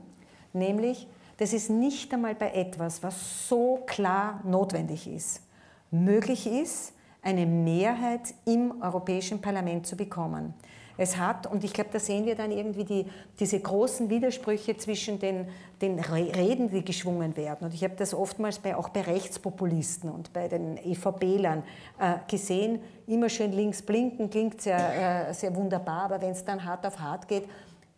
nämlich, 0.53 1.07
das 1.37 1.53
ist 1.53 1.69
nicht 1.69 2.13
einmal 2.15 2.35
bei 2.35 2.53
etwas, 2.53 3.03
was 3.03 3.49
so 3.49 3.83
klar 3.87 4.41
notwendig 4.45 5.07
ist, 5.07 5.43
möglich 5.91 6.47
ist, 6.47 6.95
eine 7.27 7.45
Mehrheit 7.45 8.35
im 8.45 8.81
Europäischen 8.81 9.41
Parlament 9.41 9.85
zu 9.85 9.97
bekommen. 9.97 10.55
Es 10.97 11.19
hat, 11.19 11.47
und 11.47 11.63
ich 11.65 11.73
glaube, 11.75 11.91
da 11.93 11.99
sehen 11.99 12.25
wir 12.25 12.37
dann 12.37 12.53
irgendwie 12.53 12.85
die, 12.85 13.07
diese 13.39 13.61
großen 13.61 14.09
Widersprüche 14.09 14.77
zwischen 14.79 15.19
den, 15.19 15.49
den 15.83 15.99
Reden, 15.99 16.71
die 16.71 16.83
geschwungen 16.83 17.37
werden. 17.37 17.67
Und 17.67 17.75
ich 17.75 17.85
habe 17.85 17.95
das 17.97 18.15
oftmals 18.15 18.61
bei, 18.61 18.77
auch 18.77 18.89
bei 18.89 19.03
Rechtspopulisten 19.03 20.09
und 20.09 20.33
bei 20.33 20.49
den 20.49 20.79
EVP-Lern 20.79 21.65
äh, 21.99 22.15
gesehen. 22.31 22.79
Immer 23.07 23.29
schön 23.29 23.53
links 23.53 23.83
blinken, 23.83 24.31
klingt 24.31 24.63
sehr, 24.63 25.29
äh, 25.29 25.35
sehr 25.35 25.55
wunderbar, 25.55 26.05
aber 26.05 26.23
wenn 26.23 26.31
es 26.31 26.45
dann 26.45 26.65
hart 26.65 26.87
auf 26.87 26.99
hart 27.01 27.29
geht, 27.29 27.45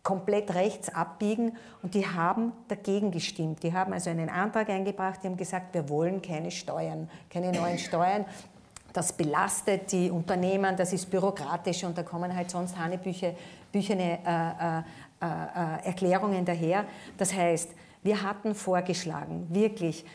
komplett 0.03 0.55
rechts 0.55 0.89
abbiegen 0.89 1.55
und 1.83 1.93
die 1.93 2.07
haben 2.07 2.51
dagegen 2.67 3.11
gestimmt. 3.11 3.63
Die 3.63 3.73
haben 3.73 3.93
also 3.93 4.09
einen 4.09 4.29
Antrag 4.29 4.69
eingebracht, 4.69 5.19
die 5.23 5.27
haben 5.27 5.37
gesagt, 5.37 5.73
wir 5.73 5.87
wollen 5.87 6.21
keine 6.21 6.51
Steuern, 6.51 7.09
keine 7.29 7.51
neuen 7.51 7.77
Steuern 7.77 8.25
das 8.93 9.13
belastet 9.13 9.91
die 9.91 10.09
Unternehmen, 10.09 10.75
das 10.75 10.93
ist 10.93 11.09
bürokratisch 11.09 11.83
und 11.83 11.97
da 11.97 12.03
kommen 12.03 12.35
halt 12.35 12.49
sonst 12.49 12.77
hanebüchene 12.77 13.35
äh, 13.73 14.79
äh, 14.79 14.83
äh, 15.21 15.85
Erklärungen 15.85 16.45
daher. 16.45 16.85
Das 17.17 17.33
heißt, 17.33 17.69
wir 18.03 18.21
hatten 18.21 18.55
vorgeschlagen, 18.55 19.47
wirklich 19.49 20.05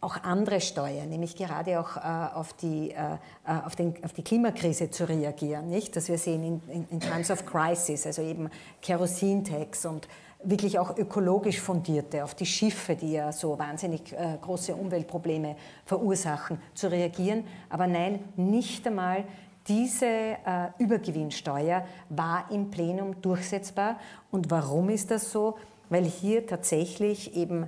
auch 0.00 0.22
andere 0.22 0.60
Steuern, 0.60 1.08
nämlich 1.08 1.36
gerade 1.36 1.78
auch 1.78 1.96
äh, 1.96 2.34
auf, 2.34 2.54
die, 2.54 2.90
äh, 2.90 3.18
auf, 3.46 3.76
den, 3.76 3.94
auf, 4.02 4.12
die, 4.12 4.22
Klimakrise 4.22 4.90
zu 4.90 5.06
reagieren. 5.08 5.68
Nicht? 5.68 5.94
Dass 5.94 6.08
wir 6.08 6.16
sehen 6.16 6.42
in, 6.42 6.62
in, 6.72 6.88
in 6.88 7.00
Times 7.00 7.30
of 7.30 7.44
Crisis, 7.44 8.06
also 8.06 8.22
eben 8.22 8.48
Kerosintax 8.80 9.84
und 9.84 10.08
wirklich 10.42 10.78
auch 10.78 10.96
ökologisch 10.96 11.60
fundierte, 11.60 12.24
auf 12.24 12.34
die 12.34 12.46
Schiffe, 12.46 12.96
die 12.96 13.12
ja 13.12 13.32
so 13.32 13.58
wahnsinnig 13.58 14.12
äh, 14.12 14.38
große 14.40 14.74
Umweltprobleme 14.74 15.56
verursachen, 15.84 16.60
zu 16.74 16.90
reagieren. 16.90 17.44
Aber 17.68 17.86
nein, 17.86 18.20
nicht 18.36 18.86
einmal 18.86 19.24
diese 19.68 20.06
äh, 20.06 20.36
Übergewinnsteuer 20.78 21.84
war 22.08 22.50
im 22.50 22.70
Plenum 22.70 23.20
durchsetzbar. 23.20 23.98
Und 24.30 24.50
warum 24.50 24.88
ist 24.88 25.10
das 25.10 25.30
so? 25.30 25.56
Weil 25.88 26.04
hier 26.04 26.46
tatsächlich 26.46 27.36
eben 27.36 27.66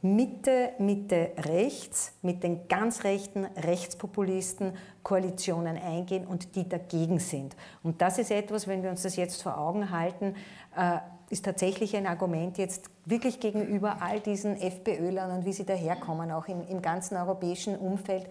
Mitte, 0.00 0.70
Mitte 0.78 1.30
rechts 1.38 2.12
mit 2.22 2.44
den 2.44 2.68
ganz 2.68 3.02
rechten 3.02 3.44
Rechtspopulisten 3.44 4.74
Koalitionen 5.02 5.76
eingehen 5.76 6.26
und 6.26 6.54
die 6.54 6.68
dagegen 6.68 7.18
sind. 7.18 7.56
Und 7.82 8.00
das 8.00 8.18
ist 8.18 8.30
etwas, 8.30 8.68
wenn 8.68 8.82
wir 8.82 8.90
uns 8.90 9.02
das 9.02 9.16
jetzt 9.16 9.42
vor 9.42 9.58
Augen 9.58 9.90
halten, 9.90 10.36
äh, 10.76 10.98
ist 11.30 11.44
tatsächlich 11.44 11.96
ein 11.96 12.06
Argument 12.06 12.58
jetzt 12.58 12.90
wirklich 13.04 13.40
gegenüber 13.40 13.98
all 14.00 14.20
diesen 14.20 14.60
FPÖlern 14.60 15.30
und 15.30 15.44
wie 15.44 15.52
sie 15.52 15.64
daherkommen, 15.64 16.30
auch 16.30 16.48
im, 16.48 16.66
im 16.68 16.80
ganzen 16.82 17.16
europäischen 17.16 17.76
Umfeld. 17.76 18.26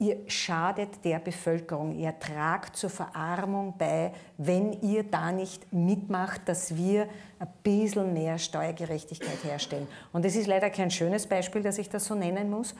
Ihr 0.00 0.18
schadet 0.26 1.04
der 1.04 1.20
Bevölkerung, 1.20 1.96
ihr 1.96 2.18
tragt 2.18 2.76
zur 2.76 2.90
Verarmung 2.90 3.74
bei, 3.78 4.12
wenn 4.36 4.72
ihr 4.82 5.04
da 5.04 5.30
nicht 5.30 5.72
mitmacht, 5.72 6.42
dass 6.46 6.74
wir 6.74 7.08
ein 7.38 7.48
bisschen 7.62 8.12
mehr 8.12 8.38
Steuergerechtigkeit 8.38 9.44
herstellen. 9.44 9.86
Und 10.12 10.24
es 10.24 10.34
ist 10.34 10.48
leider 10.48 10.68
kein 10.70 10.90
schönes 10.90 11.28
Beispiel, 11.28 11.62
dass 11.62 11.78
ich 11.78 11.88
das 11.88 12.06
so 12.06 12.16
nennen 12.16 12.50
muss, 12.50 12.74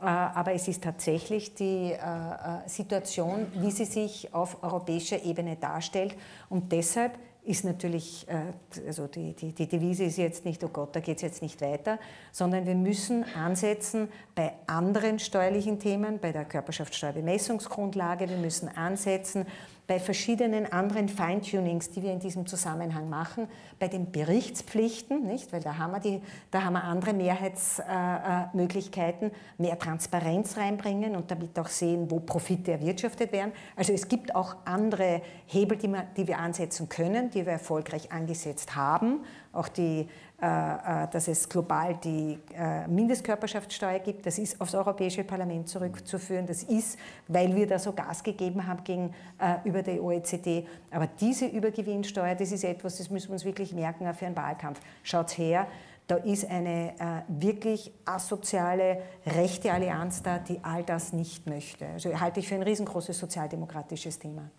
äh, 0.00 0.06
aber 0.06 0.54
es 0.54 0.66
ist 0.66 0.82
tatsächlich 0.82 1.54
die 1.54 1.92
äh, 1.92 1.96
äh, 1.96 2.66
Situation, 2.66 3.46
wie 3.56 3.70
sie 3.70 3.84
sich 3.84 4.32
auf 4.32 4.62
europäischer 4.62 5.22
Ebene 5.22 5.56
darstellt. 5.56 6.16
Und 6.48 6.72
deshalb 6.72 7.12
ist 7.44 7.64
natürlich, 7.64 8.26
äh, 8.28 8.86
also 8.86 9.06
die, 9.06 9.34
die, 9.34 9.52
die 9.52 9.68
Devise 9.68 10.04
ist 10.04 10.16
jetzt 10.16 10.44
nicht, 10.44 10.64
oh 10.64 10.68
Gott, 10.68 10.96
da 10.96 11.00
geht 11.00 11.16
es 11.16 11.22
jetzt 11.22 11.42
nicht 11.42 11.60
weiter, 11.60 11.98
sondern 12.32 12.66
wir 12.66 12.74
müssen 12.74 13.24
ansetzen 13.34 14.08
bei 14.34 14.52
anderen 14.66 15.18
steuerlichen 15.18 15.78
Themen, 15.78 16.18
bei 16.18 16.32
der 16.32 16.44
Körperschaftssteuerbemessungsgrundlage, 16.44 18.28
wir 18.28 18.38
müssen 18.38 18.68
ansetzen 18.68 19.46
bei 19.86 20.00
verschiedenen 20.00 20.72
anderen 20.72 21.10
Feintunings, 21.10 21.90
die 21.90 22.02
wir 22.02 22.10
in 22.12 22.20
diesem 22.20 22.46
Zusammenhang 22.46 23.10
machen, 23.10 23.48
bei 23.78 23.88
den 23.88 24.10
Berichtspflichten, 24.10 25.26
nicht? 25.26 25.52
weil 25.52 25.60
da 25.60 25.76
haben 25.76 25.92
wir, 25.92 26.00
die, 26.00 26.22
da 26.50 26.64
haben 26.64 26.72
wir 26.72 26.84
andere 26.84 27.12
Mehrheitsmöglichkeiten, 27.12 29.30
mehr 29.58 29.78
Transparenz 29.78 30.56
reinbringen 30.56 31.16
und 31.16 31.30
damit 31.30 31.58
auch 31.58 31.68
sehen, 31.68 32.10
wo 32.10 32.20
Profite 32.20 32.72
erwirtschaftet 32.72 33.30
werden. 33.32 33.52
Also 33.76 33.92
es 33.92 34.08
gibt 34.08 34.34
auch 34.34 34.56
andere 34.64 35.20
Hebel, 35.46 35.76
die 35.76 35.88
wir, 35.88 36.06
die 36.16 36.26
wir 36.26 36.38
ansetzen 36.38 36.88
können, 36.88 37.28
die 37.30 37.44
wir 37.44 37.52
erfolgreich 37.52 38.10
angesetzt 38.10 38.74
haben. 38.74 39.20
Auch 39.54 39.68
die 39.68 40.08
äh, 40.44 41.04
äh, 41.04 41.08
dass 41.10 41.28
es 41.28 41.48
global 41.48 41.94
die 41.94 42.38
äh, 42.54 42.86
Mindestkörperschaftssteuer 42.86 44.00
gibt. 44.00 44.26
Das 44.26 44.36
ist 44.36 44.60
aufs 44.60 44.74
Europäische 44.74 45.24
Parlament 45.24 45.70
zurückzuführen. 45.70 46.44
Das 46.46 46.64
ist, 46.64 46.98
weil 47.28 47.56
wir 47.56 47.66
da 47.66 47.78
so 47.78 47.92
Gas 47.92 48.22
gegeben 48.22 48.66
haben 48.66 48.84
gegenüber 48.84 49.82
der 49.82 50.02
OECD. 50.02 50.66
Aber 50.90 51.06
diese 51.06 51.46
Übergewinnsteuer, 51.46 52.34
das 52.34 52.52
ist 52.52 52.62
etwas, 52.62 52.98
das 52.98 53.08
müssen 53.08 53.28
wir 53.28 53.34
uns 53.34 53.46
wirklich 53.46 53.72
merken 53.72 54.12
für 54.12 54.26
einen 54.26 54.36
Wahlkampf. 54.36 54.80
Schaut 55.02 55.38
her, 55.38 55.66
da 56.08 56.16
ist 56.16 56.50
eine 56.50 56.90
äh, 56.98 57.22
wirklich 57.28 57.90
asoziale 58.04 59.00
rechte 59.24 59.72
Allianz 59.72 60.22
da, 60.22 60.38
die 60.38 60.58
all 60.62 60.82
das 60.82 61.14
nicht 61.14 61.46
möchte. 61.46 61.86
Also 61.86 62.20
halte 62.20 62.40
ich 62.40 62.48
für 62.48 62.56
ein 62.56 62.62
riesengroßes 62.62 63.18
sozialdemokratisches 63.18 64.18
Thema. 64.18 64.50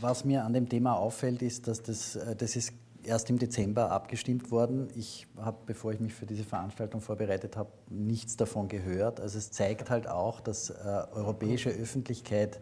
Was 0.00 0.24
mir 0.24 0.44
an 0.44 0.52
dem 0.52 0.68
Thema 0.68 0.96
auffällt, 0.96 1.42
ist, 1.42 1.68
dass 1.68 1.82
das, 1.82 2.16
äh, 2.16 2.36
das 2.36 2.56
ist 2.56 2.72
erst 3.04 3.30
im 3.30 3.38
Dezember 3.38 3.90
abgestimmt 3.90 4.50
worden. 4.50 4.88
Ich 4.94 5.26
habe, 5.38 5.58
bevor 5.66 5.92
ich 5.92 6.00
mich 6.00 6.14
für 6.14 6.26
diese 6.26 6.44
Veranstaltung 6.44 7.00
vorbereitet 7.00 7.56
habe, 7.56 7.70
nichts 7.88 8.36
davon 8.36 8.68
gehört. 8.68 9.20
Also 9.20 9.38
es 9.38 9.50
zeigt 9.50 9.90
halt 9.90 10.08
auch, 10.08 10.40
dass 10.40 10.70
äh, 10.70 10.74
europäische 11.12 11.70
Öffentlichkeit 11.70 12.60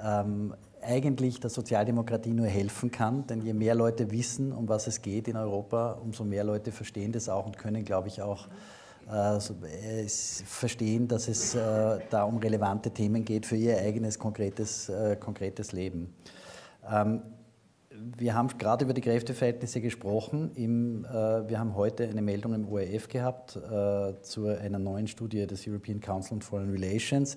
ähm, 0.00 0.54
eigentlich 0.80 1.40
der 1.40 1.50
Sozialdemokratie 1.50 2.32
nur 2.32 2.46
helfen 2.46 2.90
kann, 2.90 3.26
denn 3.26 3.42
je 3.42 3.52
mehr 3.52 3.74
Leute 3.74 4.10
wissen, 4.10 4.52
um 4.52 4.68
was 4.68 4.86
es 4.86 5.00
geht 5.02 5.28
in 5.28 5.36
Europa, 5.36 5.92
umso 5.92 6.24
mehr 6.24 6.44
Leute 6.44 6.72
verstehen 6.72 7.12
das 7.12 7.28
auch 7.28 7.46
und 7.46 7.56
können, 7.56 7.84
glaube 7.84 8.08
ich, 8.08 8.20
auch 8.20 8.48
äh, 9.08 9.38
verstehen, 10.08 11.06
dass 11.06 11.28
es 11.28 11.54
äh, 11.54 12.00
da 12.10 12.24
um 12.24 12.38
relevante 12.38 12.90
Themen 12.90 13.24
geht 13.24 13.46
für 13.46 13.56
ihr 13.56 13.78
eigenes 13.78 14.18
konkretes, 14.18 14.90
konkretes 15.20 15.72
Leben. 15.72 16.12
Ähm, 16.90 17.22
wir 18.16 18.34
haben 18.34 18.48
gerade 18.58 18.84
über 18.84 18.94
die 18.94 19.00
Kräfteverhältnisse 19.00 19.80
gesprochen. 19.80 20.50
Im, 20.54 21.04
äh, 21.04 21.48
wir 21.48 21.58
haben 21.58 21.76
heute 21.76 22.08
eine 22.08 22.22
Meldung 22.22 22.54
im 22.54 22.68
ORF 22.68 23.08
gehabt 23.08 23.56
äh, 23.56 24.20
zu 24.22 24.46
einer 24.46 24.78
neuen 24.78 25.06
Studie 25.06 25.46
des 25.46 25.66
European 25.66 26.00
Council 26.00 26.34
on 26.34 26.42
Foreign 26.42 26.70
Relations. 26.70 27.36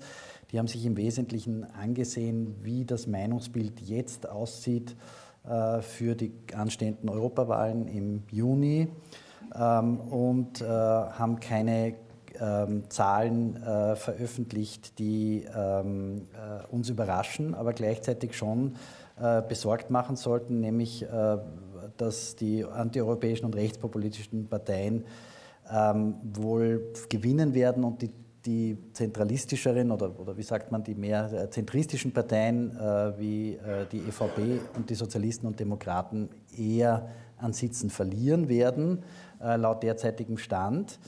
Die 0.50 0.58
haben 0.58 0.66
sich 0.66 0.84
im 0.84 0.96
Wesentlichen 0.96 1.64
angesehen, 1.64 2.56
wie 2.62 2.84
das 2.84 3.06
Meinungsbild 3.06 3.80
jetzt 3.80 4.28
aussieht 4.28 4.96
äh, 5.46 5.80
für 5.82 6.14
die 6.14 6.32
anstehenden 6.54 7.08
Europawahlen 7.08 7.86
im 7.88 8.22
Juni 8.30 8.88
ähm, 9.54 10.00
und 10.00 10.60
äh, 10.60 10.64
haben 10.64 11.38
keine 11.38 11.94
ähm, 12.40 12.84
Zahlen 12.90 13.56
äh, 13.62 13.96
veröffentlicht, 13.96 14.98
die 14.98 15.46
ähm, 15.56 16.28
äh, 16.34 16.66
uns 16.72 16.88
überraschen, 16.88 17.54
aber 17.54 17.72
gleichzeitig 17.72 18.36
schon 18.36 18.76
besorgt 19.48 19.90
machen 19.90 20.16
sollten, 20.16 20.60
nämlich 20.60 21.02
äh, 21.02 21.38
dass 21.96 22.36
die 22.36 22.64
antieuropäischen 22.64 23.46
und 23.46 23.56
rechtspopulistischen 23.56 24.48
Parteien 24.48 25.04
ähm, 25.72 26.14
wohl 26.34 26.92
gewinnen 27.08 27.54
werden 27.54 27.84
und 27.84 28.02
die, 28.02 28.10
die 28.44 28.76
zentralistischeren 28.92 29.90
oder, 29.90 30.18
oder 30.18 30.36
wie 30.36 30.42
sagt 30.42 30.70
man, 30.70 30.84
die 30.84 30.94
mehr 30.94 31.32
äh, 31.32 31.50
zentristischen 31.50 32.12
Parteien 32.12 32.76
äh, 32.76 33.18
wie 33.18 33.54
äh, 33.54 33.86
die 33.90 33.98
EVP 33.98 34.60
und 34.76 34.90
die 34.90 34.94
Sozialisten 34.94 35.46
und 35.46 35.58
Demokraten 35.58 36.28
eher 36.56 37.08
an 37.38 37.52
Sitzen 37.52 37.90
verlieren 37.90 38.48
werden, 38.48 39.02
äh, 39.40 39.56
laut 39.56 39.82
derzeitigem 39.82 40.38
Stand. 40.38 40.98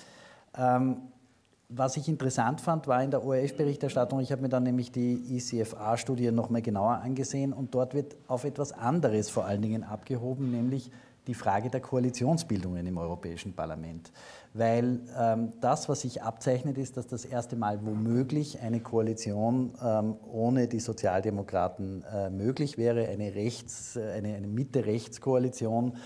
Was 1.71 1.99
ich 1.99 2.09
interessant 2.09 2.63
fand, 2.63 2.87
war 2.87 3.03
in 3.03 3.11
der 3.11 3.23
ORF-Berichterstattung, 3.23 4.21
ich 4.21 4.33
habe 4.33 4.41
mir 4.41 4.49
dann 4.49 4.63
nämlich 4.63 4.91
die 4.91 5.37
ICFA-Studie 5.37 6.33
nochmal 6.33 6.63
genauer 6.63 7.03
angesehen 7.03 7.53
und 7.53 7.75
dort 7.75 7.93
wird 7.93 8.17
auf 8.27 8.45
etwas 8.45 8.73
anderes 8.73 9.29
vor 9.29 9.45
allen 9.45 9.61
Dingen 9.61 9.85
abgehoben, 9.85 10.51
nämlich 10.51 10.91
die 11.27 11.35
Frage 11.35 11.69
der 11.69 11.81
Koalitionsbildungen 11.81 12.87
im 12.87 12.97
Europäischen 12.97 13.53
Parlament. 13.53 14.11
Weil 14.55 15.01
ähm, 15.21 15.53
das, 15.61 15.91
was 15.91 16.01
sich 16.01 16.23
abzeichnet, 16.23 16.79
ist, 16.79 16.97
dass 16.97 17.07
das 17.07 17.27
erste 17.27 17.55
Mal 17.55 17.85
womöglich 17.85 18.61
eine 18.61 18.81
Koalition 18.81 19.75
ähm, 19.85 20.17
ohne 20.33 20.69
die 20.69 20.81
Sozialdemokraten 20.81 22.03
äh, 22.03 22.31
möglich 22.31 22.79
wäre, 22.79 23.09
eine, 23.09 23.35
Rechts-, 23.35 23.99
eine, 23.99 24.37
eine 24.37 24.47
Mitte-Rechts-Koalition 24.47 25.89
Ähm, 25.89 25.99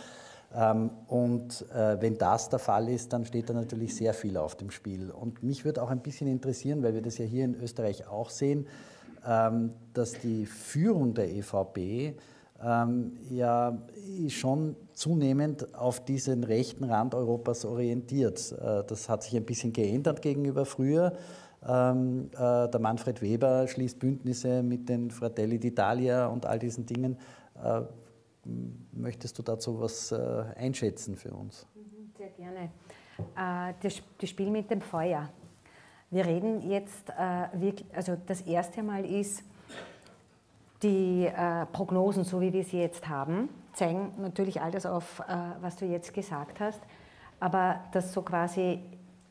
und 0.54 1.64
äh, 1.74 2.00
wenn 2.00 2.18
das 2.18 2.50
der 2.50 2.58
Fall 2.58 2.88
ist, 2.90 3.12
dann 3.12 3.24
steht 3.24 3.48
da 3.48 3.54
natürlich 3.54 3.96
sehr 3.96 4.12
viel 4.12 4.36
auf 4.36 4.54
dem 4.54 4.70
Spiel. 4.70 5.10
Und 5.10 5.42
mich 5.42 5.64
würde 5.64 5.82
auch 5.82 5.88
ein 5.88 6.00
bisschen 6.00 6.28
interessieren, 6.28 6.82
weil 6.82 6.92
wir 6.94 7.00
das 7.00 7.16
ja 7.16 7.24
hier 7.24 7.46
in 7.46 7.54
Österreich 7.54 8.06
auch 8.06 8.28
sehen, 8.28 8.66
ähm, 9.26 9.72
dass 9.94 10.12
die 10.12 10.44
Führung 10.44 11.14
der 11.14 11.30
EVP 11.34 12.16
ähm, 12.62 13.12
ja 13.30 13.78
schon 14.28 14.76
zunehmend 14.92 15.74
auf 15.74 16.04
diesen 16.04 16.44
rechten 16.44 16.84
Rand 16.84 17.14
Europas 17.14 17.64
orientiert. 17.64 18.52
Äh, 18.52 18.84
das 18.86 19.08
hat 19.08 19.22
sich 19.22 19.36
ein 19.36 19.44
bisschen 19.44 19.72
geändert 19.72 20.20
gegenüber 20.20 20.66
früher. 20.66 21.14
Ähm, 21.66 22.30
äh, 22.34 22.68
der 22.68 22.80
Manfred 22.80 23.22
Weber 23.22 23.66
schließt 23.68 23.98
Bündnisse 23.98 24.62
mit 24.62 24.88
den 24.88 25.10
Fratelli 25.10 25.56
d'Italia 25.56 26.26
und 26.26 26.44
all 26.44 26.58
diesen 26.58 26.84
Dingen. 26.84 27.16
Äh, 28.44 28.48
möchtest 28.92 29.38
du 29.38 29.42
dazu 29.42 29.80
was 29.80 30.12
äh, 30.12 30.44
einschätzen 30.56 31.16
für 31.16 31.32
uns? 31.32 31.66
Sehr 32.16 32.30
gerne. 32.30 32.70
Das, 33.36 34.02
das 34.18 34.30
Spiel 34.30 34.50
mit 34.50 34.70
dem 34.70 34.80
Feuer. 34.80 35.28
Wir 36.10 36.24
reden 36.24 36.62
jetzt, 36.62 37.10
also 37.10 38.16
das 38.26 38.40
erste 38.40 38.82
Mal 38.82 39.04
ist, 39.04 39.44
die 40.82 41.30
Prognosen, 41.72 42.24
so 42.24 42.40
wie 42.40 42.52
wir 42.54 42.64
sie 42.64 42.80
jetzt 42.80 43.08
haben, 43.08 43.50
zeigen 43.74 44.12
natürlich 44.18 44.62
all 44.62 44.70
das 44.70 44.86
auf, 44.86 45.22
was 45.60 45.76
du 45.76 45.84
jetzt 45.84 46.14
gesagt 46.14 46.58
hast, 46.58 46.80
aber 47.38 47.80
dass 47.92 48.14
so 48.14 48.22
quasi 48.22 48.80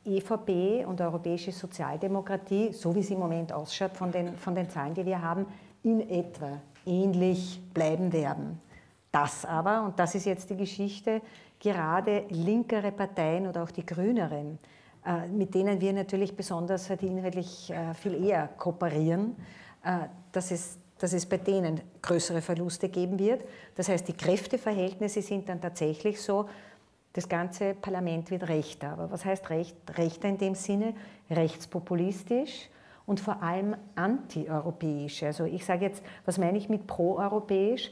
EVP 0.05 0.85
und 0.85 1.01
europäische 1.01 1.51
Sozialdemokratie, 1.51 2.71
so 2.73 2.93
wie 2.95 3.03
sie 3.03 3.15
im 3.15 3.19
Moment 3.19 3.51
ausschaut 3.51 3.97
von 3.97 4.11
den, 4.11 4.35
von 4.37 4.55
den 4.55 4.69
Zahlen, 4.69 4.93
die 4.93 5.05
wir 5.05 5.21
haben, 5.21 5.47
in 5.83 6.07
etwa 6.07 6.61
ähnlich 6.85 7.61
bleiben 7.73 8.13
werden. 8.13 8.59
Das 9.11 9.45
aber, 9.45 9.83
und 9.83 9.99
das 9.99 10.15
ist 10.15 10.25
jetzt 10.25 10.49
die 10.49 10.55
Geschichte, 10.55 11.21
gerade 11.59 12.25
linkere 12.29 12.91
Parteien 12.91 13.45
oder 13.47 13.63
auch 13.63 13.71
die 13.71 13.85
grüneren, 13.85 14.57
äh, 15.05 15.27
mit 15.27 15.53
denen 15.53 15.81
wir 15.81 15.93
natürlich 15.93 16.35
besonders 16.35 16.87
die 16.87 17.07
inhaltlich 17.07 17.71
äh, 17.71 17.93
viel 17.93 18.23
eher 18.23 18.47
kooperieren, 18.57 19.35
äh, 19.83 20.07
dass 20.31 20.51
es, 20.51 20.77
dass 20.97 21.11
es 21.13 21.25
bei 21.25 21.37
denen 21.37 21.81
größere 22.01 22.41
Verluste 22.41 22.87
geben 22.87 23.19
wird. 23.19 23.43
Das 23.75 23.89
heißt, 23.89 24.07
die 24.07 24.13
Kräfteverhältnisse 24.13 25.21
sind 25.21 25.49
dann 25.49 25.59
tatsächlich 25.59 26.21
so, 26.21 26.47
das 27.13 27.27
ganze 27.27 27.73
Parlament 27.73 28.31
wird 28.31 28.47
rechter. 28.47 28.93
Aber 28.93 29.11
was 29.11 29.25
heißt 29.25 29.49
recht? 29.49 29.75
rechter 29.97 30.29
in 30.29 30.37
dem 30.37 30.55
Sinne? 30.55 30.93
Rechtspopulistisch 31.29 32.69
und 33.05 33.19
vor 33.19 33.43
allem 33.43 33.75
antieuropäisch. 33.95 35.23
Also 35.23 35.43
ich 35.43 35.65
sage 35.65 35.85
jetzt, 35.85 36.01
was 36.25 36.37
meine 36.37 36.57
ich 36.57 36.69
mit 36.69 36.87
proeuropäisch? 36.87 37.91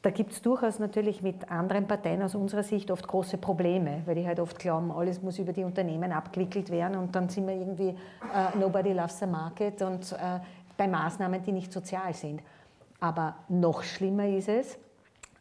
Da 0.00 0.10
gibt 0.10 0.32
es 0.32 0.42
durchaus 0.42 0.78
natürlich 0.78 1.22
mit 1.22 1.50
anderen 1.50 1.88
Parteien 1.88 2.22
aus 2.22 2.36
unserer 2.36 2.62
Sicht 2.62 2.90
oft 2.92 3.06
große 3.06 3.36
Probleme, 3.36 4.02
weil 4.06 4.14
die 4.14 4.26
halt 4.26 4.38
oft 4.38 4.58
glauben, 4.58 4.92
alles 4.92 5.22
muss 5.22 5.40
über 5.40 5.52
die 5.52 5.64
Unternehmen 5.64 6.12
abgewickelt 6.12 6.70
werden 6.70 6.96
und 6.96 7.16
dann 7.16 7.28
sind 7.28 7.48
wir 7.48 7.54
irgendwie 7.54 7.96
uh, 8.22 8.56
nobody 8.58 8.92
loves 8.92 9.18
the 9.18 9.26
market 9.26 9.82
und 9.82 10.12
uh, 10.12 10.38
bei 10.76 10.86
Maßnahmen, 10.86 11.42
die 11.42 11.50
nicht 11.50 11.72
sozial 11.72 12.14
sind. 12.14 12.42
Aber 13.00 13.34
noch 13.48 13.82
schlimmer 13.82 14.28
ist 14.28 14.48
es, 14.48 14.78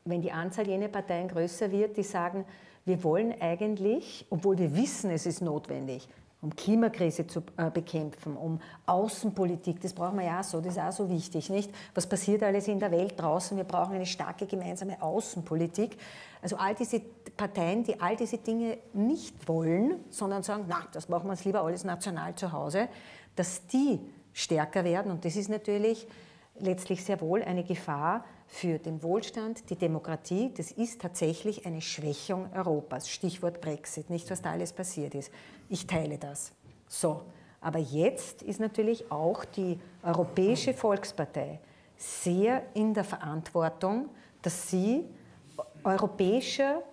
wenn 0.06 0.22
die 0.22 0.32
Anzahl 0.32 0.68
jener 0.68 0.88
Parteien 0.88 1.28
größer 1.28 1.72
wird, 1.72 1.96
die 1.96 2.04
sagen, 2.04 2.44
wir 2.86 3.04
wollen 3.04 3.36
eigentlich, 3.40 4.26
obwohl 4.30 4.58
wir 4.58 4.76
wissen, 4.76 5.12
es 5.12 5.28
ist 5.28 5.42
notwendig, 5.42 6.08
um 6.42 6.56
Klimakrise 6.56 7.26
zu 7.26 7.42
äh, 7.58 7.72
bekämpfen, 7.72 8.38
um 8.38 8.60
Außenpolitik, 8.86 9.82
das 9.82 9.94
brauchen 9.94 10.20
wir 10.20 10.26
ja 10.26 10.42
auch 10.42 10.44
so, 10.44 10.62
das 10.62 10.74
ist 10.74 10.82
auch 10.82 10.92
so 10.92 11.10
wichtig, 11.10 11.50
nicht? 11.50 11.72
Was 11.96 12.08
passiert 12.08 12.44
alles 12.44 12.68
in 12.68 12.80
der 12.80 12.92
Welt 12.92 13.20
draußen? 13.20 13.58
Wir 13.58 13.64
brauchen 13.64 13.96
eine 13.96 14.06
starke 14.06 14.46
gemeinsame 14.46 15.02
Außenpolitik. 15.02 15.98
Also 16.42 16.58
all 16.58 16.76
diese 16.76 17.02
Parteien, 17.36 17.84
die 17.84 18.00
all 18.00 18.16
diese 18.16 18.38
Dinge 18.38 18.78
nicht 18.94 19.48
wollen, 19.48 20.00
sondern 20.12 20.44
sagen, 20.44 20.66
na, 20.68 20.86
das 20.92 21.10
machen 21.10 21.26
wir 21.26 21.32
uns 21.32 21.44
lieber 21.44 21.62
alles 21.62 21.84
national 21.84 22.36
zu 22.36 22.52
Hause, 22.52 22.88
dass 23.36 23.66
die 23.68 24.00
stärker 24.34 24.84
werden 24.84 25.12
und 25.12 25.26
das 25.26 25.36
ist 25.36 25.50
natürlich 25.50 26.08
letztlich 26.60 27.04
sehr 27.04 27.20
wohl 27.22 27.44
eine 27.44 27.64
Gefahr 27.64 28.24
für 28.48 28.80
den 28.80 29.04
Wohlstand, 29.04 29.70
die 29.70 29.76
Demokratie. 29.76 30.52
Das 30.56 30.72
ist 30.72 31.02
tatsächlich 31.02 31.66
eine 31.66 31.82
Schwächung 31.82 32.50
Europas. 32.54 33.10
Stichwort 33.10 33.62
Brexit, 33.62 34.10
nicht 34.10 34.30
was 34.32 34.42
da 34.42 34.52
alles 34.52 34.74
passiert 34.74 35.16
ist. 35.16 35.32
Ich 35.70 35.88
teile 35.88 36.18
das. 36.18 36.52
So, 36.88 37.24
aber 37.60 37.80
jetzt 37.80 38.42
ist 38.42 38.60
natürlich 38.60 39.12
auch 39.12 39.44
die 39.46 39.80
Europäische 40.04 40.74
Volkspartei 40.74 41.60
sehr 41.98 42.64
in 42.74 42.94
der 42.94 43.04
Verantwortung, 43.04 44.10
dass 44.42 44.70
sie 44.70 45.04
europäischer 45.84 46.84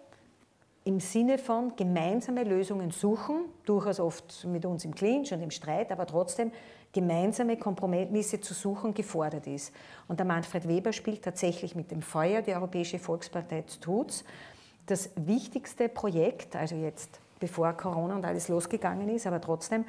im 0.84 1.00
Sinne 1.00 1.38
von 1.38 1.76
gemeinsame 1.76 2.44
Lösungen 2.44 2.90
suchen, 2.90 3.46
durchaus 3.64 4.00
oft 4.00 4.44
mit 4.44 4.66
uns 4.66 4.84
im 4.84 4.94
Clinch 4.94 5.32
und 5.32 5.40
im 5.40 5.50
Streit, 5.50 5.90
aber 5.90 6.06
trotzdem 6.06 6.50
gemeinsame 6.92 7.56
Kompromisse 7.56 8.40
zu 8.40 8.54
suchen 8.54 8.94
gefordert 8.94 9.46
ist. 9.46 9.72
Und 10.08 10.20
der 10.20 10.26
Manfred 10.26 10.68
Weber 10.68 10.92
spielt 10.92 11.22
tatsächlich 11.22 11.74
mit 11.74 11.90
dem 11.90 12.02
Feuer, 12.02 12.42
die 12.42 12.54
Europäische 12.54 12.98
Volkspartei 12.98 13.64
tut 13.80 14.24
das 14.86 15.10
wichtigste 15.16 15.88
Projekt, 15.88 16.54
also 16.56 16.76
jetzt 16.76 17.18
bevor 17.44 17.74
Corona 17.74 18.14
und 18.14 18.24
alles 18.24 18.48
losgegangen 18.48 19.10
ist, 19.10 19.26
aber 19.26 19.38
trotzdem 19.38 19.84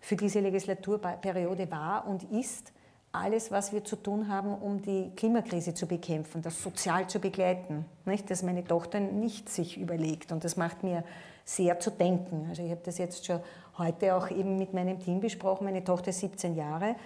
für 0.00 0.16
diese 0.16 0.40
Legislaturperiode 0.40 1.70
war 1.70 2.04
und 2.08 2.24
ist 2.32 2.72
alles, 3.12 3.52
was 3.52 3.72
wir 3.72 3.84
zu 3.84 3.94
tun 3.94 4.28
haben, 4.28 4.52
um 4.52 4.82
die 4.82 5.12
Klimakrise 5.14 5.72
zu 5.72 5.86
bekämpfen, 5.86 6.42
das 6.42 6.60
sozial 6.60 7.06
zu 7.06 7.20
begleiten. 7.20 7.84
Nicht? 8.06 8.28
Das 8.28 8.42
meine 8.42 8.64
Tochter 8.64 8.98
nicht 8.98 9.48
sich 9.48 9.78
überlegt 9.78 10.32
und 10.32 10.42
das 10.42 10.56
macht 10.56 10.82
mir 10.82 11.04
sehr 11.44 11.78
zu 11.78 11.92
denken. 11.92 12.46
Also 12.48 12.64
ich 12.64 12.72
habe 12.72 12.82
das 12.84 12.98
jetzt 12.98 13.24
schon 13.24 13.38
heute 13.78 14.16
auch 14.16 14.28
eben 14.28 14.58
mit 14.58 14.74
meinem 14.74 14.98
Team 14.98 15.20
besprochen. 15.20 15.64
Meine 15.64 15.84
Tochter 15.84 16.10
ist 16.10 16.18
17 16.18 16.56
Jahre 16.56 16.96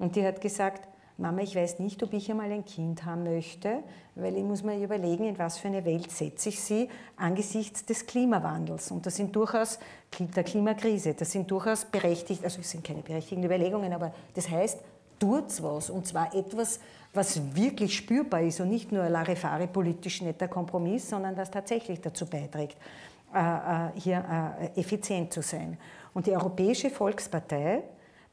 und 0.00 0.16
die 0.16 0.26
hat 0.26 0.40
gesagt, 0.40 0.88
Mama, 1.16 1.42
ich 1.42 1.54
weiß 1.54 1.78
nicht, 1.78 2.02
ob 2.02 2.12
ich 2.12 2.28
einmal 2.28 2.50
ein 2.50 2.64
Kind 2.64 3.04
haben 3.04 3.22
möchte, 3.22 3.84
weil 4.16 4.36
ich 4.36 4.42
muss 4.42 4.64
mir 4.64 4.82
überlegen, 4.82 5.24
in 5.24 5.38
was 5.38 5.58
für 5.58 5.68
eine 5.68 5.84
Welt 5.84 6.10
setze 6.10 6.48
ich 6.48 6.60
sie 6.60 6.88
angesichts 7.16 7.84
des 7.84 8.06
Klimawandels. 8.06 8.90
Und 8.90 9.06
das 9.06 9.14
sind 9.14 9.34
durchaus 9.36 9.78
der 10.18 10.42
Klimakrise, 10.42 11.14
das 11.14 11.30
sind 11.30 11.48
durchaus 11.48 11.84
berechtigt, 11.84 12.42
also 12.42 12.60
es 12.60 12.70
sind 12.70 12.82
keine 12.82 13.02
berechtigten 13.02 13.44
Überlegungen, 13.44 13.92
aber 13.92 14.12
das 14.34 14.50
heißt, 14.50 14.80
tut's 15.20 15.62
was. 15.62 15.88
Und 15.88 16.04
zwar 16.04 16.34
etwas, 16.34 16.80
was 17.12 17.54
wirklich 17.54 17.96
spürbar 17.96 18.42
ist 18.42 18.60
und 18.60 18.68
nicht 18.68 18.90
nur 18.90 19.08
Larifari 19.08 19.68
politisch 19.68 20.20
netter 20.20 20.48
Kompromiss, 20.48 21.08
sondern 21.08 21.36
was 21.36 21.48
tatsächlich 21.48 22.00
dazu 22.00 22.26
beiträgt, 22.26 22.76
äh, 23.32 23.38
äh, 23.38 23.90
hier 23.94 24.58
äh, 24.74 24.80
effizient 24.80 25.32
zu 25.32 25.42
sein. 25.42 25.78
Und 26.12 26.26
die 26.26 26.32
Europäische 26.32 26.90
Volkspartei, 26.90 27.82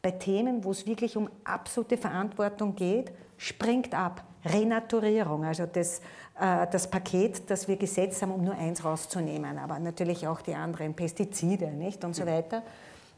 bei 0.01 0.11
Themen, 0.11 0.63
wo 0.63 0.71
es 0.71 0.85
wirklich 0.85 1.15
um 1.15 1.29
absolute 1.43 1.97
Verantwortung 1.97 2.75
geht, 2.75 3.11
springt 3.37 3.93
ab. 3.93 4.23
Renaturierung, 4.43 5.45
also 5.45 5.67
das, 5.67 6.01
das 6.35 6.89
Paket, 6.89 7.47
das 7.49 7.67
wir 7.67 7.77
gesetzt 7.77 8.23
haben, 8.23 8.31
um 8.31 8.43
nur 8.43 8.55
eins 8.55 8.83
rauszunehmen, 8.83 9.59
aber 9.59 9.77
natürlich 9.77 10.27
auch 10.27 10.41
die 10.41 10.55
anderen 10.55 10.95
Pestizide 10.95 11.67
nicht, 11.67 12.03
und 12.03 12.15
so 12.15 12.25
weiter. 12.25 12.63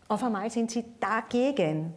Auf 0.09 0.21
einmal 0.21 0.49
sind 0.49 0.71
sie 0.71 0.84
dagegen 0.99 1.93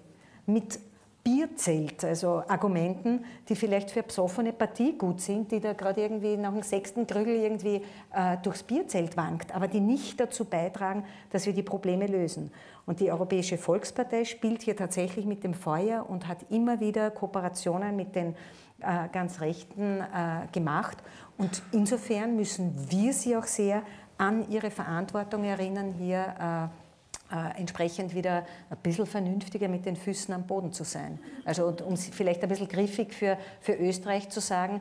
mit 0.47 0.79
Bierzelt, 1.25 2.05
also 2.05 2.45
Argumenten, 2.47 3.25
die 3.49 3.57
vielleicht 3.57 3.91
für 3.91 4.05
besoffene 4.05 4.53
Partie 4.53 4.97
gut 4.97 5.21
sind, 5.21 5.51
die 5.51 5.59
da 5.59 5.73
gerade 5.73 6.03
irgendwie 6.03 6.37
nach 6.37 6.53
dem 6.53 6.63
sechsten 6.63 7.05
Krügel 7.05 7.35
irgendwie 7.35 7.83
äh, 8.15 8.37
durchs 8.45 8.63
Bierzelt 8.63 9.17
wankt, 9.17 9.53
aber 9.53 9.67
die 9.67 9.81
nicht 9.81 10.21
dazu 10.21 10.45
beitragen, 10.45 11.05
dass 11.33 11.45
wir 11.45 11.53
die 11.53 11.65
Probleme 11.65 12.07
lösen. 12.07 12.53
Und 12.87 13.01
die 13.01 13.11
Europäische 13.11 13.59
Volkspartei 13.59 14.25
spielt 14.25 14.63
hier 14.63 14.77
tatsächlich 14.77 15.27
mit 15.27 15.43
dem 15.43 15.55
Feuer 15.55 16.09
und 16.09 16.29
hat 16.29 16.39
immer 16.51 16.79
wieder 16.81 17.11
Kooperationen 17.11 17.97
mit 17.97 18.15
den 18.15 18.37
äh, 18.81 19.09
ganz 19.13 19.41
Rechten 19.41 20.01
äh, 20.01 20.47
gemacht. 20.53 20.99
Und 21.37 21.63
insofern 21.73 22.37
müssen 22.37 22.91
wir 22.91 23.13
sie 23.13 23.37
auch 23.37 23.45
sehr 23.45 23.83
an 24.19 24.49
ihre 24.49 24.71
Verantwortung 24.71 25.45
erinnern, 25.45 25.93
hier 25.99 26.71
äh, 27.33 27.35
äh, 27.35 27.59
entsprechend 27.59 28.15
wieder 28.15 28.47
ein 28.71 28.77
bisschen 28.85 29.05
vernünftiger 29.05 29.67
mit 29.67 29.85
den 29.85 29.97
Füßen 29.97 30.33
am 30.33 30.47
Boden 30.47 30.73
zu 30.73 30.85
sein. 30.85 31.19
Also 31.45 31.75
um 31.85 31.97
vielleicht 31.97 32.41
ein 32.45 32.49
bisschen 32.49 32.69
griffig 32.69 33.13
für, 33.13 33.37
für 33.61 33.73
Österreich 33.73 34.29
zu 34.29 34.41
sagen, 34.41 34.81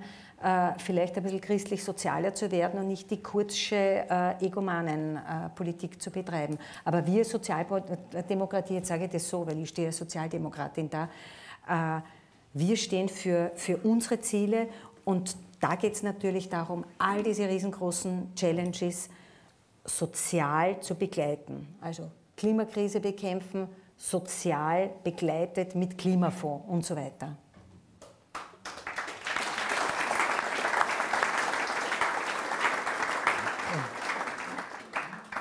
vielleicht 0.77 1.17
ein 1.17 1.23
bisschen 1.23 1.41
christlich-sozialer 1.41 2.33
zu 2.33 2.51
werden 2.51 2.79
und 2.79 2.87
nicht 2.87 3.09
die 3.09 3.21
kurzsche 3.21 3.75
äh, 3.75 4.45
Egomanen-Politik 4.45 6.01
zu 6.01 6.11
betreiben. 6.11 6.57
Aber 6.83 7.05
wir 7.07 7.25
Sozialdemokratie, 7.25 8.75
jetzt 8.75 8.89
sage 8.89 9.05
ich 9.05 9.11
das 9.11 9.27
so, 9.27 9.47
weil 9.47 9.59
ich 9.59 9.69
stehe 9.69 9.87
als 9.87 9.97
Sozialdemokratin 9.97 10.89
da, 10.89 11.09
äh, 11.67 12.01
wir 12.53 12.77
stehen 12.77 13.09
für, 13.09 13.51
für 13.55 13.77
unsere 13.77 14.21
Ziele 14.21 14.67
und 15.03 15.35
da 15.59 15.75
geht 15.75 15.93
es 15.93 16.03
natürlich 16.03 16.49
darum, 16.49 16.85
all 16.97 17.23
diese 17.23 17.49
riesengroßen 17.49 18.33
Challenges 18.35 19.09
sozial 19.83 20.79
zu 20.81 20.95
begleiten. 20.95 21.75
Also 21.81 22.11
Klimakrise 22.37 22.99
bekämpfen, 22.99 23.67
sozial 23.97 24.89
begleitet 25.03 25.75
mit 25.75 25.97
Klimafonds 25.97 26.67
und 26.67 26.85
so 26.85 26.95
weiter. 26.95 27.35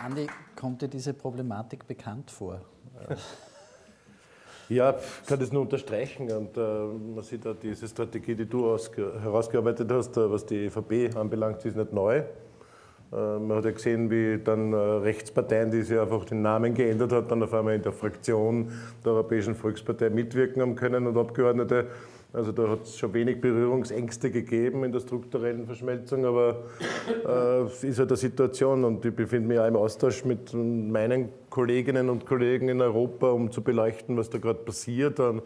Andi, 0.05 0.26
kommt 0.55 0.82
dir 0.82 0.88
diese 0.88 1.14
Problematik 1.14 1.86
bekannt 1.86 2.30
vor? 2.30 2.61
Ja, 4.70 4.94
ich 5.22 5.28
kann 5.28 5.38
das 5.38 5.52
nur 5.52 5.61
unterstreichen. 5.61 6.30
Und 6.32 6.57
äh, 6.57 6.61
man 6.61 7.22
sieht 7.22 7.46
auch 7.46 7.55
diese 7.55 7.86
Strategie, 7.86 8.34
die 8.34 8.46
du 8.46 8.64
herausgearbeitet 8.64 9.92
hast, 9.92 10.16
äh, 10.16 10.30
was 10.30 10.46
die 10.46 10.64
ÖVP 10.68 11.14
anbelangt, 11.14 11.62
ist 11.66 11.76
nicht 11.76 11.92
neu. 11.92 12.16
Äh, 12.16 12.24
man 13.12 13.59
hat 13.59 13.66
ja 13.66 13.72
gesehen, 13.72 14.11
wie 14.11 14.42
dann 14.42 14.72
äh, 14.72 14.76
Rechtsparteien, 14.76 15.70
die 15.70 15.82
sich 15.82 15.98
einfach 15.98 16.24
den 16.24 16.40
Namen 16.40 16.72
geändert 16.72 17.12
hat, 17.12 17.30
dann 17.30 17.42
auf 17.42 17.52
einmal 17.52 17.74
in 17.74 17.82
der 17.82 17.92
Fraktion 17.92 18.72
der 19.05 19.12
Europäischen 19.12 19.55
Volkspartei 19.55 20.09
mitwirken 20.09 20.62
haben 20.62 20.76
können 20.76 21.07
und 21.07 21.18
Abgeordnete 21.18 21.88
also 22.35 22.51
da 22.51 22.68
hat 22.68 22.82
es 22.82 22.99
schon 22.99 23.14
wenig 23.14 23.41
Berührungsängste 23.41 24.30
gegeben 24.30 24.82
in 24.82 24.91
der 24.91 25.01
strukturellen 25.01 25.66
Verschmelzung, 25.66 26.24
aber 26.24 26.64
äh, 27.09 27.62
es 27.66 27.85
ist 27.85 27.99
halt 28.01 28.11
eine 28.11 28.16
Situation 28.16 28.85
und 28.85 29.05
ich 29.05 29.14
befinde 29.14 29.49
mich 29.49 29.59
auch 29.59 29.66
im 29.68 29.76
Austausch 29.76 30.24
mit 30.24 30.53
meinen 30.53 31.28
Kolleginnen 31.49 32.11
und 32.11 32.26
Kollegen 32.26 32.68
in 32.68 32.80
Europa, 32.82 33.30
um 33.30 33.53
zu 33.53 33.62
beleuchten, 33.62 34.16
was 34.16 34.30
da 34.30 34.39
gerade 34.39 34.59
passiert. 34.59 35.20
Und 35.20 35.43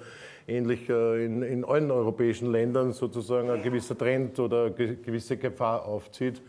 ähnlich 0.47 0.89
äh, 0.89 1.24
in, 1.26 1.43
in 1.43 1.64
allen 1.64 1.91
europäischen 1.91 2.51
Ländern 2.51 2.93
sozusagen 2.93 3.51
ein 3.51 3.62
gewisser 3.62 3.97
Trend 3.97 4.39
oder 4.39 4.64
eine 4.74 4.97
gewisse 4.97 5.36
Gefahr 5.36 5.84
aufzieht, 5.84 6.41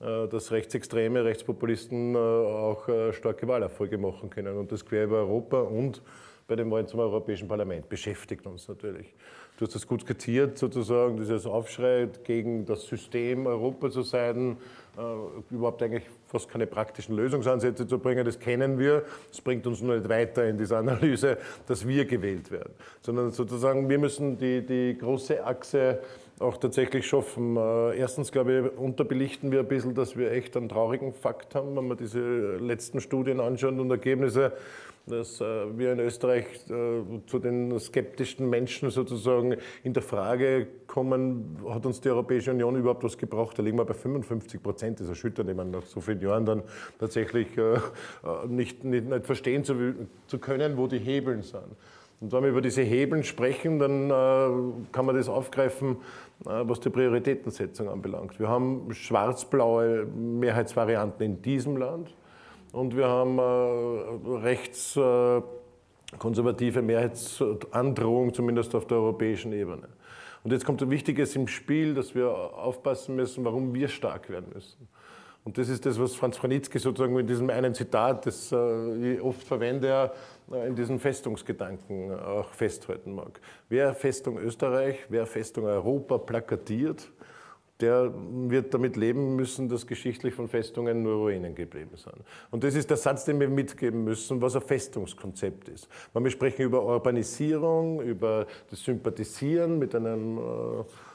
äh, 0.00 0.28
dass 0.28 0.52
Rechtsextreme, 0.52 1.24
Rechtspopulisten 1.24 2.14
äh, 2.14 2.18
auch 2.18 2.86
äh, 2.88 3.14
starke 3.14 3.48
Wahlerfolge 3.48 3.96
machen 3.96 4.28
können 4.28 4.58
und 4.58 4.70
das 4.70 4.84
quer 4.84 5.04
über 5.04 5.20
Europa 5.20 5.60
und 5.60 6.02
bei 6.46 6.54
den 6.54 6.70
Wahlen 6.70 6.86
zum 6.86 7.00
Europäischen 7.00 7.48
Parlament 7.48 7.88
beschäftigt 7.88 8.46
uns 8.46 8.68
natürlich. 8.68 9.14
Du 9.58 9.64
hast 9.64 9.74
das 9.74 9.86
gut 9.86 10.02
skizziert, 10.02 10.58
sozusagen, 10.58 11.16
dieses 11.16 11.46
Aufschrei 11.46 12.08
gegen 12.24 12.66
das 12.66 12.86
System 12.86 13.46
Europa 13.46 13.90
zu 13.90 14.02
sein, 14.02 14.58
äh, 14.98 15.54
überhaupt 15.54 15.82
eigentlich 15.82 16.04
fast 16.26 16.50
keine 16.50 16.66
praktischen 16.66 17.16
Lösungsansätze 17.16 17.86
zu 17.86 17.98
bringen, 17.98 18.24
das 18.26 18.38
kennen 18.38 18.78
wir. 18.78 19.04
Das 19.30 19.40
bringt 19.40 19.66
uns 19.66 19.80
nur 19.80 19.96
nicht 19.96 20.10
weiter 20.10 20.46
in 20.46 20.58
dieser 20.58 20.78
Analyse, 20.78 21.38
dass 21.66 21.88
wir 21.88 22.04
gewählt 22.04 22.50
werden, 22.50 22.74
sondern 23.00 23.30
sozusagen, 23.30 23.88
wir 23.88 23.98
müssen 23.98 24.36
die, 24.36 24.60
die 24.60 24.98
große 24.98 25.42
Achse 25.42 26.00
auch 26.38 26.58
tatsächlich 26.58 27.06
schaffen. 27.06 27.56
Äh, 27.56 27.96
erstens, 27.96 28.32
glaube 28.32 28.70
ich, 28.74 28.78
unterbelichten 28.78 29.52
wir 29.52 29.60
ein 29.60 29.68
bisschen, 29.68 29.94
dass 29.94 30.18
wir 30.18 30.32
echt 30.32 30.54
einen 30.58 30.68
traurigen 30.68 31.14
Fakt 31.14 31.54
haben, 31.54 31.74
wenn 31.76 31.88
man 31.88 31.96
diese 31.96 32.56
letzten 32.56 33.00
Studien 33.00 33.40
anschaut 33.40 33.78
und 33.78 33.90
Ergebnisse 33.90 34.52
dass 35.06 35.40
äh, 35.40 35.78
wir 35.78 35.92
in 35.92 36.00
Österreich 36.00 36.46
äh, 36.68 37.02
zu 37.26 37.38
den 37.38 37.78
skeptischen 37.78 38.50
Menschen 38.50 38.90
sozusagen 38.90 39.56
in 39.84 39.92
der 39.92 40.02
Frage 40.02 40.66
kommen, 40.88 41.58
hat 41.68 41.86
uns 41.86 42.00
die 42.00 42.08
Europäische 42.08 42.50
Union 42.50 42.74
überhaupt 42.74 43.04
was 43.04 43.16
gebracht? 43.16 43.56
Da 43.56 43.62
liegen 43.62 43.78
wir 43.78 43.84
bei 43.84 43.94
55 43.94 44.60
Prozent. 44.60 44.98
Das 44.98 45.08
erschüttert 45.08 45.54
man 45.54 45.70
nach 45.70 45.84
so 45.84 46.00
vielen 46.00 46.20
Jahren 46.20 46.44
dann 46.44 46.62
tatsächlich 46.98 47.56
äh, 47.56 47.78
nicht, 48.48 48.82
nicht, 48.82 49.06
nicht 49.06 49.26
verstehen 49.26 49.62
zu, 49.62 49.94
zu 50.26 50.38
können, 50.40 50.76
wo 50.76 50.88
die 50.88 50.98
Hebeln 50.98 51.42
sind. 51.42 51.62
Und 52.18 52.32
wenn 52.32 52.42
wir 52.42 52.50
über 52.50 52.62
diese 52.62 52.82
Hebeln 52.82 53.22
sprechen, 53.22 53.78
dann 53.78 54.08
kann 54.90 55.04
man 55.04 55.14
das 55.14 55.28
aufgreifen, 55.28 55.98
was 56.40 56.80
die 56.80 56.88
Prioritätensetzung 56.88 57.90
anbelangt. 57.90 58.40
Wir 58.40 58.48
haben 58.48 58.90
schwarz-blaue 58.94 60.06
Mehrheitsvarianten 60.06 61.26
in 61.26 61.42
diesem 61.42 61.76
Land 61.76 62.14
und 62.76 62.94
wir 62.94 63.08
haben 63.08 63.38
äh, 63.38 63.42
rechtskonservative 64.38 66.78
äh, 66.78 66.82
Mehrheitsandrohung, 66.82 68.34
zumindest 68.34 68.74
auf 68.74 68.86
der 68.86 68.98
europäischen 68.98 69.54
Ebene. 69.54 69.88
Und 70.44 70.52
jetzt 70.52 70.66
kommt 70.66 70.82
ein 70.82 70.90
Wichtiges 70.90 71.34
im 71.36 71.48
Spiel, 71.48 71.94
dass 71.94 72.14
wir 72.14 72.28
aufpassen 72.28 73.16
müssen, 73.16 73.46
warum 73.46 73.72
wir 73.72 73.88
stark 73.88 74.28
werden 74.28 74.50
müssen. 74.52 74.88
Und 75.42 75.56
das 75.56 75.70
ist 75.70 75.86
das, 75.86 75.98
was 75.98 76.16
Franz 76.16 76.36
Franitzky 76.36 76.78
sozusagen 76.78 77.18
in 77.18 77.26
diesem 77.26 77.48
einen 77.48 77.72
Zitat, 77.72 78.26
das 78.26 78.52
äh, 78.52 79.14
ich 79.14 79.22
oft 79.22 79.42
verwende, 79.42 80.12
in 80.66 80.76
diesen 80.76 80.98
Festungsgedanken 80.98 82.12
auch 82.12 82.52
festhalten 82.52 83.14
mag. 83.14 83.40
Wer 83.70 83.94
Festung 83.94 84.36
Österreich, 84.36 84.98
wer 85.08 85.24
Festung 85.24 85.64
Europa 85.64 86.18
plakatiert, 86.18 87.10
der 87.80 88.12
wird 88.48 88.72
damit 88.72 88.96
leben 88.96 89.36
müssen, 89.36 89.68
dass 89.68 89.86
geschichtlich 89.86 90.34
von 90.34 90.48
Festungen 90.48 91.02
nur 91.02 91.16
Ruinen 91.16 91.54
geblieben 91.54 91.96
sind. 91.96 92.16
Und 92.50 92.64
das 92.64 92.74
ist 92.74 92.88
der 92.88 92.96
Satz, 92.96 93.24
den 93.24 93.38
wir 93.38 93.48
mitgeben 93.48 94.04
müssen, 94.04 94.40
was 94.40 94.56
ein 94.56 94.62
Festungskonzept 94.62 95.68
ist. 95.68 95.88
Wenn 96.14 96.24
wir 96.24 96.30
sprechen 96.30 96.62
über 96.62 96.84
Urbanisierung, 96.84 98.00
über 98.00 98.46
das 98.70 98.82
Sympathisieren 98.82 99.78
mit 99.78 99.94
einem 99.94 100.38
äh, 100.38 100.40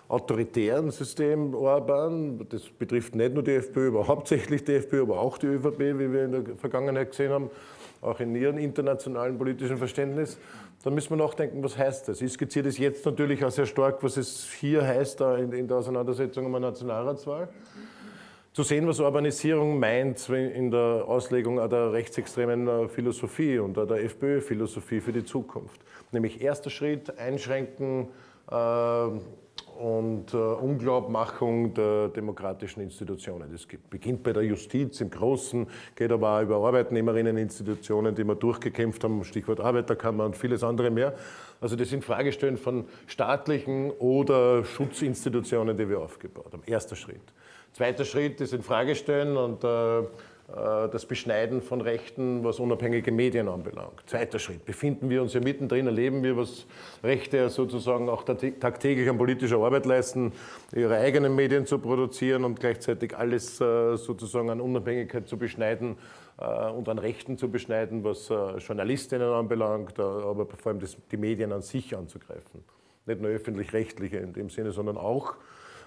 autoritären 0.07 0.91
System 0.91 1.55
Orban, 1.55 2.45
das 2.49 2.70
betrifft 2.70 3.16
nicht 3.16 3.34
nur 3.34 3.43
die 3.43 3.53
FPÖ, 3.53 3.88
aber 3.88 4.07
hauptsächlich 4.07 4.64
die 4.64 4.74
FPÖ, 4.74 5.01
aber 5.03 5.20
auch 5.20 5.38
die 5.38 5.47
ÖVP, 5.47 5.80
wie 5.80 6.12
wir 6.12 6.26
in 6.26 6.32
der 6.32 6.43
Vergangenheit 6.57 7.12
gesehen 7.12 7.32
haben, 7.32 7.49
auch 8.02 8.20
in 8.20 8.36
ihrem 8.36 8.58
internationalen 8.58 9.38
politischen 9.38 9.78
Verständnis, 9.78 10.38
dann 10.84 10.95
müssen 10.95 11.12
wir 11.12 11.18
nachdenken, 11.18 11.64
was 11.64 11.78
heißt 11.78 12.08
das? 12.08 12.22
Ich 12.22 12.34
skizziere 12.34 12.66
das 12.66 12.78
jetzt 12.78 13.06
natürlich 13.06 13.45
auch 13.45 13.52
sehr 13.52 13.68
stark, 13.68 14.04
was 14.04 14.18
es 14.18 14.49
hier 14.60 14.86
heißt 14.86 15.22
in, 15.22 15.52
in 15.54 15.68
der 15.68 15.78
Auseinandersetzung 15.78 16.45
um 16.45 16.56
eine 16.56 16.68
Nationalratswahl. 16.68 17.49
Zu 18.54 18.64
sehen, 18.64 18.86
was 18.86 18.99
Urbanisierung 18.99 19.80
meint 19.80 20.28
in 20.28 20.72
der 20.72 21.06
Auslegung 21.08 21.56
der 21.70 21.93
rechtsextremen 21.93 22.68
äh, 22.68 22.88
Philosophie 22.89 23.60
und 23.60 23.78
der 23.78 24.04
FPÖ-Philosophie 24.04 24.99
für 24.99 25.14
die 25.14 25.24
Zukunft. 25.24 25.80
Nämlich 26.12 26.41
erster 26.41 26.70
Schritt, 26.70 27.18
einschränken, 27.18 28.10
äh, 28.49 28.54
und 29.82 30.34
äh, 30.36 30.38
Unglaubmachung 30.38 31.74
der 31.74 32.10
demokratischen 32.10 32.82
Institutionen. 32.82 33.52
Das 33.52 33.66
beginnt 33.90 34.22
bei 34.22 34.32
der 34.32 34.44
Justiz 34.44 35.02
im 35.02 35.10
Großen, 35.10 35.66
geht 35.96 36.12
aber 36.12 36.38
auch 36.38 36.42
über 36.44 36.58
Arbeitnehmerinneninstitutionen, 36.58 38.14
die 38.14 38.24
wir 38.24 38.36
durchgekämpft 38.36 39.04
haben, 39.04 39.24
Stichwort 39.24 39.60
Arbeiterkammer 39.60 40.26
und 40.26 40.38
vieles 40.38 40.64
andere 40.64 40.92
mehr. 40.92 41.16
Also 41.60 41.76
das 41.76 41.90
sind 41.90 42.06
Fragestellen 42.06 42.58
von 42.58 42.86
staatlichen 43.08 43.90
oder 43.92 44.64
Schutzinstitutionen, 44.64 45.76
die 45.76 45.90
wir 45.90 46.00
aufgebaut 46.00 46.54
haben. 46.54 46.64
Erster 46.68 46.96
Schritt. 46.96 47.34
Zweiter 47.74 48.06
Schritt 48.06 48.40
ist 48.40 48.54
in 48.54 48.62
Fragestellen 48.62 49.36
und 49.36 49.64
äh, 49.64 50.04
das 50.54 51.06
Beschneiden 51.06 51.62
von 51.62 51.82
Rechten, 51.82 52.43
was 52.43 52.60
unabhängige 52.60 53.12
Medien 53.12 53.47
anbelangt. 53.47 54.04
Zweiter 54.06 54.38
Schritt. 54.38 54.66
Befinden 54.66 55.10
wir 55.10 55.22
uns 55.22 55.34
ja 55.34 55.39
mittendrin, 55.39 55.86
erleben 55.86 56.24
wir, 56.24 56.36
was 56.36 56.66
Rechte 57.04 57.49
sozusagen 57.49 58.10
auch 58.10 58.24
tagtäglich 58.24 59.10
an 59.10 59.18
politischer 59.18 59.58
Arbeit 59.58 59.86
leisten, 59.86 60.34
ihre 60.76 60.97
eigenen 60.97 61.36
Medien 61.36 61.66
zu 61.66 61.80
produzieren 61.80 62.43
und 62.43 62.60
gleichzeitig 62.60 63.16
alles 63.16 63.62
äh, 63.62 63.95
sozusagen 63.95 64.49
an 64.49 64.60
Unabhängigkeit 64.60 65.28
zu 65.28 65.38
beschneiden 65.38 65.95
äh, 66.38 66.70
und 66.70 66.89
an 66.89 66.99
Rechten 66.99 67.38
zu 67.38 67.49
beschneiden, 67.49 68.04
was 68.04 68.30
Journalistinnen 68.30 69.30
anbelangt, 69.30 69.99
aber 69.99 70.45
vor 70.45 70.72
allem 70.72 70.82
die 71.12 71.18
Medien 71.18 71.52
an 71.52 71.62
sich 71.62 71.95
anzugreifen. 71.95 72.64
Nicht 73.06 73.22
nur 73.22 73.32
öffentlich-rechtliche 73.32 74.18
in 74.18 74.34
dem 74.34 74.49
Sinne, 74.49 74.72
sondern 74.72 74.97
auch 74.97 75.36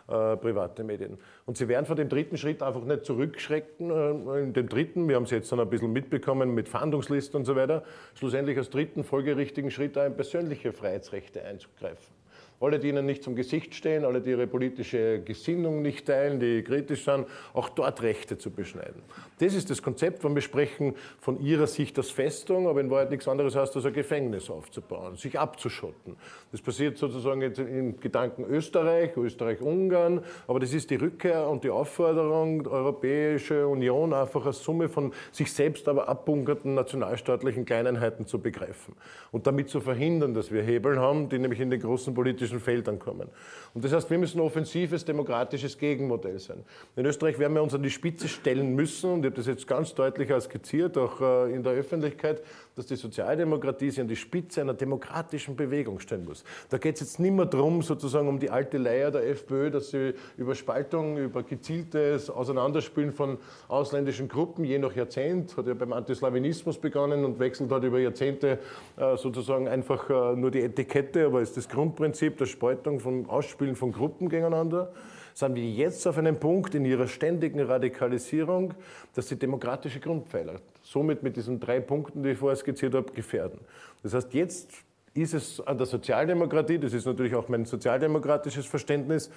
äh, 0.08 0.36
private 0.36 0.84
Medien. 0.84 1.18
Und 1.46 1.56
sie 1.56 1.68
werden 1.68 1.86
von 1.86 1.96
dem 1.96 2.08
dritten 2.08 2.36
Schritt 2.36 2.62
einfach 2.62 2.84
nicht 2.84 3.04
zurückschrecken. 3.04 3.90
Äh, 3.90 4.40
in 4.42 4.52
dem 4.52 4.68
dritten, 4.68 5.08
wir 5.08 5.16
haben 5.16 5.24
es 5.24 5.30
jetzt 5.30 5.50
dann 5.50 5.60
ein 5.60 5.70
bisschen 5.70 5.92
mitbekommen 5.92 6.54
mit 6.54 6.68
Fahndungslisten 6.68 7.38
und 7.38 7.44
so 7.44 7.56
weiter, 7.56 7.84
schlussendlich 8.14 8.58
als 8.58 8.70
dritten 8.70 9.04
folgerichtigen 9.04 9.70
Schritt 9.70 9.96
auch 9.96 10.04
in 10.04 10.14
persönliche 10.14 10.72
Freiheitsrechte 10.72 11.44
einzugreifen 11.44 12.14
alle, 12.60 12.78
die 12.78 12.88
ihnen 12.88 13.06
nicht 13.06 13.22
zum 13.22 13.36
Gesicht 13.36 13.74
stehen, 13.74 14.04
alle, 14.04 14.20
die 14.20 14.30
ihre 14.30 14.46
politische 14.46 15.20
Gesinnung 15.20 15.82
nicht 15.82 16.06
teilen, 16.06 16.40
die 16.40 16.62
kritisch 16.62 17.04
sind, 17.04 17.26
auch 17.52 17.68
dort 17.68 18.02
Rechte 18.02 18.38
zu 18.38 18.50
beschneiden. 18.50 19.02
Das 19.38 19.54
ist 19.54 19.70
das 19.70 19.82
Konzept, 19.82 20.22
wenn 20.24 20.34
wir 20.34 20.42
sprechen 20.42 20.94
von 21.20 21.40
ihrer 21.40 21.66
Sicht 21.66 21.96
als 21.98 22.10
Festung, 22.10 22.68
aber 22.68 22.80
in 22.80 22.90
Wahrheit 22.90 23.10
nichts 23.10 23.26
anderes 23.26 23.56
heißt, 23.56 23.74
als 23.74 23.84
ein 23.86 23.92
Gefängnis 23.92 24.50
aufzubauen, 24.50 25.16
sich 25.16 25.38
abzuschotten. 25.38 26.16
Das 26.52 26.60
passiert 26.60 26.98
sozusagen 26.98 27.42
im 27.42 27.98
Gedanken 27.98 28.44
Österreich, 28.44 29.16
Österreich-Ungarn, 29.16 30.22
aber 30.46 30.60
das 30.60 30.72
ist 30.72 30.90
die 30.90 30.96
Rückkehr 30.96 31.48
und 31.48 31.64
die 31.64 31.70
Aufforderung 31.70 32.64
der 32.64 32.72
Europäische 32.72 33.66
Union 33.66 34.12
einfach 34.12 34.46
als 34.46 34.62
Summe 34.62 34.88
von 34.88 35.12
sich 35.32 35.52
selbst 35.52 35.88
aber 35.88 36.08
abbunkerten 36.08 36.74
nationalstaatlichen 36.74 37.64
Kleineinheiten 37.64 38.26
zu 38.26 38.38
begreifen 38.38 38.94
und 39.32 39.46
damit 39.46 39.68
zu 39.68 39.80
verhindern, 39.80 40.34
dass 40.34 40.52
wir 40.52 40.62
Hebel 40.62 40.98
haben, 40.98 41.28
die 41.28 41.38
nämlich 41.38 41.60
in 41.60 41.70
den 41.70 41.80
großen 41.80 42.14
politischen 42.14 42.34
politischen 42.34 42.60
Feldern 42.60 42.98
kommen. 42.98 43.28
Und 43.74 43.84
das 43.84 43.92
heißt, 43.92 44.10
wir 44.10 44.18
müssen 44.18 44.38
ein 44.38 44.46
offensives, 44.46 45.04
demokratisches 45.04 45.78
Gegenmodell 45.78 46.38
sein. 46.38 46.64
In 46.96 47.06
Österreich 47.06 47.38
werden 47.38 47.54
wir 47.54 47.62
uns 47.62 47.74
an 47.74 47.82
die 47.82 47.90
Spitze 47.90 48.28
stellen 48.28 48.74
müssen, 48.74 49.12
und 49.12 49.23
ich 49.24 49.30
habe 49.30 49.36
das 49.36 49.46
jetzt 49.46 49.66
ganz 49.66 49.94
deutlich 49.94 50.30
skizziert, 50.42 50.98
auch 50.98 51.18
äh, 51.20 51.54
in 51.54 51.62
der 51.62 51.72
Öffentlichkeit, 51.72 52.42
dass 52.76 52.86
die 52.86 52.96
Sozialdemokratie 52.96 53.90
sich 53.90 54.00
an 54.00 54.08
die 54.08 54.16
Spitze 54.16 54.60
einer 54.60 54.74
demokratischen 54.74 55.56
Bewegung 55.56 55.98
stellen 55.98 56.26
muss. 56.26 56.44
Da 56.68 56.76
geht 56.76 56.96
es 56.96 57.00
jetzt 57.00 57.20
nicht 57.20 57.32
mehr 57.32 57.46
darum, 57.46 57.80
sozusagen 57.80 58.28
um 58.28 58.38
die 58.38 58.50
alte 58.50 58.76
Leier 58.76 59.10
der 59.10 59.26
FPÖ, 59.26 59.70
dass 59.70 59.90
sie 59.90 60.12
über 60.36 60.54
Spaltung, 60.54 61.16
über 61.16 61.42
gezieltes 61.42 62.28
Auseinanderspielen 62.28 63.12
von 63.12 63.38
ausländischen 63.68 64.28
Gruppen, 64.28 64.64
je 64.64 64.78
nach 64.78 64.94
Jahrzehnt, 64.94 65.56
hat 65.56 65.66
ja 65.66 65.74
beim 65.74 65.94
Antislawinismus 65.94 66.76
begonnen 66.76 67.24
und 67.24 67.38
wechselt 67.38 67.70
hat 67.70 67.82
über 67.82 67.98
Jahrzehnte 67.98 68.58
äh, 68.98 69.16
sozusagen 69.16 69.68
einfach 69.68 70.10
äh, 70.10 70.36
nur 70.36 70.50
die 70.50 70.60
Etikette, 70.60 71.26
aber 71.26 71.40
ist 71.40 71.56
das 71.56 71.66
Grundprinzip 71.66 72.36
der 72.36 72.46
Spaltung 72.46 73.00
von 73.00 73.26
Ausspielen 73.26 73.74
von 73.74 73.90
Gruppen 73.90 74.28
gegeneinander 74.28 74.92
sind 75.34 75.56
wir 75.56 75.68
jetzt 75.68 76.06
auf 76.06 76.16
einem 76.16 76.38
Punkt 76.38 76.74
in 76.74 76.84
ihrer 76.84 77.08
ständigen 77.08 77.60
Radikalisierung, 77.60 78.72
dass 79.14 79.26
die 79.26 79.36
demokratische 79.36 80.00
Grundpfeiler 80.00 80.60
somit 80.82 81.22
mit 81.22 81.36
diesen 81.36 81.60
drei 81.60 81.80
Punkten, 81.80 82.22
die 82.22 82.30
ich 82.30 82.38
vorher 82.38 82.56
skizziert 82.56 82.94
habe, 82.94 83.12
gefährden. 83.12 83.58
Das 84.02 84.14
heißt, 84.14 84.32
jetzt 84.32 84.70
ist 85.12 85.34
es 85.34 85.60
an 85.60 85.76
der 85.76 85.86
Sozialdemokratie, 85.86 86.78
das 86.78 86.92
ist 86.92 87.04
natürlich 87.04 87.34
auch 87.34 87.48
mein 87.48 87.64
sozialdemokratisches 87.64 88.66
Verständnis, 88.66 89.30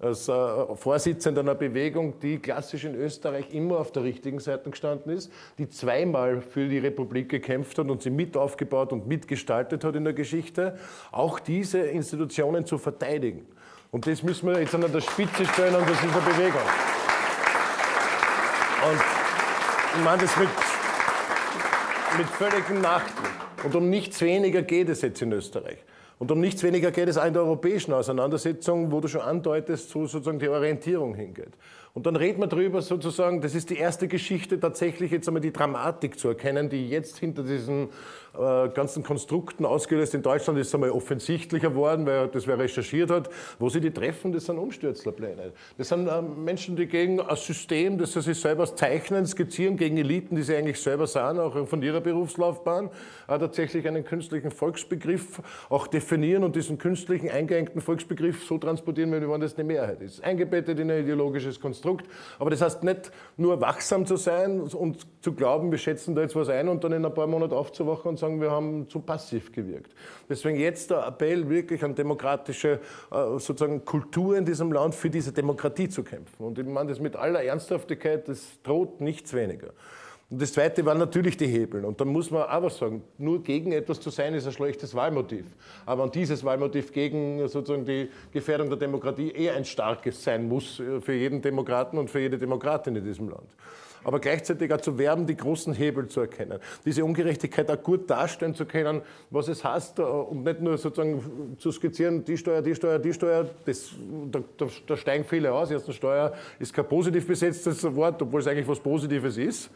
als 0.00 0.28
äh, 0.28 0.76
Vorsitzender 0.76 1.40
einer 1.40 1.54
Bewegung, 1.54 2.20
die 2.20 2.38
klassisch 2.38 2.84
in 2.84 2.94
Österreich 2.94 3.52
immer 3.52 3.78
auf 3.78 3.90
der 3.90 4.04
richtigen 4.04 4.38
Seite 4.38 4.70
gestanden 4.70 5.12
ist, 5.12 5.32
die 5.58 5.68
zweimal 5.68 6.40
für 6.40 6.68
die 6.68 6.78
Republik 6.78 7.28
gekämpft 7.28 7.78
hat 7.78 7.90
und 7.90 8.02
sie 8.02 8.10
mit 8.10 8.36
aufgebaut 8.36 8.92
und 8.92 9.08
mitgestaltet 9.08 9.82
hat 9.82 9.96
in 9.96 10.04
der 10.04 10.12
Geschichte, 10.12 10.78
auch 11.10 11.40
diese 11.40 11.80
Institutionen 11.80 12.64
zu 12.64 12.78
verteidigen. 12.78 13.46
Und 13.90 14.06
das 14.06 14.22
müssen 14.22 14.48
wir 14.48 14.60
jetzt 14.60 14.74
an 14.74 14.80
der 14.80 15.00
Spitze 15.00 15.46
stellen 15.46 15.74
an 15.74 15.86
dieser 15.86 16.20
Bewegung. 16.20 16.60
Und 18.84 19.00
ich 19.96 20.04
meine 20.04 20.22
das 20.22 20.36
mit, 20.36 20.48
mit 22.18 22.26
völligem 22.28 22.80
Nachdruck. 22.82 23.30
Und 23.64 23.74
um 23.74 23.88
nichts 23.88 24.20
weniger 24.20 24.62
geht 24.62 24.88
es 24.88 25.00
jetzt 25.00 25.22
in 25.22 25.32
Österreich. 25.32 25.78
Und 26.18 26.30
um 26.30 26.40
nichts 26.40 26.62
weniger 26.62 26.90
geht 26.90 27.08
es 27.08 27.16
auch 27.16 27.24
in 27.24 27.32
der 27.32 27.42
europäischen 27.42 27.92
Auseinandersetzung, 27.92 28.92
wo 28.92 29.00
du 29.00 29.08
schon 29.08 29.20
andeutest, 29.22 29.94
wo 29.94 30.06
sozusagen 30.06 30.38
die 30.38 30.48
Orientierung 30.48 31.14
hingeht. 31.14 31.52
Und 31.98 32.06
dann 32.06 32.14
reden 32.14 32.40
wir 32.40 32.46
darüber 32.46 32.80
sozusagen, 32.80 33.40
das 33.40 33.56
ist 33.56 33.70
die 33.70 33.76
erste 33.76 34.06
Geschichte, 34.06 34.60
tatsächlich 34.60 35.10
jetzt 35.10 35.26
einmal 35.26 35.40
die 35.40 35.52
Dramatik 35.52 36.16
zu 36.16 36.28
erkennen, 36.28 36.68
die 36.68 36.88
jetzt 36.88 37.18
hinter 37.18 37.42
diesen 37.42 37.88
äh, 38.38 38.68
ganzen 38.68 39.02
Konstrukten 39.02 39.66
ausgelöst 39.66 40.14
in 40.14 40.22
Deutschland 40.22 40.60
ist 40.60 40.72
einmal 40.72 40.92
offensichtlicher 40.92 41.70
geworden, 41.70 42.06
weil 42.06 42.28
das 42.28 42.46
wer 42.46 42.56
recherchiert 42.56 43.10
hat, 43.10 43.28
wo 43.58 43.68
sie 43.68 43.80
die 43.80 43.90
treffen, 43.90 44.32
das 44.32 44.46
sind 44.46 44.58
Umstürzlerpläne. 44.58 45.52
Das 45.76 45.88
sind 45.88 46.06
äh, 46.06 46.22
Menschen, 46.22 46.76
die 46.76 46.86
gegen 46.86 47.20
ein 47.20 47.34
System, 47.34 47.98
das 47.98 48.12
sie 48.12 48.20
sich 48.20 48.38
selber 48.38 48.72
zeichnen, 48.72 49.26
skizzieren, 49.26 49.76
gegen 49.76 49.96
Eliten, 49.96 50.36
die 50.36 50.42
sie 50.42 50.54
eigentlich 50.54 50.80
selber 50.80 51.08
sind, 51.08 51.40
auch 51.40 51.66
von 51.66 51.82
ihrer 51.82 52.00
Berufslaufbahn, 52.00 52.90
äh, 53.26 53.38
tatsächlich 53.40 53.88
einen 53.88 54.04
künstlichen 54.04 54.52
Volksbegriff 54.52 55.42
auch 55.68 55.88
definieren 55.88 56.44
und 56.44 56.54
diesen 56.54 56.78
künstlichen, 56.78 57.30
eingeengten 57.30 57.80
Volksbegriff 57.80 58.44
so 58.44 58.56
transportieren, 58.56 59.10
wie 59.10 59.28
wenn 59.28 59.40
das 59.40 59.56
eine 59.56 59.64
Mehrheit 59.64 60.00
ist. 60.00 60.22
Eingebettet 60.22 60.78
in 60.78 60.90
ein 60.92 61.02
ideologisches 61.02 61.58
Konstrukt. 61.58 61.87
Aber 62.38 62.50
das 62.50 62.60
heißt 62.60 62.82
nicht 62.84 63.10
nur 63.36 63.60
wachsam 63.60 64.06
zu 64.06 64.16
sein 64.16 64.60
und 64.60 65.06
zu 65.20 65.32
glauben, 65.32 65.70
wir 65.70 65.78
schätzen 65.78 66.14
da 66.14 66.22
jetzt 66.22 66.36
was 66.36 66.48
ein 66.48 66.68
und 66.68 66.82
dann 66.84 66.92
in 66.92 67.04
ein 67.04 67.14
paar 67.14 67.26
Monaten 67.26 67.54
aufzuwachen 67.54 68.10
und 68.10 68.18
sagen, 68.18 68.40
wir 68.40 68.50
haben 68.50 68.88
zu 68.88 69.00
passiv 69.00 69.52
gewirkt. 69.52 69.94
Deswegen 70.28 70.58
jetzt 70.58 70.90
der 70.90 71.06
Appell 71.06 71.48
wirklich 71.48 71.82
an 71.84 71.94
demokratische 71.94 72.80
äh, 73.10 73.38
sozusagen 73.38 73.84
Kultur 73.84 74.36
in 74.36 74.44
diesem 74.44 74.72
Land 74.72 74.94
für 74.94 75.10
diese 75.10 75.32
Demokratie 75.32 75.88
zu 75.88 76.02
kämpfen. 76.02 76.44
Und 76.44 76.58
ich 76.58 76.66
meine 76.66 76.90
das 76.90 77.00
mit 77.00 77.16
aller 77.16 77.42
Ernsthaftigkeit, 77.42 78.28
das 78.28 78.60
droht 78.62 79.00
nichts 79.00 79.32
weniger. 79.32 79.68
Und 80.30 80.42
das 80.42 80.52
Zweite 80.52 80.84
waren 80.84 80.98
natürlich 80.98 81.38
die 81.38 81.46
Hebeln. 81.46 81.86
Und 81.86 82.00
dann 82.00 82.08
muss 82.08 82.30
man 82.30 82.42
auch 82.42 82.62
was 82.62 82.76
sagen, 82.76 83.02
nur 83.16 83.42
gegen 83.42 83.72
etwas 83.72 83.98
zu 83.98 84.10
sein, 84.10 84.34
ist 84.34 84.46
ein 84.46 84.52
schlechtes 84.52 84.94
Wahlmotiv. 84.94 85.46
Aber 85.86 86.02
an 86.02 86.10
dieses 86.10 86.44
Wahlmotiv 86.44 86.92
gegen 86.92 87.48
sozusagen 87.48 87.86
die 87.86 88.10
Gefährdung 88.30 88.68
der 88.68 88.78
Demokratie 88.78 89.30
eher 89.30 89.54
ein 89.54 89.64
starkes 89.64 90.22
sein 90.22 90.46
muss 90.46 90.80
äh, 90.80 91.00
für 91.00 91.14
jeden 91.14 91.40
Demokraten 91.40 91.96
und 91.96 92.10
für 92.10 92.20
jede 92.20 92.36
Demokratin 92.36 92.96
in 92.96 93.04
diesem 93.04 93.30
Land 93.30 93.48
aber 94.04 94.20
gleichzeitig 94.20 94.72
auch 94.72 94.80
zu 94.80 94.96
werben, 94.96 95.26
die 95.26 95.36
großen 95.36 95.74
Hebel 95.74 96.08
zu 96.08 96.20
erkennen. 96.20 96.60
Diese 96.84 97.04
Ungerechtigkeit 97.04 97.70
auch 97.70 97.82
gut 97.82 98.08
darstellen 98.08 98.54
zu 98.54 98.64
können, 98.64 99.02
was 99.30 99.48
es 99.48 99.64
heißt, 99.64 99.98
äh, 99.98 100.02
und 100.02 100.44
nicht 100.44 100.60
nur 100.60 100.78
sozusagen 100.78 101.56
zu 101.58 101.72
skizzieren, 101.72 102.24
die 102.24 102.36
Steuer, 102.36 102.62
die 102.62 102.74
Steuer, 102.74 102.98
die 102.98 103.12
Steuer, 103.12 103.46
das, 103.64 103.90
da, 104.30 104.40
da, 104.56 104.66
da 104.86 104.96
steigen 104.96 105.24
viele 105.24 105.52
aus. 105.52 105.70
Erstens, 105.70 105.96
Steuer 105.96 106.32
ist 106.58 106.72
kein 106.72 106.86
positiv 106.86 107.26
besetztes 107.26 107.82
Wort, 107.94 108.22
obwohl 108.22 108.40
es 108.40 108.46
eigentlich 108.46 108.68
was 108.68 108.80
Positives 108.80 109.36
ist 109.36 109.70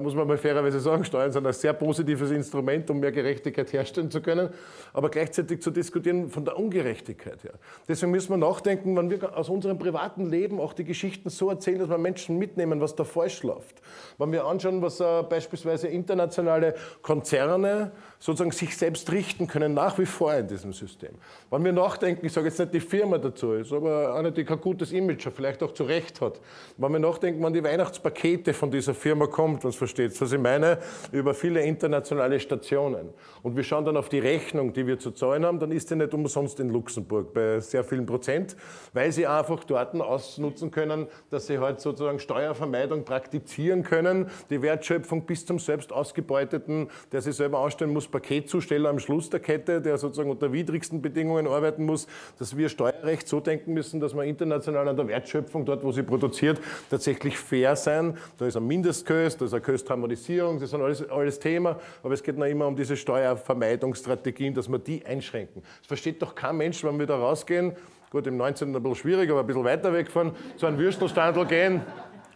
muss 0.00 0.14
man 0.14 0.28
mal 0.28 0.38
fairerweise 0.38 0.78
sagen, 0.78 1.04
Steuern 1.04 1.32
sind 1.32 1.44
ein 1.44 1.52
sehr 1.52 1.72
positives 1.72 2.30
Instrument, 2.30 2.88
um 2.90 3.00
mehr 3.00 3.10
Gerechtigkeit 3.10 3.72
herstellen 3.72 4.10
zu 4.10 4.20
können, 4.20 4.50
aber 4.92 5.10
gleichzeitig 5.10 5.60
zu 5.60 5.70
diskutieren 5.72 6.30
von 6.30 6.44
der 6.44 6.56
Ungerechtigkeit 6.56 7.42
her. 7.42 7.54
Deswegen 7.88 8.12
müssen 8.12 8.30
wir 8.30 8.36
nachdenken, 8.36 8.96
wenn 8.96 9.10
wir 9.10 9.36
aus 9.36 9.48
unserem 9.48 9.78
privaten 9.78 10.30
Leben 10.30 10.60
auch 10.60 10.72
die 10.72 10.84
Geschichten 10.84 11.30
so 11.30 11.50
erzählen, 11.50 11.80
dass 11.80 11.88
wir 11.88 11.98
Menschen 11.98 12.38
mitnehmen, 12.38 12.80
was 12.80 12.94
da 12.94 13.02
falsch 13.02 13.42
läuft. 13.42 13.82
Wenn 14.18 14.30
wir 14.30 14.44
anschauen, 14.46 14.82
was 14.82 15.00
äh, 15.00 15.22
beispielsweise 15.28 15.88
internationale 15.88 16.74
Konzerne 17.02 17.90
sozusagen 18.20 18.52
sich 18.52 18.76
selbst 18.76 19.10
richten 19.10 19.48
können, 19.48 19.74
nach 19.74 19.98
wie 19.98 20.06
vor 20.06 20.32
in 20.34 20.46
diesem 20.46 20.72
System. 20.72 21.10
Wenn 21.50 21.64
wir 21.64 21.72
nachdenken, 21.72 22.24
ich 22.24 22.32
sage 22.32 22.46
jetzt 22.46 22.58
nicht 22.60 22.72
die 22.72 22.80
Firma 22.80 23.18
dazu 23.18 23.54
ist, 23.54 23.72
aber 23.72 24.14
eine, 24.14 24.30
die 24.30 24.44
kein 24.44 24.60
gutes 24.60 24.92
Image 24.92 25.26
vielleicht 25.34 25.60
auch 25.62 25.72
zu 25.72 25.82
Recht 25.82 26.20
hat. 26.20 26.40
Wenn 26.76 26.92
wir 26.92 27.00
nachdenken, 27.00 27.42
wann 27.42 27.52
die 27.52 27.64
Weihnachtspakete 27.64 28.54
von 28.54 28.70
dieser 28.70 28.94
Firma 28.94 29.26
kommt, 29.26 29.64
was 29.72 29.78
versteht, 29.78 30.20
was 30.20 30.32
ich 30.32 30.38
meine, 30.38 30.78
über 31.12 31.34
viele 31.34 31.62
internationale 31.62 32.38
Stationen. 32.38 33.08
Und 33.42 33.56
wir 33.56 33.64
schauen 33.64 33.84
dann 33.84 33.96
auf 33.96 34.08
die 34.08 34.18
Rechnung, 34.18 34.72
die 34.72 34.86
wir 34.86 34.98
zu 34.98 35.10
zahlen 35.12 35.44
haben, 35.44 35.58
dann 35.58 35.72
ist 35.72 35.90
die 35.90 35.96
nicht 35.96 36.12
umsonst 36.12 36.60
in 36.60 36.68
Luxemburg 36.68 37.32
bei 37.32 37.58
sehr 37.60 37.82
vielen 37.82 38.06
Prozent, 38.06 38.56
weil 38.92 39.10
sie 39.12 39.26
einfach 39.26 39.64
dort 39.64 39.94
ausnutzen 39.94 40.70
können, 40.70 41.06
dass 41.30 41.46
sie 41.46 41.58
halt 41.58 41.80
sozusagen 41.80 42.18
Steuervermeidung 42.18 43.04
praktizieren 43.04 43.82
können, 43.82 44.30
die 44.50 44.62
Wertschöpfung 44.62 45.24
bis 45.26 45.44
zum 45.46 45.58
selbst 45.58 45.92
ausgebeuteten, 45.92 46.88
der 47.10 47.22
sich 47.22 47.34
selber 47.34 47.58
anstellen 47.58 47.92
muss, 47.92 48.06
Paketzusteller 48.06 48.90
am 48.90 48.98
Schluss 48.98 49.30
der 49.30 49.40
Kette, 49.40 49.80
der 49.80 49.98
sozusagen 49.98 50.30
unter 50.30 50.52
widrigsten 50.52 51.02
Bedingungen 51.02 51.46
arbeiten 51.46 51.84
muss, 51.84 52.06
dass 52.38 52.56
wir 52.56 52.68
Steuerrecht 52.68 53.26
so 53.26 53.40
denken 53.40 53.72
müssen, 53.72 54.00
dass 54.00 54.14
wir 54.14 54.24
international 54.24 54.88
an 54.88 54.96
der 54.96 55.08
Wertschöpfung, 55.08 55.64
dort 55.64 55.82
wo 55.82 55.92
sie 55.92 56.02
produziert, 56.02 56.60
tatsächlich 56.90 57.38
fair 57.38 57.74
sein. 57.76 58.16
Da 58.38 58.46
ist 58.46 58.56
ein 58.56 58.66
Mindestköst, 58.66 59.40
da 59.40 59.46
ist 59.46 59.54
eine 59.54 59.61
Köstharmonisierung, 59.62 60.58
das 60.58 60.72
ist 60.72 60.74
alles, 60.74 61.08
alles 61.10 61.38
Thema, 61.38 61.78
aber 62.02 62.14
es 62.14 62.22
geht 62.22 62.36
noch 62.36 62.46
immer 62.46 62.66
um 62.66 62.76
diese 62.76 62.96
Steuervermeidungsstrategien, 62.96 64.54
dass 64.54 64.68
wir 64.68 64.78
die 64.78 65.04
einschränken. 65.06 65.62
Das 65.78 65.86
versteht 65.86 66.20
doch 66.20 66.34
kein 66.34 66.56
Mensch, 66.56 66.84
wenn 66.84 66.98
wir 66.98 67.06
da 67.06 67.16
rausgehen, 67.16 67.72
gut, 68.10 68.26
im 68.26 68.36
19. 68.36 68.68
ein 68.68 68.82
bisschen 68.82 68.96
schwierig, 68.96 69.30
aber 69.30 69.40
ein 69.40 69.46
bisschen 69.46 69.64
weiter 69.64 69.92
wegfahren, 69.92 70.32
zu 70.56 70.66
einem 70.66 70.78
Würstelstandel 70.78 71.46
gehen, 71.46 71.82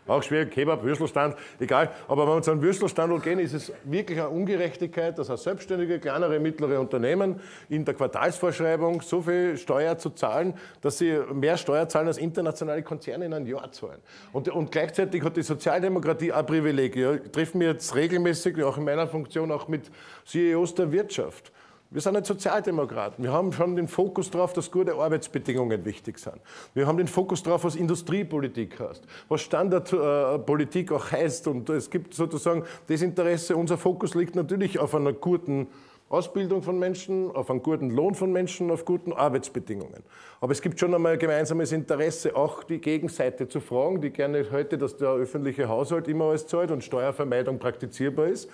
auch 0.06 0.22
schwierig, 0.22 0.52
Kebab, 0.52 0.82
Würstelstand, 0.82 1.36
egal. 1.58 1.90
Aber 2.08 2.26
wenn 2.26 2.34
wir 2.34 2.42
zu 2.42 2.52
einem 2.52 2.62
Würstelstand 2.62 3.22
gehen, 3.22 3.38
ist 3.38 3.54
es 3.54 3.72
wirklich 3.84 4.18
eine 4.18 4.28
Ungerechtigkeit, 4.28 5.18
dass 5.18 5.30
ein 5.30 5.36
selbstständige, 5.36 5.98
kleinere, 5.98 6.38
mittlere 6.38 6.80
Unternehmen 6.80 7.40
in 7.68 7.84
der 7.84 7.94
Quartalsvorschreibung 7.94 9.00
so 9.02 9.22
viel 9.22 9.56
Steuer 9.56 9.98
zu 9.98 10.10
zahlen, 10.10 10.54
dass 10.80 10.98
sie 10.98 11.18
mehr 11.32 11.56
Steuer 11.56 11.88
zahlen 11.88 12.08
als 12.08 12.18
internationale 12.18 12.82
Konzerne 12.82 13.26
in 13.26 13.34
einem 13.34 13.46
Jahr 13.46 13.70
zahlen. 13.72 14.00
Und, 14.32 14.48
und 14.48 14.70
gleichzeitig 14.72 15.22
hat 15.22 15.36
die 15.36 15.42
Sozialdemokratie 15.42 16.32
ein 16.32 16.46
Privileg. 16.46 16.96
Ich 16.96 17.30
treffe 17.32 17.58
mich 17.58 17.68
jetzt 17.68 17.94
regelmäßig, 17.94 18.62
auch 18.62 18.78
in 18.78 18.84
meiner 18.84 19.06
Funktion, 19.06 19.50
auch 19.50 19.68
mit 19.68 19.90
CEOs 20.24 20.74
der 20.74 20.92
Wirtschaft. 20.92 21.52
Wir 21.90 22.00
sind 22.00 22.14
nicht 22.14 22.26
Sozialdemokraten. 22.26 23.22
Wir 23.22 23.32
haben 23.32 23.52
schon 23.52 23.76
den 23.76 23.86
Fokus 23.86 24.30
darauf, 24.30 24.52
dass 24.52 24.72
gute 24.72 24.94
Arbeitsbedingungen 24.94 25.84
wichtig 25.84 26.18
sind. 26.18 26.34
Wir 26.74 26.86
haben 26.86 26.98
den 26.98 27.06
Fokus 27.06 27.44
darauf, 27.44 27.62
was 27.62 27.76
Industriepolitik 27.76 28.80
heißt, 28.80 29.04
was 29.28 29.40
Standardpolitik 29.42 30.90
auch 30.90 31.12
heißt. 31.12 31.46
Und 31.46 31.70
es 31.70 31.88
gibt 31.88 32.12
sozusagen 32.14 32.64
das 32.88 33.02
Interesse, 33.02 33.56
unser 33.56 33.78
Fokus 33.78 34.16
liegt 34.16 34.34
natürlich 34.34 34.80
auf 34.80 34.96
einer 34.96 35.12
guten 35.12 35.68
Ausbildung 36.08 36.62
von 36.62 36.78
Menschen, 36.78 37.30
auf 37.34 37.50
einen 37.50 37.62
guten 37.62 37.90
Lohn 37.90 38.14
von 38.14 38.32
Menschen, 38.32 38.70
auf 38.70 38.84
guten 38.84 39.12
Arbeitsbedingungen. 39.12 40.02
Aber 40.40 40.52
es 40.52 40.62
gibt 40.62 40.80
schon 40.80 40.94
einmal 40.94 41.14
ein 41.14 41.18
gemeinsames 41.18 41.70
Interesse, 41.70 42.34
auch 42.34 42.64
die 42.64 42.78
Gegenseite 42.78 43.48
zu 43.48 43.60
fragen, 43.60 44.00
die 44.00 44.10
gerne 44.10 44.46
heute, 44.50 44.76
dass 44.76 44.96
der 44.96 45.10
öffentliche 45.10 45.68
Haushalt 45.68 46.08
immer 46.08 46.26
alles 46.26 46.46
zahlt 46.48 46.70
und 46.72 46.82
Steuervermeidung 46.82 47.58
praktizierbar 47.58 48.26
ist 48.26 48.48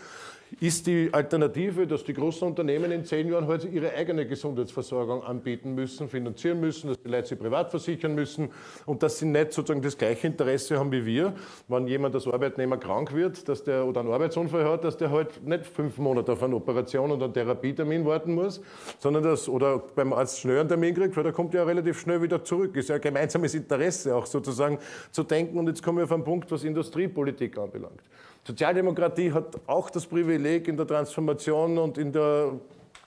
ist 0.61 0.87
die 0.87 1.11
Alternative, 1.13 1.87
dass 1.87 2.05
die 2.05 2.15
großen 2.15 2.49
Unternehmen 2.49 2.91
in 2.91 3.05
zehn 3.05 3.29
Jahren 3.29 3.47
heute 3.47 3.67
halt 3.67 3.75
ihre 3.75 3.95
eigene 3.95 4.27
Gesundheitsversorgung 4.27 5.23
anbieten 5.23 5.75
müssen, 5.75 6.09
finanzieren 6.09 6.61
müssen, 6.61 6.89
dass 6.89 7.01
die 7.01 7.09
Leute 7.09 7.29
sich 7.29 7.39
privat 7.39 7.71
versichern 7.71 8.15
müssen 8.15 8.51
und 8.87 9.03
dass 9.03 9.19
sie 9.19 9.27
nicht 9.27 9.53
sozusagen 9.53 9.83
das 9.83 9.97
gleiche 9.97 10.27
Interesse 10.27 10.79
haben 10.79 10.91
wie 10.91 11.05
wir, 11.05 11.35
wenn 11.69 11.87
jemand 11.87 12.15
als 12.15 12.27
Arbeitnehmer 12.27 12.77
krank 12.77 13.13
wird 13.15 13.43
dass 13.49 13.65
der, 13.65 13.87
oder 13.87 14.01
einen 14.01 14.11
Arbeitsunfall 14.11 14.65
hat, 14.65 14.85
dass 14.85 14.97
der 14.97 15.11
halt 15.11 15.47
nicht 15.47 15.67
fünf 15.67 15.99
Monate 15.99 16.33
auf 16.33 16.43
eine 16.43 16.57
Operation 16.57 17.11
und 17.11 17.23
einen 17.23 17.33
Therapietermin 17.33 18.05
warten 18.05 18.35
muss, 18.35 18.61
sondern 18.99 19.23
dass, 19.23 19.49
oder 19.49 19.79
beim 19.79 20.13
Arzt 20.13 20.41
schnell 20.41 20.61
einen 20.61 20.69
Termin 20.69 20.95
kriegt, 20.95 21.17
weil 21.17 21.25
der 21.25 21.33
kommt 21.33 21.55
ja 21.55 21.65
relativ 21.65 22.01
schnell 22.01 22.23
wieder 22.23 22.43
zurück. 22.45 22.77
Ist 22.77 22.89
ja 22.89 22.97
ein 22.97 23.01
gemeinsames 23.01 23.55
Interesse 23.55 24.15
auch 24.15 24.27
sozusagen 24.27 24.79
zu 25.11 25.23
denken. 25.23 25.59
Und 25.59 25.69
jetzt 25.69 25.83
kommen 25.83 25.99
wir 25.99 26.05
auf 26.05 26.13
einen 26.13 26.25
Punkt, 26.25 26.51
was 26.51 26.65
Industriepolitik 26.65 27.59
anbelangt. 27.59 28.01
Sozialdemokratie 28.45 29.33
hat 29.33 29.61
auch 29.67 29.89
das 29.91 30.07
Privileg 30.07 30.67
in 30.67 30.77
der 30.77 30.87
Transformation 30.87 31.79
und 31.79 31.97
in 31.97 32.13
der 32.13 32.53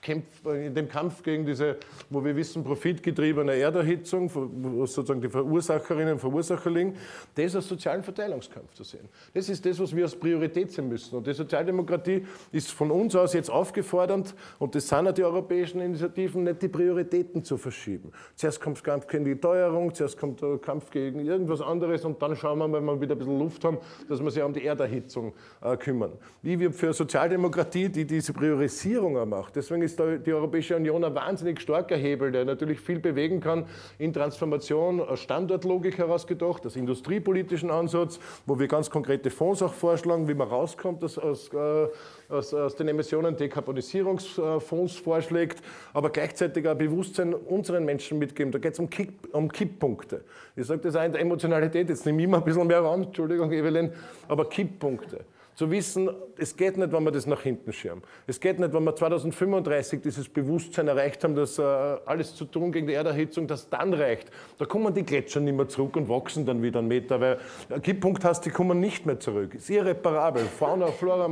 in 0.08 0.74
dem 0.74 0.88
Kampf 0.88 1.22
gegen 1.22 1.44
diese, 1.44 1.76
wo 2.10 2.24
wir 2.24 2.36
wissen, 2.36 2.62
profitgetriebene 2.62 3.54
Erderhitzung, 3.54 4.30
wo 4.32 4.86
sozusagen 4.86 5.20
die 5.20 5.28
Verursacherinnen 5.28 6.14
und 6.14 6.20
Verursacher 6.20 6.70
liegen, 6.70 6.94
das 7.34 7.56
als 7.56 7.68
sozialen 7.68 8.02
Verteilungskampf 8.02 8.72
zu 8.74 8.84
sehen. 8.84 9.08
Das 9.34 9.48
ist 9.48 9.64
das, 9.66 9.80
was 9.80 9.94
wir 9.94 10.04
als 10.04 10.14
Priorität 10.14 10.70
sehen 10.70 10.88
müssen. 10.88 11.16
Und 11.16 11.26
die 11.26 11.32
Sozialdemokratie 11.32 12.24
ist 12.52 12.70
von 12.70 12.90
uns 12.90 13.16
aus 13.16 13.32
jetzt 13.32 13.50
aufgefordert, 13.50 14.34
und 14.58 14.74
das 14.74 14.88
sind 14.88 15.06
ja 15.06 15.12
die 15.12 15.24
europäischen 15.24 15.80
Initiativen, 15.80 16.44
nicht 16.44 16.62
die 16.62 16.68
Prioritäten 16.68 17.42
zu 17.42 17.56
verschieben. 17.56 18.12
Zuerst 18.36 18.60
kommt 18.60 18.82
Kampf 18.84 19.06
gegen 19.06 19.24
die 19.24 19.36
Teuerung, 19.36 19.92
zuerst 19.94 20.18
kommt 20.18 20.40
der 20.40 20.58
Kampf 20.58 20.90
gegen 20.90 21.20
irgendwas 21.20 21.60
anderes 21.60 22.04
und 22.04 22.20
dann 22.22 22.36
schauen 22.36 22.58
wir, 22.58 22.72
wenn 22.72 22.84
wir 22.84 23.00
wieder 23.00 23.14
ein 23.14 23.18
bisschen 23.18 23.38
Luft 23.38 23.64
haben, 23.64 23.78
dass 24.08 24.22
wir 24.22 24.30
sich 24.30 24.42
um 24.42 24.52
die 24.52 24.64
Erderhitzung 24.64 25.32
äh, 25.62 25.76
kümmern. 25.76 26.12
Wie 26.42 26.58
wir 26.58 26.72
für 26.72 26.92
Sozialdemokratie, 26.92 27.88
die 27.88 28.04
diese 28.04 28.32
Priorisierung 28.32 29.16
auch 29.16 29.26
macht. 29.26 29.56
Deswegen 29.56 29.82
ist 29.86 29.98
die 29.98 30.32
Europäische 30.32 30.76
Union 30.76 31.02
ein 31.04 31.14
wahnsinnig 31.14 31.60
starker 31.60 31.96
Hebel, 31.96 32.32
der 32.32 32.44
natürlich 32.44 32.80
viel 32.80 32.98
bewegen 32.98 33.40
kann 33.40 33.64
in 33.98 34.12
Transformation, 34.12 35.00
aus 35.00 35.20
Standortlogik 35.20 35.98
herausgedacht, 35.98 36.66
aus 36.66 36.76
industriepolitischen 36.76 37.70
Ansatz, 37.70 38.18
wo 38.44 38.58
wir 38.58 38.68
ganz 38.68 38.90
konkrete 38.90 39.30
Fonds 39.30 39.62
auch 39.62 39.72
vorschlagen, 39.72 40.28
wie 40.28 40.34
man 40.34 40.48
rauskommt 40.48 41.02
aus, 41.04 41.18
aus, 41.18 41.50
äh, 41.54 41.86
aus, 42.28 42.52
aus 42.52 42.76
den 42.76 42.88
Emissionen, 42.88 43.36
Dekarbonisierungsfonds 43.36 44.96
vorschlägt, 44.96 45.62
aber 45.94 46.10
gleichzeitig 46.10 46.68
auch 46.68 46.74
Bewusstsein 46.74 47.32
unseren 47.32 47.84
Menschen 47.84 48.18
mitgeben. 48.18 48.52
Da 48.52 48.58
geht 48.58 48.74
es 48.74 48.78
um, 48.78 48.90
Kick, 48.90 49.10
um 49.32 49.50
Kipppunkte. 49.50 50.24
Ich 50.56 50.66
sage 50.66 50.80
das 50.80 50.96
auch 50.96 51.04
in 51.04 51.12
der 51.12 51.20
Emotionalität, 51.20 51.88
jetzt 51.88 52.04
nehme 52.04 52.22
ich 52.22 52.28
mal 52.28 52.38
ein 52.38 52.44
bisschen 52.44 52.66
mehr 52.66 52.80
Raum, 52.80 53.04
Entschuldigung, 53.04 53.52
Evelyn, 53.52 53.92
aber 54.28 54.48
Kipppunkte 54.48 55.24
zu 55.56 55.70
wissen, 55.70 56.10
es 56.36 56.54
geht 56.54 56.76
nicht, 56.76 56.92
wenn 56.92 57.02
wir 57.02 57.10
das 57.10 57.26
nach 57.26 57.40
hinten 57.40 57.72
schirmen. 57.72 58.02
Es 58.26 58.38
geht 58.38 58.60
nicht, 58.60 58.74
wenn 58.74 58.84
wir 58.84 58.94
2035 58.94 60.02
dieses 60.02 60.28
Bewusstsein 60.28 60.86
erreicht 60.86 61.24
haben, 61.24 61.34
dass 61.34 61.58
äh, 61.58 61.62
alles 61.62 62.34
zu 62.34 62.44
tun 62.44 62.72
gegen 62.72 62.86
die 62.86 62.92
Erderhitzung, 62.92 63.46
das 63.46 63.70
dann 63.70 63.94
reicht. 63.94 64.30
Da 64.58 64.66
kommen 64.66 64.92
die 64.92 65.02
Gletscher 65.02 65.40
nicht 65.40 65.56
mehr 65.56 65.66
zurück 65.66 65.96
und 65.96 66.10
wachsen 66.10 66.44
dann 66.44 66.62
wieder 66.62 66.80
einen 66.80 66.88
Meter, 66.88 67.22
weil 67.22 67.38
ein 67.70 67.80
Kipppunkt 67.80 68.22
hast, 68.26 68.42
die 68.42 68.50
kommen 68.50 68.80
nicht 68.80 69.06
mehr 69.06 69.18
zurück. 69.18 69.54
Ist 69.54 69.70
irreparabel. 69.70 70.44
Fauna, 70.44 70.88
Flora, 70.88 71.26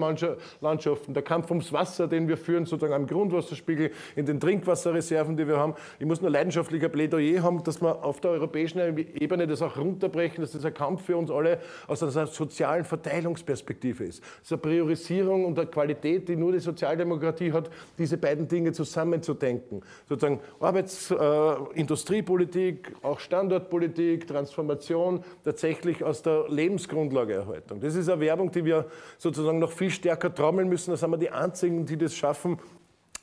Landschaften, 0.62 1.12
der 1.12 1.22
Kampf 1.22 1.50
ums 1.50 1.70
Wasser, 1.70 2.08
den 2.08 2.26
wir 2.26 2.38
führen, 2.38 2.64
sozusagen 2.64 2.94
am 2.94 3.06
Grundwasserspiegel, 3.06 3.90
in 4.16 4.24
den 4.24 4.40
Trinkwasserreserven, 4.40 5.36
die 5.36 5.46
wir 5.46 5.58
haben. 5.58 5.74
Ich 5.98 6.06
muss 6.06 6.22
nur 6.22 6.30
leidenschaftlicher 6.30 6.88
Plädoyer 6.88 7.42
haben, 7.42 7.62
dass 7.62 7.82
wir 7.82 8.02
auf 8.02 8.20
der 8.20 8.30
europäischen 8.30 8.78
Ebene 8.78 9.46
das 9.46 9.60
auch 9.60 9.76
runterbrechen, 9.76 10.40
dass 10.40 10.52
das 10.52 10.64
ein 10.64 10.72
Kampf 10.72 11.04
für 11.04 11.18
uns 11.18 11.30
alle 11.30 11.58
aus 11.88 12.02
einer 12.02 12.26
sozialen 12.26 12.86
Verteilungsperspektive 12.86 14.04
ist 14.04 14.13
ist. 14.14 14.24
Es 14.42 14.46
ist 14.46 14.52
eine 14.52 14.60
Priorisierung 14.62 15.44
und 15.44 15.58
eine 15.58 15.68
Qualität, 15.68 16.28
die 16.28 16.36
nur 16.36 16.52
die 16.52 16.60
Sozialdemokratie 16.60 17.52
hat, 17.52 17.70
diese 17.98 18.16
beiden 18.16 18.48
Dinge 18.48 18.72
zusammenzudenken. 18.72 19.82
Sozusagen 20.08 20.40
Arbeits-, 20.60 21.10
äh, 21.10 21.54
Industriepolitik, 21.74 22.92
auch 23.02 23.20
Standortpolitik, 23.20 24.26
Transformation, 24.26 25.24
tatsächlich 25.44 26.02
aus 26.02 26.22
der 26.22 26.46
Lebensgrundlageerhaltung. 26.48 27.80
Das 27.80 27.94
ist 27.94 28.08
eine 28.08 28.20
Werbung, 28.20 28.50
die 28.50 28.64
wir 28.64 28.86
sozusagen 29.18 29.58
noch 29.58 29.72
viel 29.72 29.90
stärker 29.90 30.34
trommeln 30.34 30.68
müssen. 30.68 30.90
Da 30.90 30.96
sind 30.96 31.10
wir 31.10 31.18
die 31.18 31.30
Einzigen, 31.30 31.86
die 31.86 31.96
das 31.96 32.14
schaffen, 32.14 32.58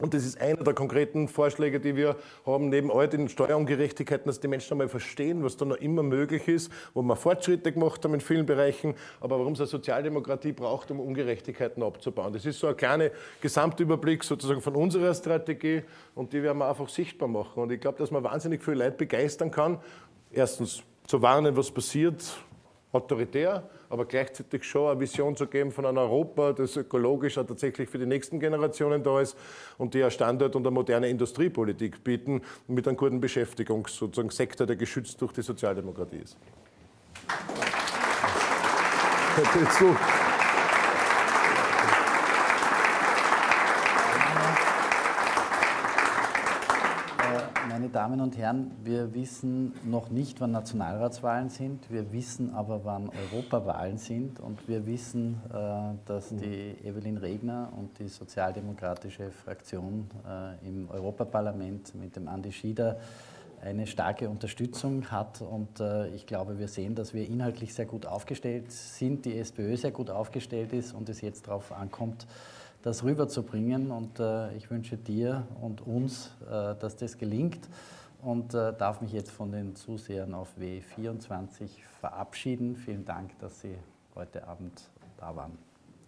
und 0.01 0.13
das 0.13 0.25
ist 0.25 0.41
einer 0.41 0.63
der 0.63 0.73
konkreten 0.73 1.27
Vorschläge, 1.27 1.79
die 1.79 1.95
wir 1.95 2.15
haben, 2.45 2.69
neben 2.69 2.91
all 2.91 3.07
den 3.07 3.29
Steuerungerechtigkeiten, 3.29 4.25
dass 4.25 4.39
die 4.39 4.47
Menschen 4.47 4.73
einmal 4.73 4.89
verstehen, 4.89 5.43
was 5.43 5.57
da 5.57 5.65
noch 5.65 5.77
immer 5.77 6.03
möglich 6.03 6.47
ist, 6.47 6.71
wo 6.93 7.01
wir 7.01 7.15
Fortschritte 7.15 7.71
gemacht 7.71 8.03
haben 8.03 8.15
in 8.15 8.21
vielen 8.21 8.45
Bereichen, 8.45 8.95
aber 9.19 9.37
warum 9.37 9.53
es 9.53 9.59
eine 9.59 9.67
Sozialdemokratie 9.67 10.53
braucht, 10.53 10.89
um 10.91 10.99
Ungerechtigkeiten 10.99 11.83
abzubauen. 11.83 12.33
Das 12.33 12.45
ist 12.45 12.59
so 12.59 12.67
ein 12.67 12.77
kleiner 12.77 13.09
Gesamtüberblick 13.41 14.23
sozusagen 14.23 14.61
von 14.61 14.75
unserer 14.75 15.13
Strategie 15.13 15.83
und 16.15 16.33
die 16.33 16.41
werden 16.41 16.57
wir 16.57 16.67
einfach 16.67 16.89
sichtbar 16.89 17.27
machen. 17.27 17.61
Und 17.61 17.71
ich 17.71 17.79
glaube, 17.79 17.99
dass 17.99 18.09
man 18.09 18.23
wahnsinnig 18.23 18.63
viele 18.63 18.77
Leute 18.77 18.97
begeistern 18.97 19.51
kann. 19.51 19.79
Erstens 20.31 20.83
zu 21.05 21.21
warnen, 21.21 21.55
was 21.55 21.69
passiert, 21.69 22.23
autoritär, 22.91 23.69
aber 23.91 24.05
gleichzeitig 24.05 24.63
schon 24.63 24.89
eine 24.89 24.99
Vision 24.99 25.35
zu 25.35 25.47
geben 25.47 25.71
von 25.71 25.85
einem 25.85 25.97
Europa, 25.97 26.53
das 26.53 26.77
ökologisch 26.77 27.37
auch 27.37 27.45
tatsächlich 27.45 27.89
für 27.89 27.99
die 27.99 28.05
nächsten 28.05 28.39
Generationen 28.39 29.03
da 29.03 29.19
ist 29.19 29.37
und 29.77 29.93
die 29.93 30.01
einen 30.01 30.11
Standort 30.11 30.55
und 30.55 30.65
eine 30.65 30.73
moderne 30.73 31.09
Industriepolitik 31.09 32.01
bieten 32.03 32.41
mit 32.67 32.87
einem 32.87 32.95
guten 32.95 33.19
Beschäftigungs- 33.19 33.97
sozusagen 33.97 34.29
Sektor, 34.29 34.65
der 34.65 34.77
geschützt 34.77 35.21
durch 35.21 35.33
die 35.33 35.41
Sozialdemokratie 35.41 36.19
ist. 36.23 36.37
Dazu. 39.53 39.95
Meine 47.69 47.80
Damen 47.91 48.21
und 48.21 48.37
Herren, 48.37 48.71
wir 48.83 49.13
wissen 49.13 49.73
noch 49.83 50.09
nicht, 50.09 50.39
wann 50.39 50.51
Nationalratswahlen 50.51 51.49
sind. 51.49 51.91
Wir 51.91 52.13
wissen 52.13 52.53
aber, 52.53 52.85
wann 52.85 53.09
Europawahlen 53.09 53.97
sind. 53.97 54.39
Und 54.39 54.67
wir 54.67 54.85
wissen, 54.85 55.41
äh, 55.53 55.97
dass 56.05 56.29
die 56.29 56.75
Evelyn 56.83 57.17
Regner 57.17 57.73
und 57.77 57.99
die 57.99 58.07
sozialdemokratische 58.07 59.31
Fraktion 59.31 60.09
äh, 60.25 60.67
im 60.67 60.89
Europaparlament 60.89 61.93
mit 61.95 62.15
dem 62.15 62.29
Andi 62.29 62.53
Schieder 62.53 62.97
eine 63.61 63.85
starke 63.85 64.29
Unterstützung 64.29 65.11
hat. 65.11 65.41
Und 65.41 65.81
äh, 65.81 66.07
ich 66.09 66.25
glaube, 66.25 66.59
wir 66.59 66.69
sehen, 66.69 66.95
dass 66.95 67.13
wir 67.13 67.27
inhaltlich 67.27 67.73
sehr 67.73 67.85
gut 67.85 68.05
aufgestellt 68.05 68.71
sind, 68.71 69.25
die 69.25 69.37
SPÖ 69.37 69.75
sehr 69.75 69.91
gut 69.91 70.09
aufgestellt 70.09 70.71
ist 70.71 70.93
und 70.93 71.09
es 71.09 71.19
jetzt 71.21 71.47
darauf 71.47 71.71
ankommt, 71.73 72.25
das 72.81 73.03
rüberzubringen. 73.03 73.91
Und 73.91 74.19
äh, 74.19 74.55
ich 74.55 74.69
wünsche 74.69 74.97
dir 74.97 75.47
und 75.61 75.85
uns, 75.85 76.31
äh, 76.45 76.75
dass 76.75 76.95
das 76.95 77.17
gelingt 77.17 77.67
und 78.21 78.53
äh, 78.53 78.73
darf 78.73 79.01
mich 79.01 79.13
jetzt 79.13 79.31
von 79.31 79.51
den 79.51 79.75
Zusehern 79.75 80.33
auf 80.33 80.49
W24 80.59 81.69
verabschieden. 81.99 82.75
Vielen 82.75 83.05
Dank, 83.05 83.37
dass 83.39 83.61
Sie 83.61 83.75
heute 84.15 84.47
Abend 84.47 84.89
da 85.17 85.35
waren. 85.35 85.57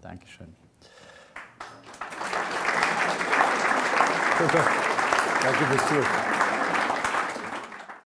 Dankeschön. 0.01 0.55
Danke 4.37 5.65
fürs 5.65 5.87
Zuhören. 5.87 6.42